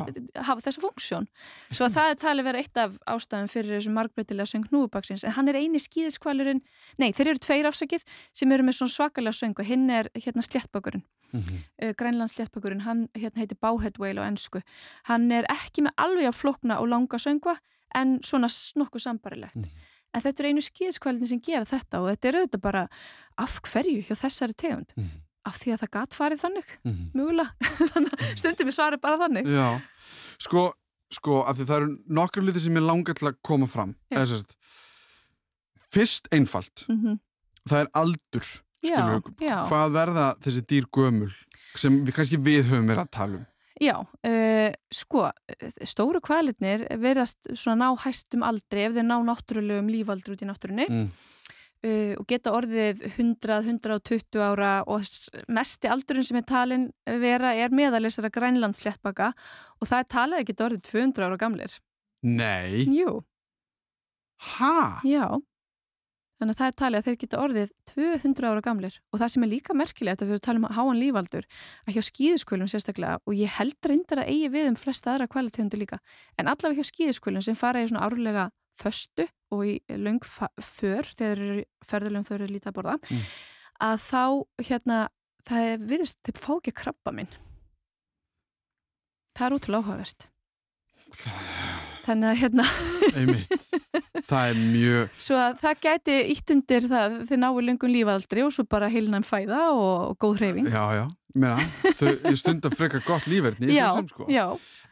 hafa 0.47 0.63
þessa 0.69 0.85
funksjón. 0.87 1.27
Svo 1.75 1.89
að 1.89 1.97
það 1.99 2.11
er 2.13 2.21
talið 2.23 2.47
vera 2.47 2.63
eitt 2.63 2.79
af 2.79 2.99
ástæðum 3.11 3.51
fyrir 3.51 3.75
þessu 3.81 3.95
margbreytilega 3.99 4.53
söng 4.53 4.71
núubaksins 4.71 5.27
en 5.27 5.35
hann 5.35 5.51
er 5.51 5.59
eini 5.59 5.83
skýðiskvalurinn 5.83 6.63
nei 7.03 7.11
þeir 7.11 7.33
eru 7.35 7.43
tveir 7.43 7.67
afsakið 7.73 8.07
sem 8.31 8.55
eru 8.55 8.71
með 8.71 8.85
svakalega 8.87 9.35
söng 9.35 9.59
og 9.59 9.67
hinn 9.67 9.91
er 9.91 10.15
hérna 10.15 10.47
sléttbökurinn 10.47 11.03
mm 11.33 11.41
-hmm. 11.41 11.61
uh, 11.85 11.93
Grænlands 11.99 12.35
sléttbökurinn 12.35 12.87
hann 12.87 13.09
hérna 13.15 13.39
heitir 13.43 13.59
Báheadwhale 13.61 14.21
á 14.21 14.29
ennsku 14.29 14.61
hann 15.05 15.31
er 15.33 15.45
ekki 15.49 15.83
með 15.83 15.93
alveg 15.97 16.27
að 16.27 16.41
flokna 16.43 16.81
og 16.81 16.89
langa 16.89 17.19
söngva 17.19 17.57
en 17.95 18.21
svona 18.23 18.49
nokkuð 18.77 19.01
sambarilegt 19.01 19.57
mm 19.57 19.63
-hmm. 19.63 20.15
en 20.15 20.21
þetta 20.21 20.43
er 20.43 20.49
einu 20.49 20.61
skýðiskvalin 20.61 21.27
sem 21.27 21.41
gera 21.41 21.65
þetta 21.65 22.01
og 22.01 22.11
þetta 22.11 22.29
er 22.29 22.35
auðvitað 22.35 22.61
bara 22.61 22.89
af 23.39 23.61
hverju 23.63 24.03
hjá 24.03 24.15
þessari 24.15 24.55
tegund? 24.55 24.93
Mm 24.97 25.05
-hmm 25.05 25.31
af 25.49 25.59
því 25.61 25.75
að 25.75 25.83
það 25.85 25.93
gatt 25.97 26.17
farið 26.17 26.43
þannig 26.45 26.73
mjögulega, 27.17 27.71
mhm. 27.97 28.37
stundum 28.39 28.71
við 28.71 28.77
svarið 28.77 29.03
bara 29.03 29.21
þannig. 29.25 29.51
Já, 29.51 29.69
sko, 30.43 30.65
sko 31.15 31.43
af 31.49 31.59
því 31.59 31.69
það 31.71 31.83
eru 31.83 31.93
nokkru 32.21 32.45
luti 32.47 32.65
sem 32.65 32.79
ég 32.79 32.87
langar 32.87 33.19
til 33.19 33.31
að 33.31 33.39
koma 33.47 33.69
fram. 33.71 33.95
Sest, 34.13 34.57
fyrst 35.91 36.29
einfalt. 36.35 36.85
Mm 36.89 37.01
-hmm. 37.01 37.21
það 37.69 37.85
er 37.85 37.93
aldur 38.03 38.51
já, 38.85 39.21
já. 39.41 39.57
hvað 39.71 39.97
verða 39.97 40.27
þessi 40.45 40.67
dýr 40.73 40.91
gömul 40.93 41.33
sem 41.79 42.03
við 42.05 42.17
kannski 42.17 42.41
við 42.43 42.69
höfum 42.71 42.93
verið 42.93 43.07
að 43.07 43.17
tala 43.19 43.41
um 43.43 43.49
Já, 43.81 43.95
uh, 43.97 44.71
sko 44.93 45.23
stóru 45.89 46.21
kvalitnir 46.21 46.83
verðast 47.01 47.47
svona 47.57 47.87
ná 47.87 48.03
hæstum 48.03 48.43
aldrei 48.45 48.83
ef 48.85 48.97
þeir 48.99 49.07
ná 49.09 49.15
náttúrulegum 49.25 49.89
lífaldur 49.89 50.35
út 50.35 50.43
í 50.45 50.49
náttúrunni 50.51 50.89
mm 50.91 51.07
uh, 51.85 52.15
og 52.19 52.27
geta 52.31 52.53
orðið 52.57 53.05
100-120 53.15 54.41
ára 54.45 54.73
og 54.91 55.05
mesti 55.53 55.91
aldurinn 55.91 56.27
sem 56.27 56.41
er 56.41 56.47
talin 56.49 56.89
vera 57.23 57.55
er 57.57 57.75
meðalisara 57.75 58.33
grænlandslettbaka 58.33 59.33
og 59.79 59.89
það 59.89 59.99
er 60.03 60.11
talið 60.17 60.41
að 60.41 60.49
geta 60.51 60.67
orðið 60.69 60.83
200 60.91 61.29
ára 61.29 61.41
gamlir. 61.41 61.79
Nei? 62.27 62.85
Jú. 62.93 63.21
Hæ? 64.41 65.05
Já. 65.09 65.27
Þannig 66.41 66.57
að 66.57 66.61
það 66.61 66.71
er 66.71 66.77
talið 66.81 67.01
að 67.01 67.07
þeir 67.07 67.17
geta 67.21 67.41
orðið 67.45 67.73
200 67.91 68.49
ára 68.49 68.63
gamlir. 68.65 68.95
Og 69.13 69.21
það 69.21 69.33
sem 69.35 69.45
er 69.45 69.51
líka 69.51 69.77
merkilegt 69.77 70.23
að 70.25 70.31
við 70.33 70.43
talum 70.47 70.65
um 70.65 70.73
háan 70.73 71.01
lífaldur 71.01 71.49
að 71.85 71.99
hjá 71.99 72.07
skýðiskvölum 72.09 72.71
sérstaklega 72.73 73.19
og 73.27 73.37
ég 73.37 73.59
held 73.59 73.91
reyndar 73.91 74.23
að 74.23 74.31
eigi 74.33 74.49
við 74.55 74.71
um 74.71 74.79
flesta 74.81 75.13
aðra 75.13 75.29
kvalitíðundu 75.29 75.83
líka 75.83 76.01
en 76.41 76.49
allavega 76.49 76.81
hjá 76.81 76.89
skýðiskvölum 76.89 77.45
sem 77.45 77.59
fara 77.61 77.85
í 77.85 77.91
svona 77.91 78.07
árlega 78.09 78.49
föstu 78.81 79.27
og 79.53 79.67
í 79.67 79.77
laung 80.01 80.23
för 80.25 81.09
þegar 81.19 81.65
ferðulegum 81.87 82.27
þau 82.27 82.35
eru 82.39 82.51
lítið 82.55 82.71
að 82.71 82.77
borða 82.79 82.97
mm. 83.03 83.23
að 83.91 84.03
þá 84.07 84.25
hérna 84.71 84.99
það 85.49 85.69
er 85.69 85.87
virðist, 85.93 86.19
þeir 86.25 86.41
fá 86.41 86.51
ekki 86.57 86.75
að 86.75 86.81
krabba 86.83 87.15
minn 87.17 87.31
það 89.37 89.47
er 89.47 89.57
útrúlega 89.59 89.85
áhugavert 89.85 90.29
þannig 92.11 92.31
að 92.31 92.41
hérna 92.43 92.67
það 94.31 94.51
er 94.51 94.61
mjög 94.61 95.23
svo 95.29 95.39
að 95.41 95.57
það 95.63 95.87
gæti 95.87 96.19
ítt 96.35 96.53
undir 96.57 96.91
það 96.91 97.17
þeir 97.31 97.43
náðu 97.45 97.65
lungun 97.69 97.95
lífaldri 97.95 98.45
og 98.47 98.53
svo 98.55 98.67
bara 98.69 98.91
heilnæm 98.93 99.27
fæða 99.27 99.63
og, 99.73 99.97
og 100.11 100.21
góð 100.21 100.43
hreyfing 100.43 100.69
já 100.71 100.85
já, 100.99 101.05
meina, 101.35 101.71
þau 101.97 102.37
stundar 102.37 102.77
freka 102.77 103.03
gott 103.07 103.31
lífverðni 103.31 103.75
já, 103.75 103.89
sem, 103.97 104.11
sko. 104.13 104.29
já 104.31 104.47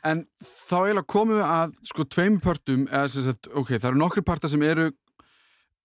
En 0.07 0.23
þá 0.45 0.77
eiginlega 0.85 1.11
komum 1.11 1.39
við 1.39 1.47
að 1.47 1.73
sko 1.91 2.07
tveim 2.07 2.39
pörtum, 2.43 2.85
eða 2.87 3.09
sem 3.13 3.27
sagt, 3.27 3.49
ok, 3.51 3.75
það 3.77 3.91
eru 3.91 4.01
nokkri 4.03 4.23
partar 4.27 4.53
sem 4.53 4.63
eru, 4.67 4.91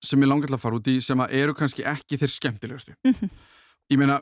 sem 0.04 0.22
ég 0.22 0.30
langar 0.30 0.52
til 0.52 0.58
að 0.58 0.62
fara 0.66 0.80
út 0.80 0.92
í, 0.92 1.00
sem 1.04 1.24
eru 1.30 1.56
kannski 1.58 1.86
ekki 1.90 2.20
þeir 2.22 2.34
skemmtilegustu. 2.36 2.94
Mm 3.08 3.16
-hmm. 3.18 3.34
Ég 3.94 4.02
meina, 4.02 4.20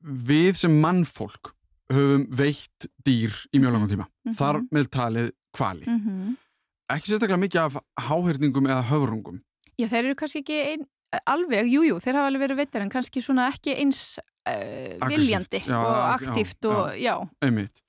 við 0.00 0.56
sem 0.62 0.80
mannfólk 0.80 1.52
höfum 1.92 2.26
veitt 2.30 2.88
dýr 3.04 3.34
í 3.52 3.60
mjög 3.60 3.72
langan 3.76 3.92
tíma. 3.92 4.06
Mm 4.06 4.32
-hmm. 4.32 4.38
Þar 4.40 4.62
með 4.72 4.90
talið 4.90 5.30
kvali. 5.52 5.86
Mm 5.86 6.00
-hmm. 6.00 6.36
Ekki 6.92 7.10
sérstaklega 7.12 7.40
mikið 7.42 7.62
af 7.64 7.80
háhörningum 8.08 8.68
eða 8.70 8.82
höfrungum. 8.90 9.40
Já, 9.76 9.88
þeir 9.88 10.04
eru 10.04 10.14
kannski 10.14 10.44
ekki 10.44 10.60
ein, 10.72 10.86
alveg, 11.26 11.66
jújú, 11.66 11.88
jú, 11.90 11.96
þeir 12.04 12.20
hafa 12.20 12.30
alveg 12.30 12.44
verið 12.46 12.60
veittar 12.62 12.84
en 12.84 12.92
kannski 12.92 13.22
svona 13.24 13.48
ekki 13.50 13.74
eins 13.74 14.04
uh, 14.20 15.08
viljandi 15.10 15.62
já, 15.66 15.80
og 15.80 15.96
aktíft 16.14 16.70
og 16.70 16.94
já. 17.00 17.16
Einmitt 17.42 17.82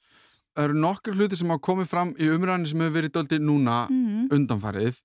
það 0.57 0.65
eru 0.65 0.79
nokkur 0.81 1.17
hluti 1.17 1.37
sem 1.37 1.51
hafa 1.53 1.63
komið 1.67 1.91
fram 1.91 2.13
í 2.17 2.29
umræðinu 2.33 2.71
sem 2.71 2.81
hefur 2.81 2.95
verið 2.97 3.13
doldið 3.17 3.43
núna 3.45 3.77
mm 3.85 3.99
-hmm. 4.05 4.23
undanfarið 4.35 5.01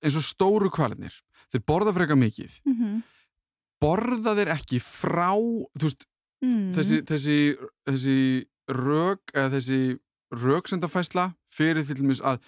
eins 0.00 0.16
og 0.16 0.26
stóru 0.26 0.70
kvalinir 0.70 1.14
þeir 1.50 1.64
borða 1.66 1.94
freka 1.96 2.14
mikið 2.14 2.60
mm 2.64 2.76
-hmm. 2.76 3.02
borða 3.82 4.36
þeir 4.38 4.52
ekki 4.54 4.78
frá 4.78 5.34
veist, 5.82 6.06
mm. 6.44 6.70
þessi, 6.76 7.02
þessi, 7.02 7.38
þessi 7.88 8.46
rög 8.70 9.18
eða 9.34 9.50
þessi 9.58 9.98
rögsendafæsla 10.30 11.34
fyrir 11.50 11.84
til 11.86 11.98
dæmis 11.98 12.20
að 12.22 12.38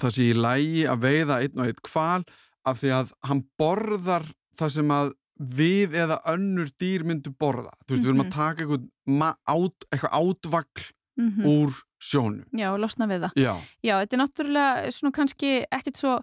það 0.00 0.14
sé 0.16 0.28
í 0.28 0.34
lægi 0.36 0.84
að 0.90 1.00
veiða 1.06 1.40
einn 1.44 1.58
og 1.62 1.66
einn 1.70 1.82
kval 1.82 2.22
af 2.68 2.82
því 2.82 2.92
að 2.98 3.12
hann 3.28 3.42
borðar 3.58 4.28
það 4.58 4.74
sem 4.76 4.94
að 4.94 5.12
við 5.38 5.94
eða 5.94 6.18
önnur 6.32 6.70
dýr 6.82 7.04
myndu 7.06 7.30
borða 7.30 7.70
þú 7.86 7.94
veist, 7.94 8.02
-hmm. 8.02 8.04
við 8.04 8.08
erum 8.08 8.24
að 8.24 8.26
mhm. 8.26 8.34
taka 8.34 8.64
eitthvað, 8.64 9.74
eitthvað 9.92 10.16
átvagl 10.20 10.88
mm 11.18 11.30
-hmm. 11.30 11.46
úr 11.46 11.70
sjónu. 11.98 12.44
Já, 12.52 12.76
losna 12.78 13.06
við 13.06 13.26
það. 13.26 13.32
Já. 13.36 13.54
Já, 13.82 13.94
þetta 14.00 14.16
er 14.16 14.22
náttúrulega 14.22 14.90
svona 14.94 15.12
kannski 15.12 15.64
ekkert 15.70 15.96
svo 15.96 16.18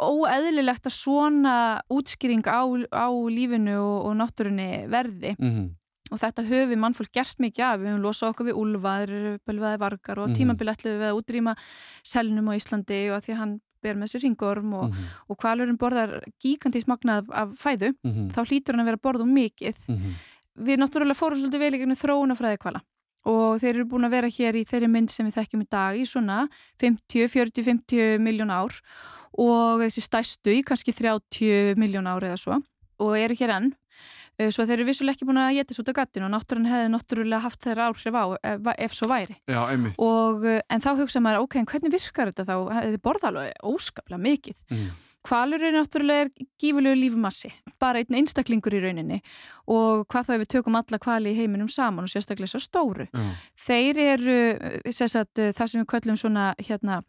óeðlilegt 0.00 0.86
að 0.86 0.94
svona 0.94 1.54
útskýring 1.90 2.46
á, 2.46 2.62
á 2.94 3.08
lífinu 3.10 3.76
og, 3.80 4.06
og 4.06 4.16
náttúrunni 4.16 4.86
verði. 4.88 5.34
Mm 5.38 5.50
-hmm. 5.50 5.68
Og 6.10 6.18
þetta 6.18 6.42
höfum 6.42 6.80
mannfólk 6.82 7.12
gert 7.14 7.38
mikið 7.38 7.64
af, 7.64 7.80
við 7.80 7.92
höfum 7.92 8.04
losað 8.04 8.32
okkur 8.32 8.48
við 8.50 8.60
úlvaður, 8.60 9.38
bölvaði 9.46 9.80
vargar 9.80 10.18
og 10.18 10.34
tímabili 10.34 10.72
ætluðu 10.72 10.98
við 10.98 11.10
að 11.10 11.18
útrýma 11.20 11.56
selnum 12.02 12.50
á 12.50 12.52
Íslandi 12.58 13.00
og 13.10 13.16
að 13.16 13.24
því 13.26 13.34
að 13.34 13.40
hann 13.40 13.54
ber 13.80 13.96
með 13.96 14.12
sér 14.12 14.24
ringorm 14.26 14.74
og, 14.74 14.88
mm 14.90 14.92
-hmm. 14.92 15.12
og 15.28 15.38
kvalurinn 15.40 15.78
borðar 15.78 16.10
gíkandi 16.42 16.82
smagnað 16.82 17.22
af, 17.22 17.26
af 17.30 17.48
fæðu, 17.56 17.94
mm 18.02 18.10
-hmm. 18.10 18.30
þá 18.34 18.40
hlýtur 18.44 18.74
hann 18.74 18.82
að 18.84 18.90
vera 18.90 19.04
borðum 19.06 19.32
mikið. 19.32 19.76
Mm 19.88 19.96
-hmm. 19.96 20.14
Við 20.66 20.76
náttúrulega 20.78 21.20
fórum 21.20 21.38
svolítið 21.38 21.60
vel 21.60 21.74
í 21.74 21.78
gegnum 21.78 22.02
þróunafræði 22.02 22.58
kvala 22.58 22.82
og 23.28 23.60
þeir 23.60 23.74
eru 23.74 23.88
búin 23.90 24.06
að 24.08 24.14
vera 24.16 24.28
hér 24.32 24.56
í 24.56 24.64
þeirri 24.64 24.88
mynd 24.88 25.10
sem 25.12 25.26
við 25.26 25.36
þekkjum 25.36 25.64
í 25.64 25.68
dag 25.70 25.96
í 25.96 26.04
svona 26.08 26.48
50, 26.80 27.28
40, 27.28 27.62
50 27.62 28.18
miljón 28.18 28.50
ár 28.50 28.72
og 29.36 29.84
þessi 29.84 30.00
stæstu 30.04 30.54
í 30.54 30.62
kannski 30.64 30.92
30 30.96 31.76
miljón 31.76 32.08
ár 32.08 32.24
eða 32.24 32.38
svo 32.40 32.60
og 33.00 33.16
eru 33.18 33.36
hér 33.36 33.54
enn 33.58 33.74
svo 34.48 34.64
þeir 34.64 34.78
eru 34.78 34.88
vissulega 34.88 35.18
ekki 35.18 35.28
búin 35.28 35.42
að 35.42 35.58
geta 35.58 35.72
þessu 35.72 35.84
út 35.84 35.92
á 35.92 35.98
gattinu 36.00 36.28
og 36.28 36.32
náttúrulega 36.34 36.76
hefði 36.76 36.94
náttúrulega 36.94 37.44
haft 37.44 37.66
þeirra 37.66 37.90
áhrif 37.90 38.16
á 38.16 38.24
ef, 38.52 38.72
ef 38.86 38.96
svo 38.96 39.10
væri 39.10 39.36
Já, 39.50 39.60
og, 40.00 40.48
en 40.48 40.84
þá 40.86 40.90
hugsa 41.02 41.22
maður, 41.24 41.46
ok, 41.46 41.60
hvernig 41.74 41.94
virkar 41.94 42.32
þetta 42.32 42.48
þá? 42.48 42.56
Þið 42.90 42.98
borða 43.04 43.32
alveg 43.32 43.70
óskaplega 43.72 44.24
mikið 44.24 44.66
mm. 44.70 44.90
Kvalur 45.20 45.60
er 45.60 45.74
náttúrulega 45.74 46.30
gífulegu 46.60 46.96
lífumassi, 46.96 47.50
bara 47.80 48.00
einn 48.00 48.16
einstaklingur 48.22 48.72
í 48.72 48.80
rauninni 48.80 49.18
og 49.68 50.06
hvað 50.08 50.26
þá 50.26 50.32
ef 50.32 50.40
við 50.40 50.50
tökum 50.54 50.78
alla 50.80 50.98
kvali 51.02 51.34
í 51.34 51.36
heiminum 51.36 51.68
saman 51.68 52.06
og 52.08 52.12
sérstaklega 52.12 52.48
svo 52.48 52.60
stóru. 52.64 53.04
Já. 53.12 53.26
Þeir 53.66 54.00
eru 54.06 54.38
sagt, 54.96 55.36
það 55.36 55.60
sem 55.60 55.82
við 55.82 55.86
kallum 55.92 56.16
svona 56.20 56.46
hérna, 56.56 57.02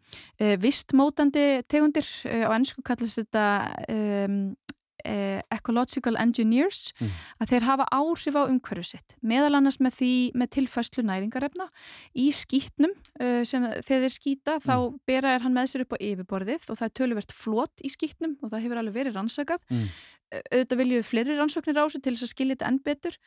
vistmótandi 0.60 1.46
tegundir, 1.72 2.10
á 2.28 2.52
ennsku 2.52 2.84
kallast 2.84 3.22
þetta 3.22 3.46
um, 3.88 4.38
Eh, 5.02 5.40
ecological 5.50 6.18
engineers 6.22 6.92
mm. 7.00 7.14
að 7.42 7.52
þeir 7.52 7.64
hafa 7.66 7.86
áhrif 7.96 8.36
á 8.38 8.44
umhverju 8.46 8.84
sitt 8.86 9.16
meðal 9.26 9.56
annars 9.58 9.80
með 9.82 9.96
því 9.98 10.12
með 10.38 10.52
tilfæslu 10.56 11.04
næringarefna 11.08 11.66
í 12.14 12.28
skýtnum 12.36 12.94
uh, 12.94 13.42
sem 13.48 13.66
þegar 13.66 14.06
þeir 14.06 14.14
skýta 14.14 14.58
mm. 14.60 14.66
þá 14.68 14.76
bera 15.10 15.34
er 15.36 15.46
hann 15.46 15.56
með 15.56 15.72
sér 15.72 15.86
upp 15.86 15.96
á 15.98 16.04
yfirborðið 16.06 16.68
og 16.68 16.78
það 16.78 16.88
er 16.88 16.96
töluvert 17.00 17.34
flott 17.34 17.82
í 17.82 17.90
skýtnum 17.94 18.38
og 18.42 18.54
það 18.54 18.66
hefur 18.68 18.82
alveg 18.84 18.98
verið 19.00 19.18
rannsakað 19.18 19.66
mm. 19.72 19.90
auðvitað 20.38 20.82
viljum 20.84 21.02
við 21.02 21.10
fleiri 21.10 21.40
rannsóknir 21.40 21.82
á 21.82 21.84
þessu 21.88 22.04
til 22.06 22.14
þess 22.14 22.28
að 22.28 22.34
skilja 22.36 22.58
þetta 22.58 22.70
enn 22.70 22.82
betur 22.92 23.20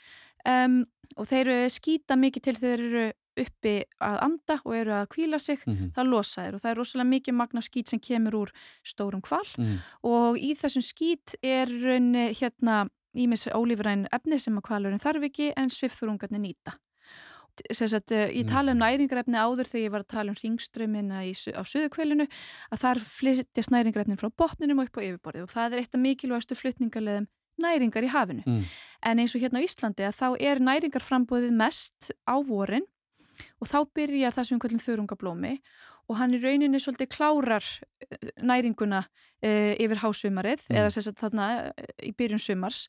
um, 0.54 0.80
og 1.18 1.30
þeir 1.32 1.52
skýta 1.74 2.20
mikið 2.20 2.46
til 2.46 2.58
þeir 2.60 2.86
eru 2.86 3.06
uppi 3.40 3.74
að 4.04 4.18
anda 4.28 4.58
og 4.64 4.76
eru 4.76 4.94
að 4.94 5.08
kvíla 5.14 5.38
sig 5.38 5.58
mm 5.66 5.74
-hmm. 5.74 5.92
það 5.96 6.10
losa 6.10 6.42
þeir 6.42 6.54
og 6.54 6.60
það 6.60 6.70
er 6.70 6.76
rosalega 6.76 7.10
mikið 7.10 7.34
magna 7.34 7.60
skýt 7.60 7.88
sem 7.88 8.00
kemur 8.00 8.34
úr 8.34 8.50
stórum 8.84 9.22
kval 9.22 9.48
mm. 9.58 9.78
og 10.02 10.38
í 10.38 10.54
þessum 10.54 10.82
skýt 10.82 11.34
er 11.42 11.68
hérna 12.40 12.88
ímis 13.14 13.46
ólífræn 13.46 14.06
efni 14.12 14.38
sem 14.38 14.56
að 14.58 14.66
kvalurinn 14.68 15.02
þarf 15.02 15.22
ekki 15.22 15.52
en 15.56 15.70
svifþurungarnir 15.70 16.40
nýta 16.40 16.78
Sagt, 17.70 18.10
ég 18.10 18.42
mm. 18.42 18.50
tala 18.50 18.72
um 18.74 18.80
næringarefni 18.82 19.38
áður 19.38 19.68
þegar 19.70 19.84
ég 19.84 19.92
var 19.94 20.02
að 20.02 20.10
tala 20.10 20.32
um 20.32 20.38
ringströmmina 20.40 21.22
á 21.22 21.62
söðukvelinu 21.62 22.26
að 22.74 22.80
þar 22.82 22.98
flytjast 22.98 23.70
næringarefnin 23.70 24.18
frá 24.18 24.26
botninum 24.34 24.82
og 24.82 24.88
upp 24.90 24.98
á 24.98 25.06
yfirborði 25.06 25.44
og 25.44 25.52
það 25.52 25.76
er 25.76 25.84
eitt 25.84 25.94
af 25.94 26.02
mikilvægastu 26.02 26.58
flytningarleðum 26.58 27.28
næringar 27.62 28.06
í 28.06 28.10
hafinu 28.10 28.42
mm. 28.42 28.64
en 29.06 29.22
eins 29.22 29.36
og 29.36 29.44
hérna 29.44 29.62
á 29.62 29.66
Íslandi 29.66 30.08
að 30.08 30.18
þá 30.18 30.26
er 30.50 30.62
næringarframbóðið 30.66 31.54
mest 31.60 32.10
á 32.26 32.34
vorin 32.42 32.88
og 33.60 33.70
þá 33.70 33.78
byrjar 33.96 34.34
það 34.36 34.48
sem 34.48 34.56
við 34.56 34.64
kallum 34.64 34.84
þörungablómi 34.84 35.52
og 36.10 36.18
hann 36.20 36.34
í 36.36 36.40
rauninni 36.40 36.80
svolítið 36.82 37.12
klárar 37.14 37.66
eh, 38.04 38.32
næringuna 38.44 39.04
e, 39.40 39.74
yfir 39.80 40.02
hásumarið 40.02 40.66
mm. 40.68 40.80
eða 40.80 40.90
sérstaklega 40.92 41.22
þarna 41.22 41.46
eh, 41.70 41.94
í 42.10 42.12
byrjun 42.16 42.42
sumars 42.42 42.82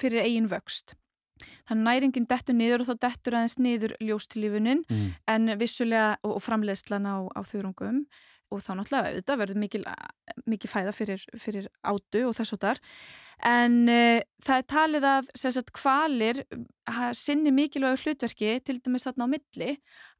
fyrir 0.00 0.24
eigin 0.24 0.48
vöxt. 0.50 0.96
Þannig 1.68 1.84
næringin 1.84 2.28
dettur 2.30 2.56
niður 2.56 2.84
og 2.84 2.88
þá 2.88 3.02
dettur 3.04 3.36
aðeins 3.36 3.58
niður 3.60 3.92
ljóstilífunin 4.00 4.86
mm. 4.88 5.10
en 5.28 5.52
vissulega 5.60 6.14
og, 6.22 6.38
og 6.38 6.44
framleiðslan 6.46 7.08
á, 7.08 7.16
á 7.28 7.40
þörungum 7.44 8.06
og 8.52 8.62
þá 8.62 8.72
náttúrulega 8.78 9.14
þetta 9.20 9.38
verður 9.42 9.62
mikil, 9.62 9.84
mikil 10.46 10.70
fæða 10.70 10.96
fyrir, 10.96 11.22
fyrir 11.40 11.70
átu 11.82 12.26
og 12.28 12.36
þess 12.38 12.56
og 12.56 12.62
þar. 12.62 12.82
En 13.44 13.82
uh, 13.92 14.22
það 14.44 14.60
er 14.62 14.68
talið 14.72 15.06
að 15.10 15.30
sagt, 15.36 15.72
kvalir 15.76 16.44
sinni 17.16 17.52
mikilvægur 17.52 18.06
hlutverki 18.06 18.54
til 18.64 18.78
dæmis 18.80 19.04
þarna 19.04 19.28
á 19.28 19.32
milli 19.34 19.72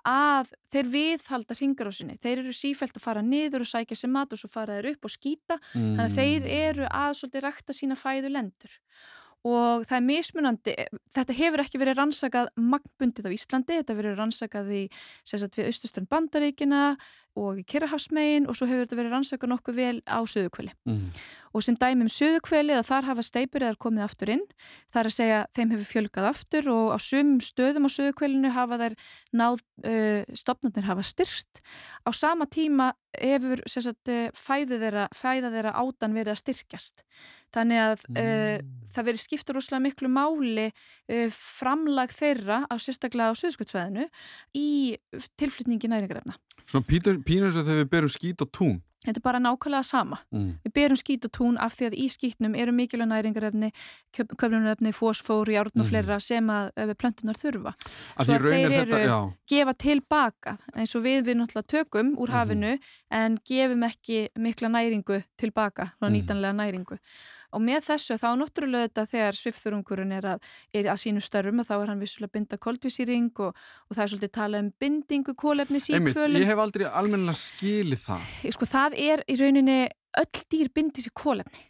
að 0.06 0.52
þeir 0.70 0.90
viðhalda 0.92 1.56
hringarásinni, 1.58 2.18
þeir 2.22 2.44
eru 2.44 2.52
sífælt 2.54 2.98
að 2.98 3.06
fara 3.06 3.24
niður 3.26 3.64
og 3.64 3.70
sækja 3.72 3.98
sér 3.98 4.12
mat 4.14 4.34
og 4.34 4.38
svo 4.38 4.50
fara 4.52 4.76
þeir 4.76 4.92
upp 4.92 5.08
og 5.08 5.14
skýta, 5.16 5.56
mm. 5.72 5.96
þannig 5.96 6.04
að 6.04 6.18
þeir 6.20 6.50
eru 6.60 6.90
að 6.90 7.16
svolítið 7.18 7.46
rækta 7.46 7.74
sína 7.74 7.98
fæðu 7.98 8.30
lendur 8.30 8.76
og 9.46 9.84
það 9.86 9.96
er 9.98 10.04
mismunandi, 10.06 10.74
þetta 11.14 11.36
hefur 11.38 11.62
ekki 11.62 11.80
verið 11.80 12.00
rannsakað 12.00 12.50
magnbundið 12.58 13.28
á 13.30 13.36
Íslandi, 13.36 13.78
þetta 13.80 13.96
verið 13.98 14.18
rannsakað 14.18 14.72
í 14.74 14.82
sérstaklega 15.22 15.62
við 15.62 15.70
austusturn 15.70 16.08
bandaríkina 16.10 16.82
og 17.36 17.60
í 17.60 17.66
Kirrahafsmegin 17.68 18.48
og 18.48 18.58
svo 18.58 18.68
hefur 18.70 18.86
þetta 18.86 18.98
verið 18.98 19.14
rannsakað 19.14 19.52
nokkuð 19.52 19.78
vel 19.78 19.98
á 20.08 20.18
söðukvöli. 20.26 20.72
Mm. 20.88 21.10
Og 21.56 21.64
sem 21.64 21.76
dæmi 21.80 22.04
um 22.04 22.10
söðukvöli 22.12 22.74
að 22.76 22.88
þar 22.90 23.06
hafa 23.08 23.22
steipur 23.24 23.64
eða 23.64 23.78
komið 23.80 24.04
aftur 24.04 24.32
inn, 24.34 24.42
það 24.92 25.00
er 25.00 25.08
að 25.08 25.14
segja 25.14 25.38
þeim 25.56 25.70
hefur 25.72 25.88
fjölgað 25.88 26.28
aftur 26.28 26.68
og 26.68 26.90
á 26.92 26.98
sumum 27.00 27.38
stöðum 27.44 27.88
á 27.88 27.90
söðukvölinu 27.94 28.50
hafa 28.52 28.78
þær 28.82 28.96
náð, 29.40 29.62
uh, 29.88 30.36
stopnarnir 30.36 30.84
hafa 30.90 31.06
styrst. 31.08 31.62
Á 32.04 32.10
sama 32.12 32.44
tíma 32.44 32.90
hefur 33.16 33.62
sérstaklega 33.64 34.34
fæða 34.36 34.80
þeirra, 34.82 35.06
þeirra 35.16 35.72
átan 35.80 36.16
verið 36.18 36.34
að 36.34 36.40
styrkjast. 36.42 37.04
Þannig 37.56 37.80
að 37.86 38.04
mm. 38.10 38.20
uh, 38.20 38.90
það 38.92 39.08
verið 39.08 39.22
skiptur 39.24 39.60
úrslega 39.62 39.84
miklu 39.86 40.10
máli 40.12 40.66
uh, 40.68 41.28
framlag 41.32 42.12
þeirra 42.12 42.66
á 42.68 42.74
sérstaklega 42.76 43.32
á 43.32 43.40
söðsköldsvæðinu 43.40 44.10
í 44.52 44.68
tilflytningi 45.40 45.88
næringarefna. 45.88 46.36
Svona 46.66 46.84
pínur 47.24 47.54
sem 47.54 47.64
þegar 47.64 47.80
við 47.80 47.90
berum 47.94 48.12
skít 48.12 48.44
og 48.44 48.52
tún? 48.52 48.76
Þetta 49.06 49.20
er 49.20 49.24
bara 49.24 49.40
nákvæmlega 49.42 49.86
sama. 49.86 50.18
Mm. 50.34 50.48
Við 50.66 50.74
berum 50.74 50.98
skít 51.00 51.26
og 51.28 51.32
tún 51.36 51.58
af 51.62 51.76
því 51.78 51.88
að 51.90 51.96
í 52.02 52.08
skítnum 52.10 52.56
eru 52.58 52.74
mikilvæg 52.74 53.10
næringarefni, 53.12 53.70
köflunarefni, 54.16 54.92
fósfór, 54.96 55.52
járn 55.54 55.72
og 55.74 55.84
mm. 55.84 55.90
fleira 55.92 56.18
sem 56.22 56.50
að 56.50 56.92
plöntunar 56.98 57.38
þurfa. 57.38 57.76
Að 58.16 58.30
Svo 58.30 58.36
að 58.36 58.48
þeir 58.50 58.76
eru 58.80 58.96
þetta, 58.96 59.20
gefa 59.52 59.76
tilbaka 59.86 60.56
eins 60.74 60.96
og 60.98 61.06
við 61.06 61.22
við 61.30 61.40
náttúrulega 61.40 61.72
tökum 61.76 62.12
úr 62.16 62.32
mhm. 62.32 62.36
hafinu 62.36 62.74
mm. 62.74 62.92
en 63.20 63.40
gefum 63.46 63.86
ekki 63.86 64.20
mikla 64.42 64.72
næringu 64.74 65.22
tilbaka, 65.38 65.92
mm. 66.00 66.12
nýtanlega 66.16 66.58
næringu 66.58 67.00
og 67.56 67.62
með 67.64 67.86
þessu 67.88 68.18
þá 68.20 68.28
náttúrulega 68.40 68.88
þetta 68.88 69.06
þegar 69.12 69.38
svifþurungurinn 69.40 70.16
er 70.16 70.28
að, 70.34 70.50
er 70.76 70.90
að 70.92 71.00
sínu 71.02 71.22
störfum 71.24 71.62
og 71.62 71.68
þá 71.68 71.76
er 71.78 71.92
hann 71.92 72.02
vissulega 72.02 72.34
binda 72.36 72.58
koldvísýring 72.66 73.30
og, 73.46 73.62
og 73.88 73.96
það 73.96 74.02
er 74.04 74.12
svolítið 74.12 74.34
tala 74.36 74.64
um 74.64 74.72
bindingu 74.82 75.36
kólefni 75.38 75.80
síkvölum. 75.82 76.40
Ég 76.42 76.50
hef 76.50 76.66
aldrei 76.66 76.88
almenna 76.90 77.36
skilið 77.36 78.04
það. 78.08 78.34
Sko 78.56 78.68
það 78.68 79.00
er 79.06 79.24
í 79.26 79.38
rauninni 79.40 79.80
öll 80.20 80.44
dýr 80.52 80.70
bindið 80.76 81.08
sér 81.08 81.16
kólefni 81.16 81.64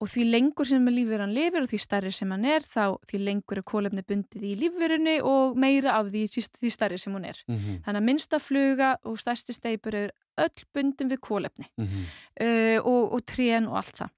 og 0.00 0.08
því 0.08 0.22
lengur 0.30 0.64
sem 0.64 0.86
lífverðan 0.88 1.34
lifir 1.36 1.66
og 1.66 1.68
því 1.68 1.78
starri 1.82 2.10
sem 2.14 2.30
hann 2.32 2.46
er 2.48 2.64
þá 2.64 2.96
því 3.08 3.18
lengur 3.26 3.60
er 3.60 3.66
kólefni 3.68 4.04
bundið 4.08 4.46
í 4.48 4.54
lífverðinni 4.62 5.16
og 5.28 5.58
meira 5.60 5.98
af 5.98 6.08
því, 6.08 6.22
því 6.56 6.70
starri 6.72 7.00
sem 7.00 7.12
hún 7.12 7.26
er. 7.28 7.42
Mm 7.46 7.58
-hmm. 7.58 7.82
Þannig 7.84 8.00
að 8.00 8.06
minnsta 8.08 8.40
fluga 8.40 8.94
og 9.04 9.18
stærsti 9.20 9.52
steipur 9.52 9.94
er 9.94 10.14
öll 10.40 10.64
bundum 10.72 11.10
við 11.10 11.20
kólefni 11.20 11.66
mm 11.76 11.86
-hmm. 11.86 12.04
uh, 12.40 12.78
og, 12.86 13.12
og 13.12 13.20
trén 13.28 13.68
og 13.68 13.76
allt 13.76 13.96
það 14.00 14.10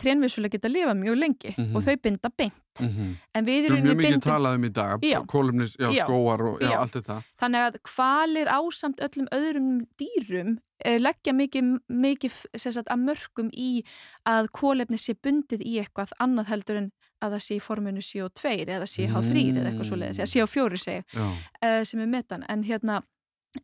trénvissulega 0.00 0.56
geta 0.56 0.68
að 0.68 0.76
lifa 0.76 0.94
mjög 0.98 1.18
lengi 1.20 1.52
mm 1.52 1.64
-hmm. 1.64 1.76
og 1.76 1.84
þau 1.86 1.96
binda 2.02 2.30
beint. 2.36 2.80
Mm 2.80 2.88
-hmm. 2.88 3.14
en 3.34 3.44
við 3.44 3.64
erum 3.64 3.82
mjög 3.84 3.96
mikið 3.96 4.20
talað 4.24 4.54
um 4.54 4.64
í 4.64 4.72
dag 4.72 5.00
kólumnis, 5.26 5.76
já, 5.76 5.90
já, 5.92 6.04
skóar 6.04 6.42
og 6.42 6.60
já, 6.60 6.76
allt 6.78 6.96
þetta. 6.96 7.22
Þannig 7.40 7.60
að 7.66 7.78
hvalir 7.94 8.48
ásamt 8.48 9.00
öllum 9.00 9.28
öðrum 9.34 9.86
dýrum 9.98 10.58
eh, 10.84 11.00
leggja 11.00 11.32
mikið, 11.32 11.78
mikið 11.88 12.32
sagt, 12.56 12.88
að 12.88 13.04
mörgum 13.04 13.50
í 13.52 13.84
að 14.24 14.48
kólefni 14.52 14.98
sé 14.98 15.14
bundið 15.14 15.60
í 15.60 15.78
eitthvað 15.78 16.12
annað 16.18 16.46
heldur 16.48 16.76
en 16.76 16.90
að 17.20 17.36
það 17.36 17.42
sé 17.44 17.56
í 17.56 17.60
formunu 17.60 18.00
CO2 18.00 18.52
eða 18.64 18.86
CO3 18.88 19.32
mm. 19.32 19.56
eða 19.56 19.70
eitthvað 19.70 19.88
svo 19.88 19.98
leiðis, 20.00 20.18
eða 20.18 20.32
CO4 20.32 20.80
segi, 20.80 21.02
uh, 21.20 21.82
sem 21.84 22.00
er 22.00 22.06
metan. 22.06 22.44
En 22.48 22.64
hérna 22.64 23.02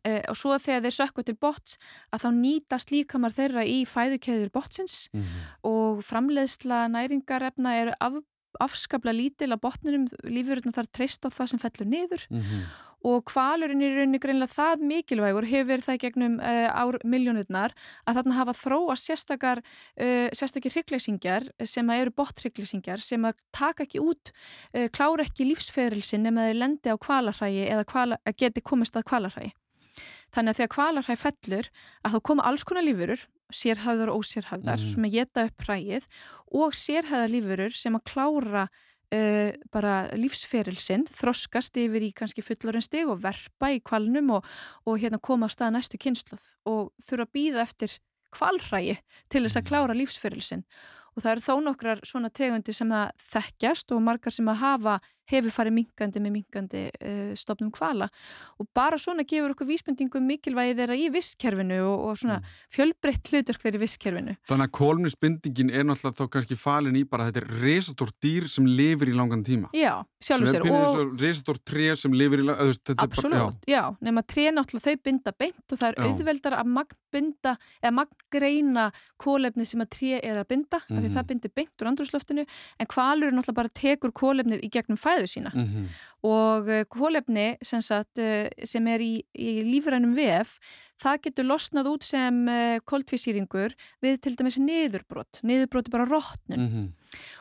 Uh, 0.03 0.19
og 0.27 0.35
svo 0.35 0.55
þegar 0.59 0.81
þeir 0.83 0.95
sökku 0.97 1.23
til 1.23 1.37
bots 1.39 1.77
að 2.11 2.25
þá 2.25 2.29
nýtast 2.35 2.89
líkamar 2.91 3.31
þeirra 3.31 3.61
í 3.63 3.85
fæðukeður 3.87 4.49
botsins 4.51 5.05
mm 5.13 5.21
-hmm. 5.21 5.43
og 5.69 6.01
framleiðsla 6.03 6.79
næringarefna 6.91 7.71
er 7.71 7.91
af, 8.03 8.17
afskapla 8.59 9.13
lítil 9.15 9.55
á 9.55 9.57
botninum 9.63 10.09
lífurinn 10.27 10.75
þarf 10.75 10.91
treyst 10.91 11.23
á 11.23 11.31
það 11.31 11.47
sem 11.47 11.61
fellur 11.63 11.87
niður 11.87 12.25
mm 12.27 12.41
-hmm. 12.41 12.65
og 13.07 13.23
kvalurinn 13.31 13.81
er 13.81 13.95
rauninni 13.95 14.19
greinlega 14.19 14.51
það 14.51 14.83
mikilvægur 14.91 15.47
hefur 15.47 15.79
það 15.85 15.99
gegnum 16.03 16.35
uh, 16.43 16.67
ár 16.67 16.97
miljónirnar 17.05 17.71
að 18.03 18.15
þarna 18.19 18.35
hafa 18.39 18.53
þróa 18.63 18.95
sérstakar 18.99 19.61
uh, 19.63 20.27
sérstakir 20.35 20.73
hryggleysingjar 20.75 21.47
sem 21.63 21.89
eru 21.89 22.11
botthryggleysingjar 22.11 22.99
sem 22.99 23.23
að 23.23 23.39
taka 23.55 23.87
ekki 23.87 24.03
út 24.03 24.33
klára 24.91 25.23
ekki 25.23 25.47
lífsferilsin 25.47 26.27
nema 26.27 26.49
þeir 26.49 26.59
lendi 26.59 26.91
á 26.91 26.99
kvalarhægi 26.99 27.69
eða 27.71 27.87
kvala, 27.87 28.17
geti 28.35 28.59
komist 28.59 28.99
að 28.99 29.07
kvalarhægi 29.07 29.53
Þannig 30.35 30.53
að 30.53 30.59
þegar 30.59 30.73
kvalarhæg 30.75 31.21
fellur 31.21 31.69
að 32.03 32.15
þá 32.15 32.19
koma 32.29 32.47
alls 32.49 32.65
konar 32.67 32.85
lífurur, 32.85 33.23
sérhæðar 33.53 34.11
og 34.11 34.25
ósérhæðar, 34.25 34.81
mm. 34.81 34.91
sem 34.91 35.07
að 35.07 35.15
geta 35.15 35.45
upp 35.47 35.63
hrægið 35.67 36.09
og 36.61 36.75
sérhæðar 36.75 37.33
lífurur 37.33 37.77
sem 37.77 37.95
að 37.95 38.05
klára 38.11 38.65
uh, 38.67 39.51
bara 39.73 39.93
lífsferilsinn, 40.19 41.07
þroskast 41.11 41.79
yfir 41.79 42.09
í 42.09 42.11
kannski 42.15 42.43
fullorinstig 42.45 43.07
og 43.07 43.21
verpa 43.23 43.71
í 43.75 43.81
kvalnum 43.83 44.35
og, 44.37 44.51
og 44.85 44.99
hérna 45.01 45.21
koma 45.23 45.47
á 45.47 45.53
stað 45.53 45.77
næstu 45.77 45.99
kynsluð 46.01 46.43
og 46.67 46.91
þurfa 47.07 47.27
að 47.27 47.33
býða 47.39 47.63
eftir 47.63 47.97
kvalhrægi 48.35 48.97
til 49.31 49.45
þess 49.45 49.57
að 49.57 49.63
mm. 49.63 49.69
klára 49.71 49.97
lífsferilsinn. 49.97 50.65
Og 51.17 51.23
það 51.23 51.31
eru 51.31 51.45
þó 51.47 51.53
nokkrar 51.65 52.01
svona 52.05 52.29
tegundi 52.29 52.75
sem 52.75 52.91
að 52.93 53.07
þekkjast 53.31 53.93
og 53.95 54.03
margar 54.05 54.35
sem 54.35 54.49
að 54.51 54.59
hafa 54.61 54.97
hefur 55.31 55.53
farið 55.53 55.75
mingandi 55.77 56.23
með 56.23 56.35
mingandi 56.37 56.83
uh, 56.91 57.31
stopnum 57.37 57.71
kvala 57.73 58.09
og 58.57 58.69
bara 58.77 58.99
svona 59.01 59.25
gefur 59.27 59.53
okkur 59.55 59.69
vísbendingum 59.69 60.25
mikilvægi 60.27 60.77
þeirra 60.79 60.97
í 60.97 61.07
visskerfinu 61.13 61.79
og, 61.85 62.05
og 62.09 62.19
svona 62.21 62.39
mm. 62.41 62.55
fjölbreytt 62.75 63.31
hlutverk 63.31 63.63
þeirra 63.63 63.79
í 63.79 63.83
visskerfinu. 63.83 64.37
Þannig 64.49 64.69
að 64.69 64.75
kólumnisbindingin 64.79 65.73
er 65.73 65.87
náttúrulega 65.87 66.21
þá 66.21 66.33
kannski 66.35 66.59
falin 66.59 66.99
í 66.99 67.05
bara 67.07 67.27
að 67.27 67.33
þetta 67.33 67.43
er 67.43 67.63
resatór 67.65 68.13
dýr 68.23 68.49
sem 68.51 68.67
lifir 68.67 69.11
í 69.11 69.15
langan 69.17 69.45
tíma. 69.47 69.71
Já, 69.77 69.93
sjálfur 70.23 70.53
sér. 70.53 70.67
Og 70.67 71.15
resatór 71.21 71.61
tré 71.67 71.91
sem 71.99 72.15
lifir 72.15 72.43
í 72.43 72.47
langan 72.47 72.73
tíma. 72.77 73.07
Absolut, 73.07 73.59
já, 73.67 73.77
já 73.77 73.83
nema 74.07 74.23
tré 74.27 74.49
náttúrulega 74.53 74.93
þau 74.93 75.03
binda 75.07 75.33
beint 75.37 75.73
og 75.73 75.79
það 75.79 75.89
er 75.89 75.97
já. 75.97 76.07
auðveldar 76.07 76.55
að 76.57 76.71
magnbinda 76.77 77.53
eða 77.81 77.93
magngreina 77.99 78.85
kólefni 79.21 79.67
sem 79.67 79.83
að 79.83 79.91
tré 79.95 80.19
er 80.21 80.41
að 80.41 80.49
binda, 80.53 80.81
mm 80.87 80.97
af 80.97 81.03
því 81.03 81.09
mhm. 81.09 81.15
það 81.15 81.27
bindir 81.31 81.53
beint 81.55 81.81
úr 81.83 81.89
andrúsloftinu 81.91 82.45
en 82.45 82.89
kvalur 82.89 83.33
náttúrulega 83.35 83.59
bara 83.59 83.73
tekur 83.81 84.13
kólefnið 84.15 84.63
í 84.65 84.69
gegnum 84.73 84.99
fæðu 85.17 85.31
sína 85.31 85.53
mm 85.53 85.65
-hmm. 85.65 85.87
og 86.23 86.69
uh, 86.69 86.83
kólefni 86.89 87.57
sem, 87.61 87.81
sagt, 87.81 88.17
uh, 88.17 88.47
sem 88.63 88.87
er 88.87 88.99
í, 89.01 89.23
í 89.33 89.61
lífrænum 89.65 90.15
vef 90.15 90.59
það 91.01 91.21
getur 91.21 91.45
losnað 91.45 91.91
út 91.93 92.03
sem 92.03 92.47
uh, 92.47 92.77
koldfísýringur 92.85 93.75
við 94.01 94.21
til 94.21 94.35
dæmis 94.35 94.57
niðurbrot, 94.57 95.41
niðurbrot 95.43 95.87
er 95.87 95.91
bara 95.91 96.05
rótnun 96.05 96.59
mm 96.59 96.69
-hmm 96.73 96.87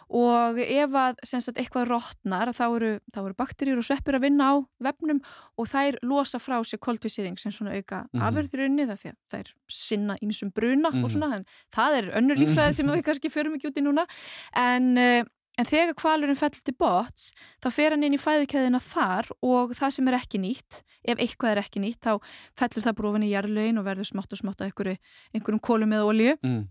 og 0.07 0.59
ef 0.63 0.95
að 0.95 1.19
sagt, 1.27 1.57
eitthvað 1.59 1.89
rótnar 1.91 2.53
þá 2.55 2.65
eru, 2.69 2.91
eru 3.19 3.37
bakterjur 3.39 3.81
og 3.81 3.87
sveppur 3.87 4.19
að 4.19 4.27
vinna 4.29 4.51
á 4.51 4.55
vefnum 4.87 5.21
og 5.59 5.71
þær 5.71 5.99
losa 6.07 6.39
frá 6.43 6.61
sér 6.63 6.81
koldvísýring 6.85 7.39
sem 7.41 7.53
svona 7.53 7.75
auka 7.75 8.05
mm 8.05 8.09
-hmm. 8.13 8.27
afverðirunni 8.29 8.87
það 8.87 9.17
þær 9.33 9.53
sinna 9.69 10.17
ímsum 10.23 10.53
bruna 10.55 10.89
og 10.89 10.95
mhm. 10.95 11.09
svona, 11.09 11.43
það 11.75 11.99
er 11.99 12.11
önnur 12.19 12.39
lífræði 12.39 12.73
sem 12.73 12.87
við 12.87 13.03
kannski 13.03 13.31
förum 13.31 13.55
ekki 13.55 13.69
út 13.69 13.79
í 13.79 13.83
núna 13.83 14.07
en 14.55 15.27
En 15.57 15.65
þegar 15.65 15.97
kvalurinn 15.97 16.37
fellur 16.37 16.65
til 16.67 16.77
bots, 16.77 17.31
þá 17.65 17.69
fer 17.73 17.95
hann 17.95 18.05
inn 18.05 18.17
í 18.17 18.21
fæðukæðina 18.21 18.81
þar 18.85 19.31
og 19.41 19.73
það 19.79 19.95
sem 19.97 20.11
er 20.11 20.19
ekki 20.19 20.41
nýtt, 20.43 20.83
ef 21.09 21.17
eitthvað 21.17 21.55
er 21.55 21.63
ekki 21.63 21.81
nýtt, 21.81 22.03
þá 22.05 22.21
fellur 22.61 22.85
það 22.85 22.99
brófin 23.01 23.25
í 23.25 23.33
jarðlaugin 23.33 23.81
og 23.81 23.87
verður 23.89 24.11
smátt 24.11 24.37
og 24.37 24.43
smátt 24.43 24.61
að 24.61 24.73
einhverjum 24.77 25.63
kólum 25.65 25.97
eða 25.97 26.11
olju. 26.13 26.37
Mm 26.45 26.65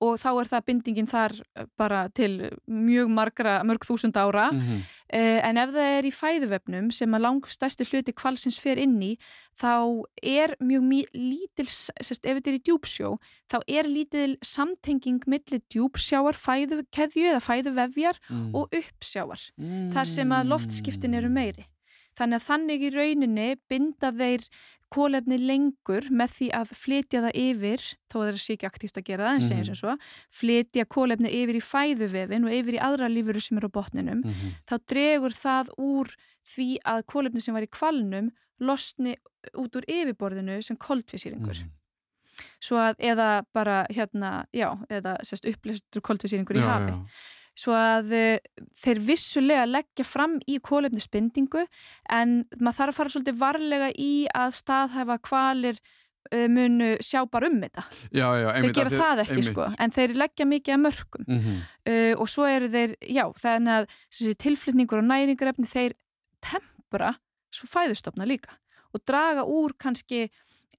og 0.00 0.16
þá 0.20 0.28
er 0.32 0.48
það 0.50 0.66
bindingin 0.66 1.08
þar 1.10 1.34
eh, 1.40 1.66
bara 1.78 2.00
til 2.16 2.50
mjög 2.66 3.12
margra, 3.12 3.58
mörg 3.66 3.84
þúsund 3.86 4.16
ára 4.16 4.50
mm 4.52 4.60
-hmm. 4.60 4.80
en 5.48 5.56
ef 5.58 5.70
það 5.74 5.88
er 5.98 6.04
í 6.06 6.12
fæðuvefnum 6.14 6.90
sem 6.90 7.14
að 7.14 7.24
langstæsti 7.26 7.84
hluti 7.90 8.12
kvalsins 8.12 8.58
fer 8.60 8.78
inn 8.78 9.00
í 9.02 9.16
þá 9.60 10.04
er 10.22 10.56
mjög 10.60 11.10
lítil, 11.14 11.66
sérst, 11.66 12.24
ef 12.26 12.38
þetta 12.38 12.50
er 12.50 12.58
í 12.60 12.64
djúpsjó 12.68 13.18
þá 13.50 13.58
er 13.66 13.84
lítil 13.88 14.36
samtenging 14.42 15.20
millir 15.26 15.60
djúpsjáar 15.68 16.34
fæðukeðju 16.34 17.26
eða 17.32 17.40
fæðuvefjar 17.40 18.16
mm. 18.30 18.54
og 18.54 18.68
uppsjáar 18.72 19.40
mm. 19.56 19.92
þar 19.92 20.06
sem 20.06 20.32
að 20.32 20.48
loftskiptin 20.54 21.14
eru 21.14 21.28
meiri 21.28 21.66
Þannig 22.20 22.36
að 22.36 22.46
þannig 22.50 22.84
í 22.84 22.92
rauninni 22.92 23.48
binda 23.70 24.12
þeir 24.12 24.44
kólefni 24.90 25.38
lengur 25.38 26.08
með 26.10 26.34
því 26.34 26.48
að 26.58 26.72
flytja 26.74 27.22
það 27.24 27.38
yfir, 27.38 27.86
þó 28.10 28.16
að 28.18 28.24
það 28.24 28.30
er 28.32 28.40
síkja 28.44 28.70
aktíft 28.70 28.98
að 28.98 29.06
gera 29.06 29.26
það, 29.26 29.36
en 29.38 29.46
segjum 29.46 29.66
sem 29.68 29.78
svo, 29.78 29.94
flytja 30.40 30.86
kólefni 30.90 31.32
yfir 31.38 31.58
í 31.60 31.62
fæðuvefin 31.64 32.46
og 32.48 32.56
yfir 32.58 32.76
í 32.76 32.82
aðra 32.88 33.10
lífuru 33.12 33.42
sem 33.44 33.60
eru 33.60 33.70
á 33.70 33.76
botninum, 33.78 34.22
mm 34.24 34.30
-hmm. 34.30 34.54
þá 34.66 34.74
dregur 34.92 35.36
það 35.38 35.72
úr 35.78 36.14
því 36.54 36.68
að 36.92 37.04
kólefni 37.14 37.44
sem 37.44 37.54
var 37.54 37.66
í 37.66 37.74
kvalnum 37.78 38.32
losni 38.58 39.16
út 39.54 39.76
úr 39.78 39.86
yfirborðinu 39.86 40.62
sem 40.62 40.76
koldfísýringur. 40.76 41.62
Mm 41.62 41.68
-hmm. 41.68 41.76
Svo 42.60 42.76
að 42.76 42.94
eða 42.98 43.44
bara 43.52 43.86
hérna, 43.88 44.44
já, 44.52 44.76
eða 44.90 45.16
sérst 45.22 45.46
upplýstur 45.46 46.02
koldfísýringur 46.02 46.56
í 46.56 46.66
hafi. 46.66 46.92
Já, 46.92 46.98
já 46.98 47.39
svo 47.58 47.74
að 47.76 48.12
uh, 48.16 48.66
þeir 48.82 49.00
vissulega 49.06 49.64
leggja 49.68 50.06
fram 50.06 50.38
í 50.48 50.58
kólefnisbindingu 50.64 51.64
en 52.12 52.42
maður 52.58 52.78
þarf 52.78 52.92
að 52.92 52.98
fara 52.98 53.14
svolítið 53.14 53.40
varlega 53.40 53.90
í 53.96 54.12
að 54.34 54.54
staðhæfa 54.58 55.18
kvalir 55.26 55.80
uh, 55.80 56.46
munu 56.52 56.92
sjá 57.04 57.24
bara 57.30 57.50
um 57.50 57.58
þetta 57.62 57.84
já, 58.10 58.26
já, 58.40 58.48
þeir 58.56 58.76
gera 58.78 58.94
það 58.94 59.14
þið, 59.14 59.24
ekki 59.24 59.36
einmitt. 59.36 59.50
sko 59.50 59.68
en 59.84 59.96
þeir 59.96 60.16
leggja 60.24 60.48
mikið 60.52 60.76
að 60.76 60.84
mörgum 60.86 61.26
mm 61.26 61.40
-hmm. 61.40 61.64
uh, 61.92 62.14
og 62.20 62.30
svo 62.34 62.46
eru 62.50 62.70
þeir, 62.72 62.96
já, 63.00 63.24
þannig 63.42 63.74
að 63.78 63.90
þessi, 63.98 64.36
tilflytningur 64.46 65.02
og 65.02 65.10
næringarefni 65.10 65.68
þeir 65.70 65.96
tempura 66.40 67.14
svo 67.50 67.68
fæðustofna 67.70 68.28
líka 68.28 68.56
og 68.94 69.02
draga 69.06 69.44
úr 69.46 69.74
kannski 69.78 70.28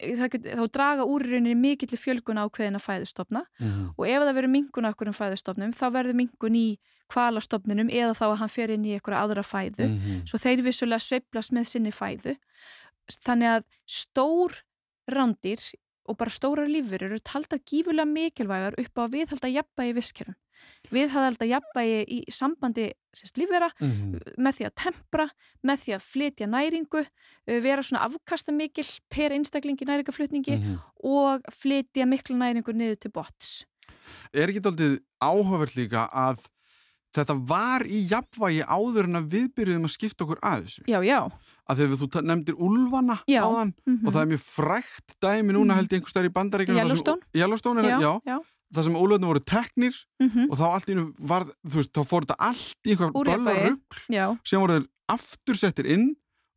þá 0.02 0.66
draga 0.74 1.06
úr 1.06 1.26
rauninni 1.28 1.56
mikill 1.56 1.98
fjölgun 1.98 2.42
ákveðina 2.42 2.82
fæðustofna 2.82 3.46
mm 3.60 3.94
og 3.98 4.08
ef 4.08 4.24
það 4.24 4.36
verður 4.36 4.52
mingun 4.56 4.86
á 4.86 4.90
einhverjum 4.90 5.18
fæðustofnum 5.18 5.74
þá 5.78 5.86
verður 5.94 6.18
mingun 6.18 6.56
í 6.56 6.80
kvalastofnunum 7.12 7.92
eða 7.92 8.16
þá 8.18 8.26
að 8.30 8.40
hann 8.42 8.52
fer 8.52 8.74
inn 8.74 8.88
í 8.88 8.96
einhverja 8.96 9.22
aðra 9.26 9.44
fæðu. 9.46 9.88
Mm 9.88 9.98
-hmm. 10.00 10.26
svo 10.30 10.40
þeir 10.42 10.66
vissulega 10.66 11.06
sveiplast 11.06 11.56
með 11.56 11.70
sinni 11.72 11.92
fæðu. 11.92 12.36
Þannig 13.12 13.50
að 13.56 13.64
stór 13.86 14.62
rándir 15.12 15.62
og 16.10 16.18
bara 16.18 16.34
stórar 16.34 16.70
lífur 16.70 17.04
eru 17.04 17.20
taldar 17.20 17.60
gífulega 17.60 18.08
mikilvægar 18.08 18.78
upp 18.80 18.96
á 18.98 19.02
að 19.04 19.14
viðhalda 19.16 19.52
jafnbægi 19.52 19.98
í 20.62 20.92
visskerum 20.92 20.92
viðhalda 20.92 21.48
jafnbægi 21.48 22.04
í 22.08 22.20
sambandi 22.32 22.92
sérst 23.16 23.38
lífvera 23.40 23.70
mm 23.80 23.92
-hmm. 23.92 24.38
með 24.38 24.56
því 24.58 24.66
að 24.68 24.76
tempra, 24.84 25.28
með 25.64 25.84
því 25.84 25.96
að 25.96 26.08
flytja 26.12 26.48
næringu, 26.48 27.02
uh, 27.02 27.60
vera 27.62 27.84
svona 27.84 28.06
afkasta 28.06 28.52
mikil 28.52 28.88
per 29.10 29.32
einstaklingi 29.32 29.86
næringaflutningi 29.86 30.56
mm 30.58 30.64
-hmm. 30.64 30.80
og 31.04 31.42
flytja 31.52 32.06
miklu 32.06 32.36
næringu 32.36 32.72
niður 32.74 32.96
til 32.96 33.12
bots. 33.12 33.66
Er 34.34 34.50
ekki 34.50 34.64
doldið 34.64 35.00
áhugaverð 35.22 35.76
líka 35.76 36.10
að 36.12 36.48
þetta 37.12 37.36
var 37.48 37.84
í 37.84 38.08
jafnvægi 38.08 38.64
áður 38.64 39.04
en 39.04 39.16
að 39.20 39.30
viðbyrjuðum 39.34 39.86
að 39.86 39.92
skipta 39.92 40.24
okkur 40.24 40.40
að 40.42 40.64
þessu? 40.64 40.84
Já, 40.88 41.00
já. 41.04 41.30
Að 41.68 41.78
þegar 41.78 42.00
þú 42.00 42.22
nefndir 42.22 42.56
Ulfana 42.56 43.18
já. 43.28 43.44
áðan 43.44 43.74
mm 43.86 43.98
-hmm. 43.98 44.08
og 44.08 44.14
það 44.14 44.22
er 44.22 44.32
mjög 44.32 44.44
frækt 44.44 45.10
dæmi 45.20 45.52
núna 45.54 45.74
mhm. 45.74 45.78
held 45.78 45.92
ég 45.92 45.94
einhver 45.94 46.10
stær 46.10 46.26
í 46.26 46.32
bandaríkjum. 46.32 46.78
Yellowstone. 46.78 47.22
Yellowstone, 47.36 47.82
já. 47.84 48.00
já. 48.00 48.22
já 48.26 48.40
það 48.72 48.88
sem 48.88 48.98
ólöfnum 48.98 49.32
voru 49.32 49.44
teknir 49.44 49.96
mm 50.22 50.30
-hmm. 50.30 50.48
og 50.50 50.58
þá 50.60 50.66
allt 50.70 50.90
í 50.90 50.96
nú 50.96 51.06
var, 51.20 51.46
þú 51.68 51.76
veist, 51.82 51.94
þá 51.94 52.04
fór 52.08 52.26
þetta 52.26 52.40
allt 52.40 52.88
í 52.88 52.90
eitthvað 52.92 53.14
böllarugl 53.14 54.40
sem 54.44 54.60
voru 54.60 54.82
aftur 55.12 55.58
settir 55.58 55.86
inn 55.86 56.12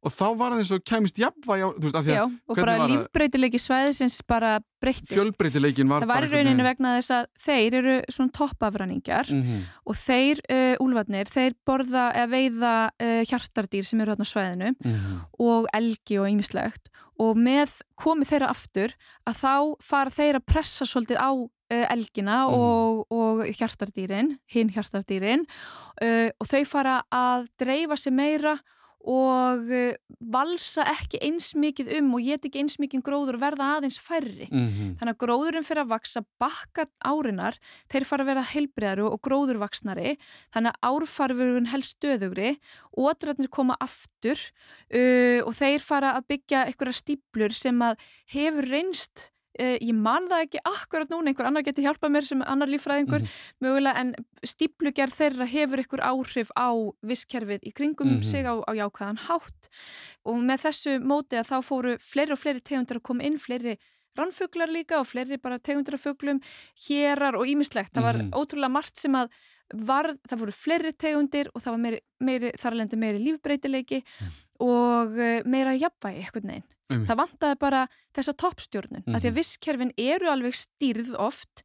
og 0.04 0.12
þá 0.12 0.24
var 0.36 0.52
það 0.52 0.60
eins 0.60 0.72
og 0.74 0.82
kemist 0.84 1.18
jafnvæg 1.20 1.62
á, 1.64 1.68
þú 1.72 1.86
veist, 1.86 1.96
af 1.96 2.04
því 2.04 2.12
að... 2.12 2.18
Já, 2.18 2.24
og 2.50 2.58
bara 2.60 2.88
lífbreytileiki 2.90 3.60
svæðisins 3.62 4.18
bara 4.28 4.50
breyttist. 4.82 5.14
Fjölbreytileikin 5.14 5.88
var 5.88 6.04
bara... 6.04 6.08
Það 6.08 6.12
var 6.12 6.26
í 6.26 6.32
rauninu 6.34 6.66
vegna 6.66 6.92
þess 6.98 7.14
að 7.16 7.28
þeir 7.46 7.76
eru 7.80 7.94
svona 8.12 8.34
toppafræningar 8.38 9.32
mm 9.32 9.42
-hmm. 9.42 9.62
og 9.88 9.96
þeir, 9.96 10.42
uh, 10.52 10.74
úlvarnir, 10.84 11.30
þeir 11.32 11.56
borða 11.64 12.04
eða 12.12 12.28
veiða 12.34 12.74
uh, 13.00 13.22
hjartardýr 13.30 13.88
sem 13.88 14.00
eru 14.00 14.12
hérna 14.12 14.28
á 14.28 14.32
svæðinu 14.34 14.74
mm 14.74 14.92
-hmm. 14.92 15.24
og 15.38 15.66
elgi 15.72 16.20
og 16.20 16.28
ýmislegt 16.28 16.92
og 17.18 17.38
með 17.38 17.80
komið 18.00 18.28
þeirra 18.32 18.50
aftur 18.50 18.94
að 19.24 19.34
þá 19.40 19.56
fara 19.80 20.10
þeir 20.10 20.36
að 20.36 20.46
pressa 20.50 20.84
svolítið 20.84 21.16
á 21.22 21.30
elgina 21.72 22.44
mm. 22.48 22.54
og, 22.54 23.04
og 23.14 23.44
hjartardýrin, 23.48 24.36
hinn 24.52 24.72
hjartardýrin 24.74 25.46
uh, 26.02 26.30
og 26.38 26.48
þau 26.50 26.62
fara 26.68 27.00
að 27.12 27.48
dreifa 27.60 27.96
sig 28.00 28.14
meira 28.14 28.58
og 29.04 29.68
uh, 29.68 29.96
valsa 30.32 30.86
ekki 30.94 31.18
eins 31.26 31.50
mikið 31.60 31.90
um 31.98 32.14
og 32.16 32.24
geta 32.24 32.48
ekki 32.48 32.62
eins 32.62 32.78
mikið 32.80 33.02
gróður 33.04 33.36
og 33.36 33.42
verða 33.42 33.66
aðeins 33.76 33.98
færri. 34.00 34.48
Mm 34.48 34.68
-hmm. 34.68 34.94
Þannig 34.98 35.12
að 35.12 35.20
gróðurinn 35.24 35.66
fyrir 35.66 35.82
að 35.84 35.92
vaksa 35.92 36.24
bakka 36.40 36.86
árinar, 37.04 37.58
þeir 37.92 38.04
fara 38.08 38.24
að 38.24 38.30
vera 38.32 38.46
heilbreyðaru 38.52 39.10
og 39.10 39.20
gróðurvaksnari, 39.20 40.16
þannig 40.54 40.72
að 40.72 40.80
árfarfurinn 40.88 41.70
helst 41.72 41.98
stöðugri, 41.98 42.56
ótrarnir 42.96 43.50
koma 43.50 43.76
aftur 43.80 44.40
uh, 44.40 45.40
og 45.44 45.52
þeir 45.52 45.80
fara 45.80 46.16
að 46.16 46.26
byggja 46.28 46.64
einhverja 46.64 46.92
stíplur 46.92 47.52
sem 47.52 47.76
að 47.82 47.96
hefur 48.24 48.64
reynst 48.64 49.33
Uh, 49.54 49.76
ég 49.78 49.94
man 49.94 50.24
það 50.26 50.44
ekki 50.48 50.60
akkurat 50.66 51.10
núna, 51.12 51.30
einhver 51.30 51.46
annar 51.46 51.62
getur 51.62 51.84
hjálpað 51.86 52.10
mér 52.10 52.26
sem 52.26 52.40
annar 52.42 52.70
lífræðingur 52.72 53.20
mm 53.22 53.26
-hmm. 53.26 53.60
mögulega 53.62 54.00
en 54.00 54.14
stíplugerð 54.42 55.14
þeirra 55.14 55.46
hefur 55.46 55.78
einhver 55.78 56.02
áhrif 56.02 56.50
á 56.58 56.74
visskerfið 57.06 57.62
í 57.62 57.70
kringum 57.70 58.08
mm 58.08 58.16
-hmm. 58.18 58.30
sig 58.30 58.42
á, 58.42 58.54
á 58.66 58.72
jákvæðan 58.74 59.22
hátt 59.28 59.68
og 60.24 60.36
með 60.42 60.58
þessu 60.66 60.98
móti 60.98 61.38
að 61.38 61.50
þá 61.52 61.58
fóru 61.62 61.98
fleiri 61.98 62.32
og 62.32 62.38
fleiri 62.38 62.60
tegundir 62.60 62.96
að 62.96 63.06
koma 63.06 63.22
inn, 63.22 63.38
fleiri 63.38 63.78
rannfuglar 64.18 64.68
líka 64.68 64.98
og 64.98 65.06
fleiri 65.06 65.38
bara 65.38 65.58
tegundir 65.58 65.94
af 65.94 66.00
fuglum, 66.00 66.40
hérar 66.88 67.34
og 67.38 67.46
ímislegt, 67.46 67.94
það 67.94 68.02
var 68.02 68.16
mm 68.16 68.30
-hmm. 68.30 68.38
ótrúlega 68.38 68.70
margt 68.70 68.96
sem 68.96 69.14
að 69.14 69.28
var, 69.72 70.14
það 70.28 70.40
voru 70.42 70.52
fleiri 70.52 70.92
tegundir 70.92 71.50
og 71.54 71.62
það 71.62 71.74
var 71.74 71.82
meiri, 71.86 72.00
meiri 72.20 72.52
þar 72.60 72.72
alveg 72.72 72.98
meiri 72.98 73.24
lífbreytileiki 73.24 74.02
mhm. 74.02 74.30
og 74.66 75.18
eh, 75.18 75.42
meira 75.44 75.74
jafnvægi 75.74 76.22
eitthvað 76.22 76.44
neginn 76.50 76.73
Um. 76.92 77.06
Það 77.08 77.16
vantaði 77.16 77.56
bara 77.62 77.80
þessa 78.12 78.34
toppstjórnun 78.42 78.98
mm 78.98 79.04
-hmm. 79.06 79.14
að 79.16 79.22
því 79.22 79.28
að 79.28 79.32
mhm. 79.32 79.38
visskerfin 79.38 79.92
eru 79.96 80.28
alveg 80.28 80.56
stýrð 80.58 81.14
oft 81.16 81.62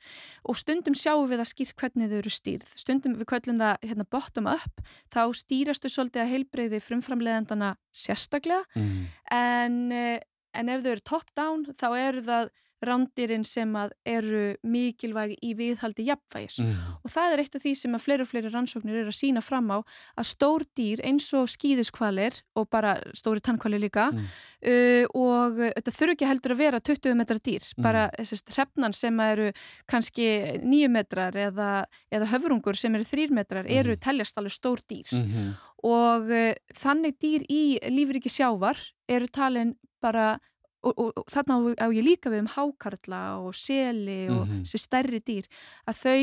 og 0.47 0.55
stundum 0.55 0.95
sjáum 0.95 1.28
við 1.28 1.43
að 1.43 1.49
skýrt 1.51 1.76
hvernig 1.76 2.07
þau 2.07 2.20
eru 2.22 2.32
stýrð 2.32 2.72
stundum 2.80 3.17
við 3.20 3.28
kvöllum 3.28 3.59
það 3.59 3.84
hérna, 3.84 4.05
bottom 4.07 4.47
up 4.47 4.82
þá 5.11 5.22
stýrastu 5.36 5.91
svolítið 5.91 6.24
að 6.24 6.32
heilbreyði 6.32 6.80
frumframleðandana 6.80 7.76
sérstaklega 7.91 8.63
mm 8.76 8.88
-hmm. 8.88 9.05
en, 9.36 9.91
eh, 9.91 10.20
en 10.53 10.70
ef 10.70 10.84
þau 10.84 10.91
eru 10.91 11.01
top 11.03 11.28
down 11.36 11.65
þá 11.67 11.88
eru 11.99 12.22
það 12.24 12.49
rándirinn 12.86 13.43
sem 13.47 13.71
eru 14.07 14.43
mikilvægi 14.63 15.38
í 15.43 15.53
viðhaldi 15.57 16.05
jafnvægis 16.07 16.59
mm. 16.63 16.75
og 17.03 17.11
það 17.11 17.34
er 17.34 17.41
eitt 17.43 17.57
af 17.57 17.63
því 17.63 17.73
sem 17.82 17.97
að 17.97 18.03
fleiri 18.05 18.25
og 18.25 18.30
fleiri 18.30 18.51
rannsóknir 18.53 18.99
eru 19.01 19.11
að 19.11 19.17
sína 19.17 19.43
fram 19.43 19.67
á 19.75 19.77
að 19.80 20.30
stór 20.30 20.65
dýr 20.77 21.03
eins 21.07 21.27
og 21.36 21.49
skýðiskvalir 21.51 22.39
og 22.59 22.69
bara 22.71 22.95
stóri 23.17 23.43
tannkvalir 23.43 23.84
líka 23.84 24.09
mm. 24.13 24.30
uh, 24.71 25.05
og 25.19 25.59
þetta 25.65 25.95
þurfi 25.97 26.15
ekki 26.15 26.30
heldur 26.30 26.55
að 26.55 26.61
vera 26.63 26.84
20 26.91 27.19
metrar 27.19 27.41
dýr, 27.49 27.67
mm. 27.67 27.84
bara 27.84 28.05
þessist 28.15 28.53
hrefnan 28.55 28.95
sem 28.95 29.19
eru 29.25 29.49
kannski 29.89 30.30
9 30.63 30.91
metrar 30.93 31.36
eða, 31.36 31.71
eða 32.13 32.32
höfrungur 32.32 32.80
sem 32.80 32.95
eru 32.95 33.07
3 33.07 33.27
metrar 33.36 33.67
eru 33.67 33.97
mm. 33.97 34.03
teljast 34.07 34.39
alveg 34.39 34.55
stór 34.55 34.84
dýr 34.88 35.11
-hmm. 35.11 35.51
og 35.84 36.32
uh, 36.32 36.53
þannig 36.80 37.19
dýr 37.19 37.45
í 37.49 37.63
lífriki 37.91 38.32
sjávar 38.32 38.80
eru 39.09 39.27
talin 39.27 39.75
bara 39.99 40.39
og, 40.84 40.93
og, 40.93 41.11
og 41.19 41.32
þarna 41.32 41.59
á 41.80 41.88
ég 41.91 42.05
líka 42.05 42.32
við 42.32 42.45
um 42.45 42.53
hákarla 42.55 43.21
og 43.43 43.55
seli 43.55 44.27
og 44.30 44.45
mm 44.45 44.51
-hmm. 44.51 44.63
þessi 44.63 44.80
stærri 44.80 45.19
dýr 45.19 45.45
að 45.88 45.95
þau, 46.03 46.21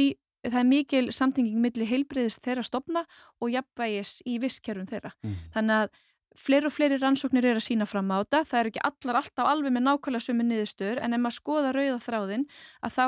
það 0.51 0.61
er 0.61 0.73
mikil 0.73 1.13
samtinging 1.13 1.61
millir 1.61 1.87
heilbreyðis 1.87 2.41
þeirra 2.41 2.63
stopna 2.63 3.07
og 3.41 3.51
jafnvægis 3.51 4.23
í 4.27 4.39
visskerfum 4.39 4.87
þeirra 4.87 5.13
mm 5.23 5.31
-hmm. 5.31 5.51
þannig 5.55 5.75
að 5.83 5.89
fleiri 6.37 6.69
og 6.69 6.73
fleiri 6.73 6.99
rannsóknir 7.01 7.45
er 7.45 7.57
að 7.57 7.67
sína 7.67 7.87
fram 7.89 8.11
á 8.13 8.21
þetta 8.21 8.45
það 8.45 8.61
er 8.61 8.67
ekki 8.71 8.85
allar 8.85 9.17
alltaf 9.17 9.47
alveg 9.47 9.73
með 9.73 9.87
nákvæmlega 9.87 10.25
sumi 10.25 10.45
niðurstöður 10.45 11.01
en 11.03 11.17
ef 11.17 11.21
maður 11.21 11.39
skoða 11.41 11.73
rauða 11.73 12.01
þráðin 12.07 12.45
að 12.83 12.97
þá 12.97 13.07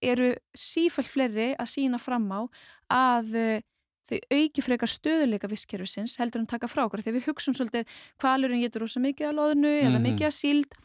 eru 0.00 0.28
sífælt 0.56 1.10
fleiri 1.10 1.48
að 1.60 1.72
sína 1.74 1.98
fram 1.98 2.28
á 2.32 2.40
að 2.88 3.34
eh, 3.34 3.60
þau 4.10 4.18
auki 4.34 4.64
frekar 4.64 4.90
stöðuleika 4.90 5.50
visskerfisins 5.50 6.16
heldur 6.20 6.42
en 6.42 6.50
taka 6.50 6.70
frá 6.70 6.84
okkur 6.86 7.02
þegar 7.04 7.18
við 7.18 7.28
hugsun 7.30 7.56
svolítið 7.56 7.98
hvalurinn 8.22 8.64
getur 8.64 8.86
ósa 8.86 9.02
mikið 9.02 9.30
að 9.30 9.36
loðinu 9.38 9.68
mm 9.68 9.74
-hmm. 9.74 9.88
eða 9.88 9.98
mhm. 9.98 10.06
mikið 10.08 10.26
að 10.30 10.38
síld 10.38 10.78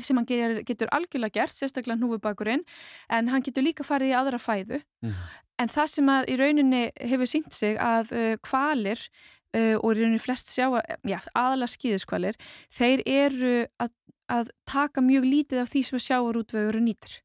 sem 0.00 0.16
hann 0.16 0.26
getur, 0.28 0.88
algjörlega 0.94 1.42
gert, 1.42 1.56
sérstaklega 1.56 1.98
hnúfubakurinn, 2.00 2.64
en 3.12 3.28
hann 3.32 3.44
getur 3.44 3.64
líka 3.66 3.84
farið 3.84 4.12
í 4.12 4.16
aðra 4.16 4.40
fæðu. 4.40 4.80
Mm. 5.04 5.16
En 5.60 5.72
það 5.72 5.90
sem 5.92 6.12
að 6.12 6.30
í 6.32 6.36
rauninni 6.40 6.82
hefur 7.12 7.28
sínt 7.28 7.56
sig 7.56 7.76
að 7.76 8.14
uh, 8.16 8.30
kvalir 8.44 9.02
uh, 9.02 9.76
og 9.76 9.90
í 9.92 9.98
rauninni 10.00 10.22
flest 10.22 10.52
sjá, 10.54 10.70
já, 11.04 11.18
aðala 11.36 11.68
skýðiskvalir, 11.70 12.38
þeir 12.72 13.04
eru 13.04 13.58
að, 13.82 13.92
að 14.32 14.54
taka 14.70 15.04
mjög 15.04 15.28
lítið 15.28 15.64
af 15.64 15.74
því 15.74 15.84
sem 15.88 16.00
að 16.00 16.06
sjáarútvögur 16.08 16.80
nýtur. 16.80 17.20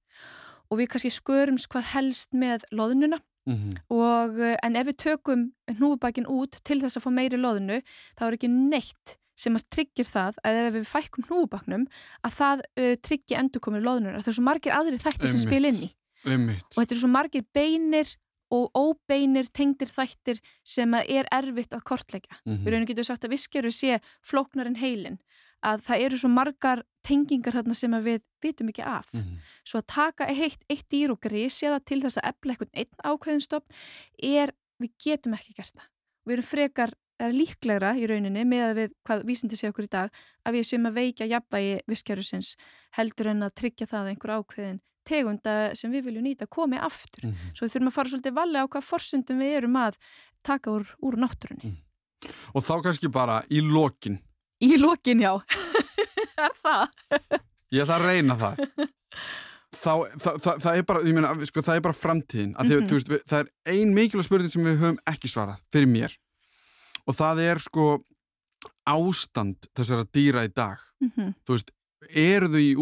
Og 0.68 0.82
við 0.82 0.92
kannski 0.92 1.14
skörum 1.16 1.62
hvað 1.72 1.92
helst 1.94 2.36
með 2.36 2.68
loðnuna, 2.76 3.22
Mm 3.48 3.56
-hmm. 3.56 3.96
og, 3.96 4.30
uh, 4.44 4.56
en 4.64 4.76
ef 4.76 4.88
við 4.88 4.96
tökum 5.00 5.44
hnúfubakin 5.72 6.28
út 6.28 6.60
til 6.68 6.82
þess 6.82 6.98
að 6.98 7.04
fá 7.06 7.12
meiri 7.16 7.38
loðnu 7.40 7.78
þá 8.20 8.22
er 8.28 8.36
ekki 8.36 8.50
neitt 8.52 9.16
sem 9.38 9.58
að 9.58 9.68
tryggir 9.74 10.08
það 10.10 10.40
að 10.44 10.62
ef 10.64 10.76
við 10.76 10.88
fækkum 10.90 11.28
hnúbaknum 11.30 11.88
að 12.26 12.38
það 12.40 12.64
uh, 12.66 12.94
tryggja 13.06 13.42
endurkomið 13.44 13.86
loðunar. 13.88 14.22
Það 14.22 14.32
er 14.34 14.38
svo 14.40 14.48
margir 14.48 14.78
aðri 14.78 15.02
þættir 15.02 15.34
sem 15.34 15.44
spil 15.44 15.64
inn 15.70 15.84
í. 15.88 15.92
Einmitt. 16.28 16.66
Og 16.74 16.82
þetta 16.82 16.96
er 16.96 17.04
svo 17.04 17.12
margir 17.14 17.46
beinir 17.54 18.16
og 18.54 18.72
óbeinir 18.80 19.50
tengdir 19.52 19.90
þættir 19.92 20.40
sem 20.66 20.94
er 21.00 21.28
erfitt 21.36 21.76
að 21.76 21.84
kortleggja. 21.88 22.38
Mm 22.46 22.54
-hmm. 22.54 22.64
Við 22.64 22.74
raunum 22.74 22.88
getum 22.88 23.08
sagt 23.08 23.26
að 23.26 23.36
viskeru 23.36 23.72
sé 23.72 24.00
flóknar 24.24 24.68
en 24.68 24.80
heilin 24.80 25.20
að 25.66 25.82
það 25.88 26.04
eru 26.06 26.18
svo 26.22 26.30
margar 26.30 26.84
tengingar 27.06 27.56
þarna 27.56 27.76
sem 27.76 27.92
við 28.04 28.22
vitum 28.44 28.70
ekki 28.70 28.84
af. 28.84 29.10
Mm 29.14 29.22
-hmm. 29.22 29.38
Svo 29.64 29.80
að 29.80 29.88
taka 29.88 30.28
eitt, 30.28 30.64
eitt 30.70 30.88
dýr 30.92 31.12
og 31.12 31.20
grísja 31.20 31.74
það 31.74 31.86
til 31.86 32.02
þess 32.02 32.18
að 32.18 32.30
efla 32.32 32.52
eitthvað 32.52 32.74
einn 32.74 32.94
ákveðinstopp 33.04 33.66
er, 34.18 34.54
við 34.80 34.92
getum 35.04 35.34
ekki 35.34 35.54
gert 35.54 35.74
það. 35.74 35.90
Við 36.26 36.34
erum 36.34 36.44
frekar 36.44 36.94
er 37.20 37.34
líklegra 37.34 37.94
í 37.98 38.08
rauninni 38.10 38.44
með 38.48 38.74
við 38.78 38.92
hvað 39.08 39.24
vísindi 39.28 39.58
sé 39.60 39.72
okkur 39.72 39.88
í 39.88 39.94
dag 39.94 40.20
að 40.46 40.58
við 40.58 40.68
séum 40.70 40.90
að 40.90 41.00
veikja 41.00 41.30
jafnvægi 41.32 41.80
visskerfusins 41.90 42.54
heldur 42.98 43.32
en 43.34 43.48
að 43.48 43.56
tryggja 43.62 43.90
það 43.90 44.12
einhver 44.12 44.36
ákveðin 44.38 44.80
tegunda 45.08 45.56
sem 45.78 45.92
við 45.94 46.10
viljum 46.10 46.26
nýta 46.28 46.48
komi 46.52 46.78
aftur. 46.78 47.26
Mm 47.26 47.34
-hmm. 47.34 47.56
Svo 47.56 47.66
við 47.66 47.74
þurfum 47.74 47.92
að 47.92 47.98
fara 47.98 48.10
svolítið 48.10 48.38
valið 48.38 48.64
á 48.64 48.66
hvað 48.68 48.88
forsundum 48.92 49.40
við 49.40 49.58
erum 49.58 49.76
að 49.76 49.98
taka 50.44 50.72
úr, 50.72 50.86
úr 51.02 51.16
náttúrunni. 51.18 51.72
Mm. 51.72 51.78
Og 52.54 52.64
þá 52.64 52.76
kannski 52.84 53.08
bara 53.08 53.44
í 53.50 53.62
lokin. 53.62 54.20
Í 54.62 54.78
lokin, 54.78 55.20
já. 55.20 55.34
er 56.46 56.56
það? 56.64 56.88
Ég 57.72 57.84
ætla 57.84 57.96
að 57.96 58.06
reyna 58.06 58.36
það. 58.38 58.56
Þá, 59.78 59.94
það, 60.18 60.38
það, 60.42 60.56
það, 60.64 60.78
er 60.78 60.84
bara, 60.84 61.02
meina, 61.04 61.46
sko, 61.46 61.62
það 61.62 61.76
er 61.76 61.82
bara 61.82 61.94
framtíðin. 61.94 62.54
Mm 62.56 62.70
-hmm. 62.72 62.88
veist, 62.90 63.10
við, 63.10 63.20
það 63.30 63.40
er 63.40 63.50
ein 63.74 63.94
mikilvæg 63.94 64.26
spurning 64.26 64.50
sem 64.50 64.64
við 64.64 64.80
höfum 64.80 64.98
ekki 65.06 65.28
svarað 65.30 65.60
fyrir 65.72 65.88
mér 65.92 66.16
og 67.08 67.18
það 67.18 67.44
er 67.48 67.64
sko 67.64 67.88
ástand 68.88 69.70
þessara 69.76 70.08
dýra 70.14 70.46
í 70.48 70.52
dag 70.54 70.78
mm 71.02 71.12
-hmm. 71.16 71.34
þú 71.46 71.58
veist, 71.58 71.72
eru 72.14 72.48
þau 72.48 72.62
í 72.62 72.76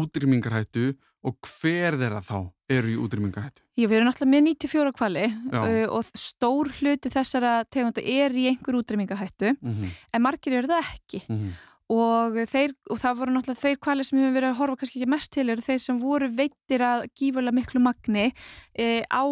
útrýmingarhættu 0.00 0.96
og 1.22 1.36
hver 1.44 1.96
þeirra 2.00 2.20
þá 2.24 2.50
eru 2.70 2.88
í 2.88 2.96
útrýmingarhættu? 2.96 3.62
Já, 3.76 3.86
við 3.88 3.96
erum 3.96 4.08
alltaf 4.08 4.28
með 4.28 4.42
94 4.44 4.92
kvali 4.92 5.24
uh, 5.52 5.86
og 5.92 6.04
stór 6.14 6.70
hluti 6.80 7.10
þessara 7.10 7.64
tegunda 7.64 8.00
er 8.00 8.32
í 8.32 8.46
einhver 8.48 8.78
útrýmingarhættu 8.80 9.56
mm 9.60 9.72
-hmm. 9.74 9.90
en 10.12 10.22
margir 10.22 10.52
eru 10.52 10.68
það 10.68 10.84
ekki 10.94 11.24
mm 11.28 11.36
-hmm 11.36 11.69
og, 11.90 12.36
þeir, 12.50 12.74
og 12.92 13.00
það 13.02 13.16
voru 13.18 13.34
náttúrulega 13.34 13.60
þeir 13.64 13.78
kvalir 13.82 14.06
sem 14.06 14.20
hefur 14.20 14.36
verið 14.36 14.50
að 14.50 14.58
horfa 14.60 14.80
kannski 14.80 15.00
ekki 15.00 15.10
mest 15.10 15.32
til 15.34 15.46
eru 15.50 15.64
þeir 15.64 15.80
sem 15.82 15.98
voru 15.98 16.28
veitir 16.38 16.84
að 16.86 17.02
gífurlega 17.18 17.56
miklu 17.56 17.82
magni 17.82 18.28
e, 18.74 18.86
á, 19.10 19.24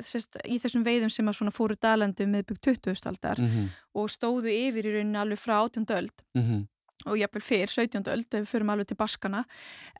sérst, 0.00 0.40
í 0.48 0.56
þessum 0.62 0.86
veiðum 0.86 1.12
sem 1.12 1.28
að 1.28 1.52
fóru 1.56 1.76
dalandu 1.76 2.26
með 2.30 2.48
byggt 2.48 2.70
20. 2.70 3.04
aldar 3.12 3.42
mm 3.42 3.52
-hmm. 3.52 3.68
og 4.00 4.10
stóðu 4.12 4.48
yfir 4.48 4.88
í 4.88 4.96
rauninni 4.96 5.20
alveg 5.20 5.42
frá 5.42 5.58
18. 5.60 5.84
öld 5.98 6.24
mm 6.34 6.42
-hmm. 6.42 6.66
og 7.06 7.18
jafnvel 7.18 7.42
fyrr 7.42 7.68
17. 7.68 8.02
öld 8.08 8.34
ef 8.34 8.40
við 8.40 8.52
förum 8.54 8.70
alveg 8.72 8.86
til 8.88 8.96
Baskana 8.96 9.44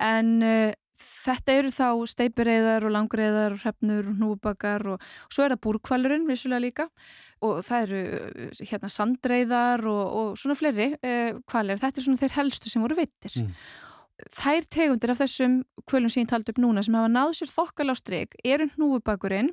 en 0.01 0.43
e, 0.43 0.75
Þetta 0.99 1.55
eru 1.55 1.71
þá 1.71 1.89
steipireiðar 2.11 2.87
og 2.89 2.95
langreiðar 2.95 3.55
og 3.55 3.61
hrefnur 3.63 4.09
og 4.11 4.17
hnúbakar 4.19 4.87
og, 4.95 5.03
og 5.03 5.35
svo 5.35 5.45
er 5.45 5.55
það 5.55 5.61
búrkvalurinn 5.67 6.27
vissulega 6.27 6.65
líka 6.65 6.87
og 7.47 7.61
það 7.67 7.85
eru 7.85 8.63
hérna 8.67 8.91
sandreiðar 8.91 9.85
og, 9.87 10.03
og 10.21 10.41
svona 10.41 10.57
fleiri 10.59 10.89
eh, 10.99 11.39
kvalir. 11.47 11.79
Þetta 11.79 12.01
er 12.01 12.07
svona 12.09 12.23
þeir 12.25 12.35
helstu 12.41 12.73
sem 12.73 12.83
voru 12.83 12.99
veitir. 12.99 13.37
Mm. 13.39 13.53
Þær 14.35 14.67
tegundir 14.75 15.15
af 15.15 15.21
þessum 15.23 15.61
kvölum 15.87 16.11
sem 16.11 16.25
ég 16.25 16.33
taldi 16.33 16.51
upp 16.51 16.63
núna 16.65 16.83
sem 16.83 16.99
hafa 16.99 17.13
náð 17.13 17.37
sér 17.39 17.53
þokkal 17.55 17.93
á 17.93 17.97
stryk 17.99 18.35
eru 18.43 18.67
hnúbubakurinn 18.75 19.53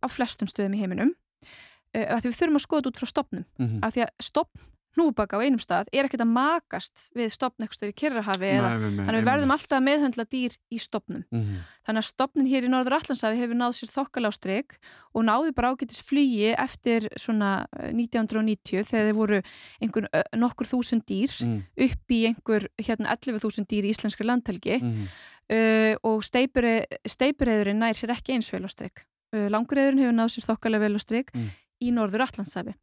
á 0.00 0.06
flestum 0.06 0.48
stöðum 0.50 0.76
í 0.78 0.84
heiminum 0.84 1.14
eh, 1.96 2.06
af 2.06 2.22
því 2.22 2.30
við 2.30 2.38
þurfum 2.38 2.60
að 2.60 2.66
skoða 2.68 2.92
út 2.92 3.00
frá 3.00 3.10
stopnum 3.10 3.42
mm 3.58 3.66
-hmm. 3.66 3.80
af 3.82 3.96
því 3.96 4.06
að 4.06 4.12
stopn 4.22 4.68
hnúbaka 4.98 5.38
á 5.38 5.42
einum 5.44 5.60
stað 5.62 5.90
er 5.94 6.06
ekkert 6.06 6.24
að 6.24 6.32
makast 6.34 7.04
við 7.14 7.30
stopn 7.34 7.62
eitthvað 7.62 7.92
í 7.92 7.96
Kirrahafi 8.00 8.50
þannig 8.58 9.06
að 9.06 9.18
við 9.18 9.28
verðum 9.28 9.52
alltaf 9.54 9.76
að 9.76 9.84
meðhandla 9.86 10.24
dýr 10.34 10.56
í 10.70 10.78
stopnum 10.82 11.22
mm 11.30 11.42
-hmm. 11.42 11.60
þannig 11.86 12.02
að 12.02 12.08
stopnin 12.08 12.48
hér 12.50 12.66
í 12.66 12.70
Norður 12.72 12.96
Allandshafi 12.98 13.38
hefur 13.38 13.60
náð 13.60 13.76
sér 13.78 13.92
þokkalástryk 13.94 14.78
og 15.14 15.26
náði 15.28 15.54
bara 15.54 15.70
ágætis 15.70 16.02
flugi 16.02 16.50
eftir 16.54 17.06
svona 17.14 17.66
1990 17.92 18.82
þegar 18.90 19.06
þeir 19.06 19.18
voru 19.20 19.42
einhver 19.80 20.08
nokkur 20.34 20.66
þúsund 20.66 21.06
dýr 21.06 21.30
mm. 21.30 21.62
upp 21.86 22.10
í 22.10 22.20
einhver 22.26 22.68
hérna 22.82 23.14
11.000 23.14 23.70
dýr 23.70 23.86
í 23.86 23.94
íslenskar 23.94 24.26
landhelgi 24.26 24.80
mm 24.80 24.90
-hmm. 24.90 25.06
uh, 25.54 25.94
og 26.02 26.22
steipureyðurinn 26.26 27.78
nær 27.78 27.94
sér 27.94 28.10
ekki 28.10 28.34
eins 28.34 28.50
velástryk 28.50 29.06
uh, 29.36 29.46
langureyðurinn 29.46 30.02
hefur 30.02 30.18
náð 30.18 30.34
sér 30.34 30.50
þokkalega 30.50 30.86
velástryk 30.86 31.30
mm. 31.34 31.50
í 31.78 31.94
Norður 31.94 32.26
Allandshafi 32.26 32.74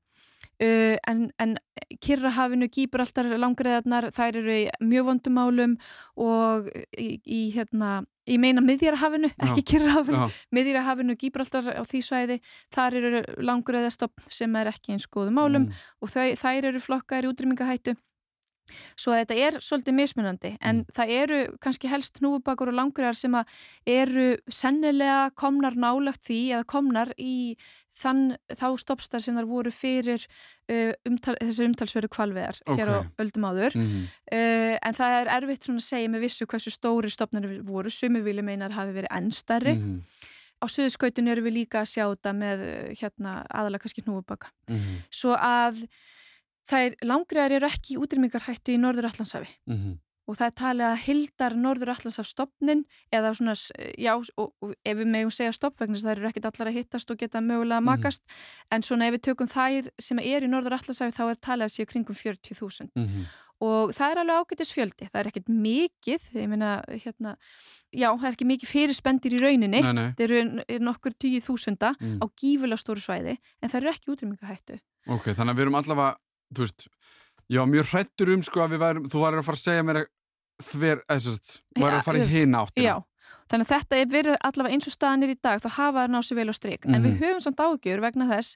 Uh, 0.58 0.98
en, 1.06 1.28
en 1.38 1.58
Kirrahafinu, 2.02 2.66
Gíbraltar, 2.74 3.28
langriðarnar 3.38 4.10
þær 4.16 4.40
eru 4.42 4.54
í 4.56 4.64
mjög 4.82 5.12
vondumálum 5.12 5.76
og 6.18 6.72
í, 6.98 7.20
í 7.22 7.42
hérna 7.54 8.00
ég 8.28 8.42
meina 8.42 8.64
miðjarahafinu, 8.66 9.30
ekki 9.46 9.64
Kirrahafinu 9.72 10.28
miðjarahafinu, 10.56 11.16
Gíbraltar 11.20 11.70
á 11.78 11.84
því 11.88 12.02
svæði 12.04 12.40
þar 12.74 12.98
eru 13.00 13.22
langriðarstopp 13.46 14.26
sem 14.34 14.58
er 14.60 14.72
ekki 14.74 14.96
eins 14.96 15.08
góðum 15.14 15.38
málum 15.40 15.68
mm. 15.68 15.86
og 16.02 16.12
þau, 16.12 16.34
þær 16.42 16.72
eru 16.72 16.84
flokkar 16.84 17.28
í 17.28 17.32
útrýmingahættu 17.32 17.96
Svo 19.00 19.16
þetta 19.16 19.38
er 19.48 19.58
svolítið 19.64 19.96
mismunandi 19.98 20.54
en 20.60 20.84
mm. 20.84 20.94
það 20.98 21.12
eru 21.18 21.42
kannski 21.64 21.92
helst 21.92 22.20
hnúfubakur 22.22 22.72
og 22.72 22.78
langriðar 22.78 23.18
sem 23.18 23.36
eru 23.88 24.30
sennilega 24.52 25.32
komnar 25.40 25.78
nálagt 25.80 26.26
því 26.28 26.42
eða 26.58 26.68
komnar 26.68 27.14
í 27.18 27.58
þann 27.98 28.36
þá 28.54 28.68
stoppstar 28.78 29.24
sem 29.24 29.38
þar 29.38 29.48
voru 29.50 29.72
fyrir 29.74 30.24
uh, 30.24 30.94
umtal, 31.08 31.36
þessi 31.40 31.66
umtalsveru 31.66 32.10
kvalveðar 32.14 32.60
okay. 32.66 32.80
hér 32.80 32.92
á 32.94 32.98
öldum 33.24 33.48
áður 33.50 33.78
mm 33.78 33.88
-hmm. 33.88 34.10
uh, 34.38 34.76
en 34.82 34.98
það 34.98 35.18
er 35.20 35.32
erfitt 35.38 35.68
svona 35.68 35.82
að 35.82 35.88
segja 35.88 36.12
með 36.14 36.26
vissu 36.28 36.50
hversu 36.50 36.74
stóri 36.74 37.14
stoppnar 37.14 37.48
voru, 37.66 37.90
sumi 37.94 38.22
vilja 38.26 38.46
meinar 38.46 38.76
hafi 38.78 38.94
verið 39.00 39.14
ennstærri 39.20 39.74
mm 39.74 39.82
-hmm. 39.82 40.28
á 40.62 40.66
suðskautinu 40.76 41.32
eru 41.32 41.48
við 41.48 41.58
líka 41.62 41.82
að 41.82 41.92
sjá 41.96 42.06
þetta 42.06 42.34
með 42.34 42.68
uh, 42.68 42.94
hérna 43.02 43.34
aðalega 43.50 43.84
kannski 43.86 44.06
hnúfubaka 44.06 44.54
mm 44.70 44.78
-hmm. 44.78 45.02
svo 45.10 45.34
að 45.34 45.88
þær 46.68 46.98
langriðar 47.08 47.56
eru 47.58 47.70
ekki 47.70 47.96
í 47.96 48.02
útrymmingarhættu 48.02 48.76
í 48.76 48.82
Norður 48.82 49.10
Allandshafi 49.12 49.50
mm 49.68 49.78
-hmm. 49.78 49.96
og 50.28 50.38
það 50.40 50.50
er 50.50 50.56
talið 50.62 50.88
að 50.88 51.02
hildar 51.06 51.56
Norður 51.56 51.94
Allandshafstofnin 51.96 52.84
eða 53.14 53.34
svona, 53.40 53.56
já, 53.96 54.14
og, 54.18 54.54
og 54.62 54.76
ef 54.84 54.98
við 55.00 55.12
megum 55.14 55.32
segja 55.32 55.56
stoppvegnis, 55.56 56.04
þær 56.04 56.18
eru 56.18 56.30
ekkit 56.32 56.50
allar 56.52 56.72
að 56.72 56.80
hittast 56.80 57.12
og 57.12 57.18
geta 57.18 57.42
mögulega 57.42 57.80
að 57.80 57.86
mhm. 57.86 57.90
makast, 57.92 58.24
mm 58.24 58.32
-hmm. 58.32 58.76
en 58.76 58.82
svona 58.84 59.08
ef 59.08 59.14
við 59.16 59.26
tökum 59.30 59.48
þær 59.48 59.92
sem 60.00 60.20
er 60.20 60.44
í 60.44 60.52
Norður 60.52 60.80
Allandshafi 60.80 61.18
þá 61.18 61.26
er 61.30 61.36
talið 61.36 61.66
að 61.66 61.76
séu 61.76 61.86
kringum 61.86 62.16
40.000 62.16 62.90
mm 62.96 63.08
-hmm. 63.08 63.26
og 63.60 63.96
það 63.96 64.12
er 64.12 64.18
alveg 64.18 64.36
ágættis 64.38 64.74
fjöldi 64.76 65.10
það 65.12 65.20
er 65.20 65.28
ekkert 65.28 65.50
mikið 65.50 66.22
ég 66.36 66.48
meina, 66.50 66.84
hérna, 66.88 67.38
já, 67.92 68.10
það 68.12 68.28
er 68.28 68.36
ekki 68.36 68.52
mikið 68.52 68.70
fyrirspendir 68.70 69.34
í 69.34 69.40
rauninni 69.40 69.82
nei, 69.82 69.94
nei. 69.94 70.12
það 70.14 70.24
eru 70.28 70.64
er 70.68 70.80
nokkur 70.80 71.14
tíu 71.16 71.40
þúsunda 71.40 71.96
Mm. 71.98 72.20
á 72.22 72.26
gífulega 72.36 72.78
stóru 72.78 73.00
svæði 73.00 73.40
en 73.62 73.70
það 73.70 73.80
eru 73.80 73.90
ekki 73.90 74.12
útrýmingahættu 74.12 74.80
Ok, 75.08 75.32
þannig 75.32 75.54
að 75.54 75.58
við 75.58 75.64
erum 75.64 75.78
allavega, 75.80 76.18
þú 76.54 76.64
veist, 76.66 76.88
ég 77.50 77.60
var 77.60 77.68
mjög 77.72 77.92
hrættur 77.92 78.34
um 78.36 78.42
sko 78.44 78.60
að 78.66 78.72
við 78.76 78.80
værum, 78.86 79.10
þú 79.12 79.20
varir 79.26 79.40
að 79.40 79.46
fara 79.50 79.58
að 79.62 79.66
segja 79.68 79.84
mér 79.84 80.02
að 80.04 80.08
þver, 80.72 81.04
eða 81.10 81.20
sérst, 81.28 81.62
varir 81.78 82.00
að 82.00 82.04
fara 82.08 82.18
í 82.24 82.28
hinn 82.32 82.56
áttina. 82.58 82.84
Já, 82.88 82.96
þannig 83.48 83.68
að 83.68 83.74
þetta 83.76 83.98
er 84.02 84.08
verið 84.12 84.38
allavega 84.44 84.74
eins 84.76 84.88
og 84.90 84.94
staðanir 84.98 85.30
í 85.32 85.38
dag, 85.42 85.62
þá 85.64 85.70
hafa 85.78 86.00
það 86.04 86.10
náðu 86.16 86.26
sér 86.28 86.36
vel 86.42 86.50
á 86.52 86.56
strik 86.58 86.86
en 86.88 87.04
við 87.04 87.12
Mhm. 87.14 87.20
höfum 87.22 87.42
samt 87.46 87.62
ágjör 87.64 88.02
vegna 88.02 88.26
þess 88.28 88.56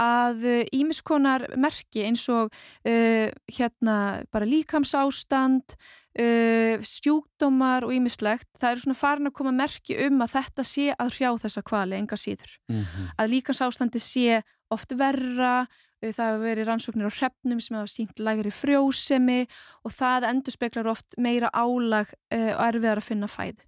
að 0.00 0.46
ímiskonar 0.72 1.44
merki 1.56 2.02
eins 2.08 2.24
og 2.28 2.48
uh, 2.86 3.28
hérna 3.52 3.96
bara 4.32 4.46
líkamsástand 4.48 5.76
uh, 6.18 6.76
sjúkdómar 6.82 7.84
og 7.86 7.92
ímislegt 7.94 8.48
það 8.60 8.72
eru 8.74 8.80
svona 8.84 8.98
farin 8.98 9.28
að 9.30 9.36
koma 9.38 9.52
merki 9.54 9.96
um 10.06 10.18
að 10.24 10.34
þetta 10.38 10.64
sé 10.66 10.88
að 10.96 11.14
hrjá 11.16 11.30
þessa 11.44 11.62
kvali 11.62 11.96
enga 12.00 12.16
síður 12.18 12.56
Mhm. 12.68 13.12
að 13.18 13.30
líkamsástandi 13.36 14.00
sé 14.00 14.42
oft 14.72 14.92
verra 14.96 15.66
það 16.02 16.28
hefur 16.32 16.42
verið 16.48 16.66
rannsóknir 16.66 17.06
á 17.06 17.12
hrefnum 17.14 17.60
sem 17.62 17.76
hafa 17.78 17.90
sínt 17.92 18.18
lægri 18.18 18.50
frjósemi 18.50 19.40
og 19.86 19.92
það 19.94 20.26
endur 20.30 20.52
speklar 20.56 20.88
oft 20.90 21.14
meira 21.18 21.50
álag 21.54 22.10
uh, 22.34 22.52
og 22.58 22.64
erfiðar 22.66 22.98
að 23.02 23.06
finna 23.12 23.28
fæðu 23.30 23.62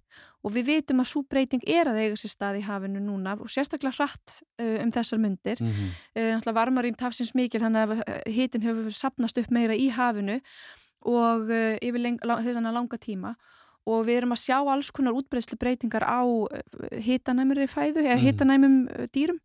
og 0.45 0.51
við 0.53 0.65
vitum 0.69 0.99
að 1.01 1.07
svo 1.09 1.23
breyting 1.25 1.63
er 1.65 1.87
að 1.89 1.97
eiga 2.03 2.17
sér 2.21 2.29
stað 2.35 2.59
í 2.59 2.65
hafinu 2.67 2.99
núna 3.01 3.33
og 3.41 3.47
sérstaklega 3.49 3.95
hratt 3.97 4.35
uh, 4.61 4.77
um 4.83 4.91
þessar 4.93 5.17
myndir 5.23 5.57
Mhm. 5.63 5.87
uh, 6.15 6.21
náttúrulega 6.35 6.59
varmarým 6.59 6.95
tafsins 6.99 7.33
mikil 7.33 7.61
þannig 7.63 7.95
að 7.95 8.31
hitin 8.35 8.61
hefur 8.67 8.91
sapnast 8.93 9.37
upp 9.41 9.49
meira 9.49 9.73
í 9.73 9.89
hafinu 9.89 10.39
og 11.05 11.49
uh, 11.49 11.77
yfir 11.81 12.01
þessan 12.21 12.67
að 12.69 12.73
langa 12.77 12.97
tíma 13.01 13.35
og 13.85 14.05
við 14.07 14.17
erum 14.17 14.31
að 14.33 14.41
sjá 14.41 14.57
alls 14.65 14.89
konar 14.91 15.13
útbreyðslu 15.13 15.57
breytingar 15.61 16.01
á 16.01 16.21
hitanæmri 17.05 17.67
fæðu 17.69 18.01
eða 18.05 18.15
Mhm. 18.17 18.25
hitanæmum 18.25 18.75
uh, 18.89 19.05
dýrum 19.13 19.39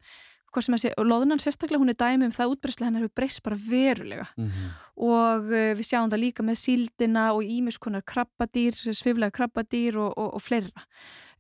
hvað 0.51 0.65
sem 0.67 0.75
að 0.75 0.83
sé, 0.83 0.93
og 0.99 1.07
loðunan 1.07 1.39
sérstaklega 1.43 1.81
hún 1.83 1.93
er 1.93 1.99
dæmi 2.01 2.27
um 2.27 2.35
það 2.35 2.53
útbreyðslu 2.55 2.87
hennar 2.87 3.05
hefur 3.05 3.17
breyst 3.21 3.43
bara 3.47 3.57
verulega 3.57 4.27
Mhm. 4.37 4.71
og 5.01 5.45
uh, 5.51 5.73
við 5.79 5.87
sjáum 5.87 6.11
það 6.11 6.25
líka 6.27 6.43
með 6.45 6.59
síldina 6.61 7.33
og 7.33 7.43
ímiskonar 7.43 8.03
krabbadýr, 8.05 8.75
sviflega 8.93 9.31
krabbadýr 9.31 9.97
og, 9.97 10.13
og, 10.19 10.35
og 10.35 10.43
fleira 10.43 10.85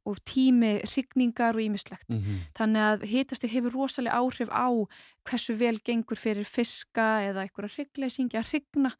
og 0.08 0.16
tími, 0.24 0.80
hrygningar 0.88 1.54
og 1.54 1.60
ímislegt 1.60 2.08
Mhm. 2.08 2.38
þannig 2.56 2.80
að 2.80 3.02
hitasti 3.10 3.48
hefur 3.48 3.74
rosalega 3.74 4.16
áhrif 4.16 4.48
á 4.48 4.68
hversu 5.28 5.54
vel 5.54 5.78
gengur 5.84 6.16
fyrir 6.16 6.46
fiska 6.48 7.20
eða 7.28 7.44
einhverja 7.44 7.74
hryggleysingja 7.76 8.40
að 8.40 8.48
hrygna 8.50 8.90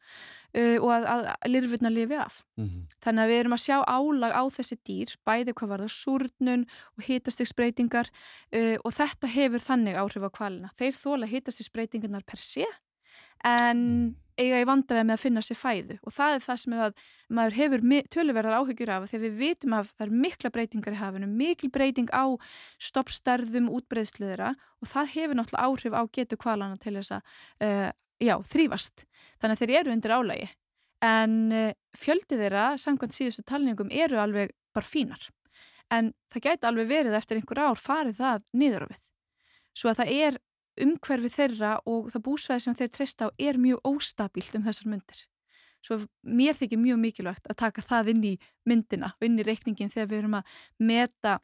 uh, 0.53 0.77
og 0.83 0.89
að, 0.93 1.05
að, 1.13 1.25
lirfurna 1.49 1.89
lifi 1.89 2.15
af. 2.15 2.43
Mhm. 2.57 2.85
Þannig 3.01 3.23
að 3.23 3.29
við 3.31 3.39
erum 3.39 3.57
að 3.57 3.65
sjá 3.65 3.77
álag 3.87 4.31
á 4.31 4.43
þessi 4.49 4.77
dýr, 4.85 5.15
bæði 5.25 5.53
hvað 5.53 5.69
var 5.73 5.79
það 5.79 5.95
súrnun 5.97 6.65
og 6.97 7.03
hitastigsbreytingar 7.09 8.07
uh, 8.53 8.77
og 8.85 8.91
þetta 8.93 9.27
hefur 9.27 9.59
þannig 9.59 9.95
áhrif 9.97 10.23
á 10.23 10.29
kvalina. 10.29 10.69
Þeir 10.77 10.93
þóla 10.93 11.27
hitastigsbreytingarnar 11.27 12.23
per 12.27 12.37
sé 12.37 12.65
en 13.43 14.15
eiga 14.41 14.59
í 14.61 14.67
vandræði 14.67 15.05
með 15.07 15.17
að 15.17 15.23
finna 15.23 15.43
sér 15.45 15.59
fæðu 15.59 15.97
og 16.01 16.15
það 16.15 16.35
er 16.35 16.43
það 16.45 16.59
sem 16.61 16.75
að 16.85 17.03
maður 17.37 17.57
hefur 17.59 17.83
töluverðar 18.15 18.57
áhyggjur 18.59 18.93
af 18.95 19.07
þegar 19.11 19.23
við 19.25 19.37
vitum 19.41 19.75
að 19.77 19.91
það 19.91 20.05
er 20.05 20.13
mikla 20.25 20.51
breytingar 20.55 20.95
í 20.97 21.01
hafinu, 21.01 21.29
mikil 21.41 21.71
breyting 21.73 22.11
á 22.11 22.25
stoppstærðum 22.89 23.69
útbreyðsluðra 23.77 24.53
og 24.55 24.91
það 24.91 25.11
hefur 25.15 25.39
náttúrulega 25.39 25.67
áhrif 25.67 25.97
á 25.97 26.03
getu 26.17 26.39
kvalana 26.41 26.79
til 26.81 26.97
þess 26.97 27.15
að 27.17 27.35
uh, 27.67 27.91
já, 28.21 28.35
þrýfast. 28.53 29.05
Þannig 29.41 29.55
að 29.57 29.61
þeir 29.63 29.75
eru 29.79 29.95
undir 29.95 30.15
álægi 30.15 30.49
en 31.01 31.37
uh, 31.55 31.69
fjöldi 31.97 32.37
þeirra, 32.37 32.65
samkvæmt 32.81 33.15
síðustu 33.15 33.45
talningum, 33.47 33.89
eru 33.89 34.19
alveg 34.21 34.53
bara 34.75 34.87
fínar. 34.87 35.29
En 35.91 36.13
það 36.31 36.45
gæti 36.47 36.69
alveg 36.69 36.91
verið 36.91 37.17
eftir 37.17 37.39
einhver 37.39 37.63
ár 37.65 37.79
farið 37.79 38.21
það 38.21 38.45
niður 38.55 38.85
á 38.85 38.91
við. 38.93 39.01
Svo 39.75 39.91
að 39.91 40.01
það 40.01 40.13
er 40.27 40.37
umhverfi 40.85 41.31
þeirra 41.33 41.75
og 41.89 42.09
það 42.13 42.25
búsvæði 42.27 42.65
sem 42.65 42.77
þeir 42.79 42.91
treysta 42.95 43.27
á 43.27 43.29
er 43.39 43.59
mjög 43.61 43.85
óstabílt 43.87 44.57
um 44.57 44.65
þessar 44.65 44.89
myndir. 44.91 45.21
Svo 45.81 45.97
mér 46.21 46.57
þykir 46.57 46.77
mjög 46.77 46.99
mikilvægt 47.01 47.47
að 47.49 47.57
taka 47.63 47.81
það 47.81 48.11
inn 48.13 48.25
í 48.29 48.33
myndina 48.69 49.15
inn 49.25 49.39
í 49.41 49.45
reikningin 49.45 49.89
þegar 49.89 50.11
við 50.11 50.19
erum 50.19 50.37
að 50.37 50.59
meta 50.77 51.39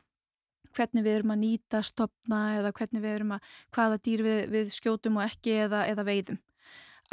hvernig 0.78 1.06
við 1.06 1.16
erum 1.20 1.34
að 1.34 1.42
nýta 1.42 1.82
stopna 1.86 2.42
eða 2.60 2.74
hvernig 2.78 3.02
við 3.02 3.16
erum 3.16 3.34
að 3.38 3.56
hvaða 3.74 3.98
dýr 4.06 4.24
við, 4.26 4.42
við 4.54 4.70
skjótum 4.76 5.18
og 5.18 5.26
ekki 5.26 5.56
eða, 5.66 5.86
eða 5.90 6.06
veiðum. 6.08 6.40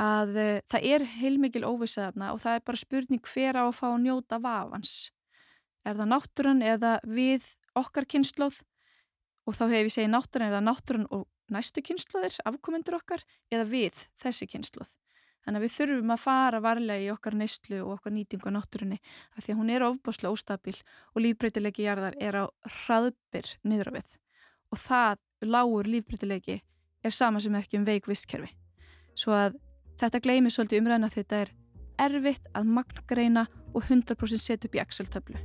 Að 0.00 0.36
uh, 0.36 0.60
það 0.68 0.86
er 0.90 1.06
heilmikil 1.14 1.64
óvissaðarna 1.64 2.32
og 2.34 2.42
það 2.42 2.58
er 2.58 2.64
bara 2.66 2.82
spurning 2.82 3.28
hver 3.30 3.60
á 3.60 3.64
að 3.64 3.76
fá 3.78 3.86
að 3.92 4.00
njóta 4.04 4.40
vafans. 4.42 4.94
Er 5.86 5.96
það 5.96 6.10
náttúran 6.10 6.64
eða 6.64 6.96
við 7.06 7.46
okkar 7.78 8.08
kynnslóð 8.10 8.60
og 9.44 9.56
þá 9.56 9.64
hefur 9.68 9.86
ég 9.86 9.94
segið 9.94 10.12
náttúran 10.12 10.50
eða 10.50 10.64
náttúran 10.64 11.08
og 11.14 11.28
næstu 11.52 11.82
kynnslóðir, 11.84 12.36
afkomendur 12.48 12.98
okkar 12.98 13.24
eða 13.52 13.66
við 13.68 14.04
þessi 14.22 14.48
kynnslóð. 14.50 14.92
Þannig 15.44 15.60
að 15.60 15.64
við 15.66 15.72
þurfum 15.74 16.12
að 16.14 16.22
fara 16.22 16.60
varlega 16.64 17.04
í 17.04 17.10
okkar 17.12 17.34
neyslu 17.36 17.80
og 17.84 17.98
okkar 17.98 18.14
nýtingu 18.14 18.48
á 18.48 18.56
náttúrunni 18.56 18.96
af 19.36 19.44
því 19.44 19.52
að 19.52 19.58
hún 19.58 19.72
er 19.74 19.84
ofbáslega 19.84 20.32
óstabil 20.32 20.76
og 21.12 21.20
lífbreytilegi 21.20 21.84
jarðar 21.84 22.16
er 22.16 22.38
á 22.40 22.44
hraðbyr 22.64 23.50
niður 23.68 23.90
á 23.92 23.96
við. 23.98 24.14
Og 24.72 24.80
það, 24.80 25.20
lágur 25.44 25.90
lífbreytilegi, 25.92 26.62
er 27.04 27.12
sama 27.12 27.42
sem 27.44 27.58
ekki 27.60 27.76
um 27.76 27.84
veik 27.84 28.08
visskerfi. 28.08 28.54
Svo 29.12 29.36
að 29.36 29.58
þetta 30.00 30.22
gleymið 30.24 30.56
svolítið 30.56 30.80
umræðina 30.80 31.10
að 31.12 31.18
þetta 31.18 31.42
er 31.42 31.52
erfitt 32.08 32.48
að 32.56 32.70
magngreina 32.78 33.44
og 33.74 33.84
100% 33.84 34.40
setja 34.40 34.70
upp 34.70 34.78
í 34.78 34.82
Excel-töflu. 34.82 35.44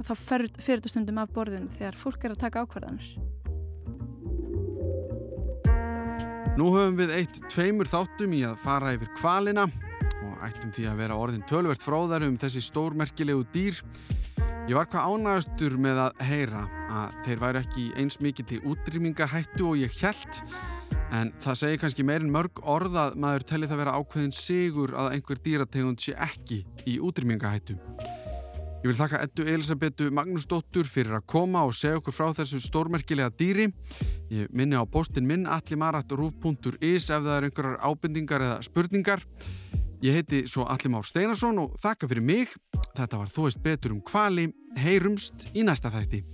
Og 0.00 0.02
þá 0.08 0.14
fyrir 0.18 0.50
þetta 0.58 0.90
stundum 0.90 1.22
af 1.22 1.30
borðinu 1.36 1.70
þegar 1.78 2.00
fólk 2.00 2.26
er 2.26 2.34
að 2.34 2.42
taka 2.42 2.66
ákvarðanir. 2.66 3.41
Nú 6.52 6.66
höfum 6.74 6.98
við 6.98 7.10
eitt 7.16 7.38
tveimur 7.48 7.88
þáttum 7.88 8.32
í 8.36 8.42
að 8.44 8.58
fara 8.60 8.90
yfir 8.92 9.08
kvalina 9.16 9.62
og 10.20 10.42
ættum 10.44 10.72
því 10.76 10.84
að 10.90 10.98
vera 11.00 11.16
orðin 11.16 11.46
tölvert 11.48 11.80
fróðar 11.80 12.26
um 12.26 12.36
þessi 12.36 12.60
stórmerkilegu 12.66 13.46
dýr. 13.54 13.78
Ég 14.68 14.76
var 14.76 14.90
hvað 14.92 15.14
ánægastur 15.14 15.78
með 15.80 16.02
að 16.04 16.20
heyra 16.28 16.66
að 16.92 17.16
þeir 17.24 17.42
væri 17.46 17.62
ekki 17.62 17.86
eins 18.02 18.20
mikið 18.20 18.50
til 18.50 18.60
útrýmingahættu 18.68 19.70
og 19.70 19.80
ég 19.80 19.96
held 20.02 20.42
en 21.16 21.32
það 21.40 21.60
segir 21.62 21.80
kannski 21.86 22.04
meirinn 22.04 22.34
mörg 22.36 22.60
orð 22.68 23.00
að 23.00 23.16
maður 23.24 23.48
telli 23.48 23.72
það 23.72 23.82
vera 23.86 23.96
ákveðin 23.96 24.36
sigur 24.36 24.92
að 24.92 25.14
einhver 25.16 25.40
dýrategund 25.48 26.04
sé 26.04 26.12
ekki 26.20 26.66
í 26.84 27.00
útrýmingahættu. 27.00 27.80
Ég 28.82 28.88
vil 28.90 28.98
þakka 28.98 29.18
Eddu 29.22 29.44
Elisabetu 29.46 30.08
Magnúsdóttur 30.10 30.88
fyrir 30.90 31.14
að 31.14 31.28
koma 31.30 31.60
og 31.62 31.76
segja 31.78 32.00
okkur 32.00 32.16
frá 32.16 32.32
þessu 32.34 32.58
stórmerkilega 32.64 33.30
dýri. 33.38 33.68
Ég 34.26 34.48
minni 34.50 34.74
á 34.74 34.82
postin 34.90 35.28
minn 35.28 35.46
allimarat.ruf.is 35.46 37.06
ef 37.06 37.22
það 37.22 37.36
er 37.36 37.46
einhverjar 37.46 37.78
ábendingar 37.78 38.42
eða 38.42 38.56
spurningar. 38.66 39.22
Ég 40.02 40.18
heiti 40.18 40.40
svo 40.50 40.66
Allimár 40.66 41.06
Steinarsson 41.06 41.62
og 41.62 41.76
þakka 41.78 42.10
fyrir 42.10 42.26
mig. 42.26 42.56
Þetta 42.98 43.22
var 43.22 43.30
Þú 43.30 43.46
veist 43.46 43.62
betur 43.62 43.94
um 43.94 44.02
kvali. 44.02 44.48
Heyrumst 44.82 45.46
í 45.54 45.62
næsta 45.62 45.94
þætti. 45.94 46.24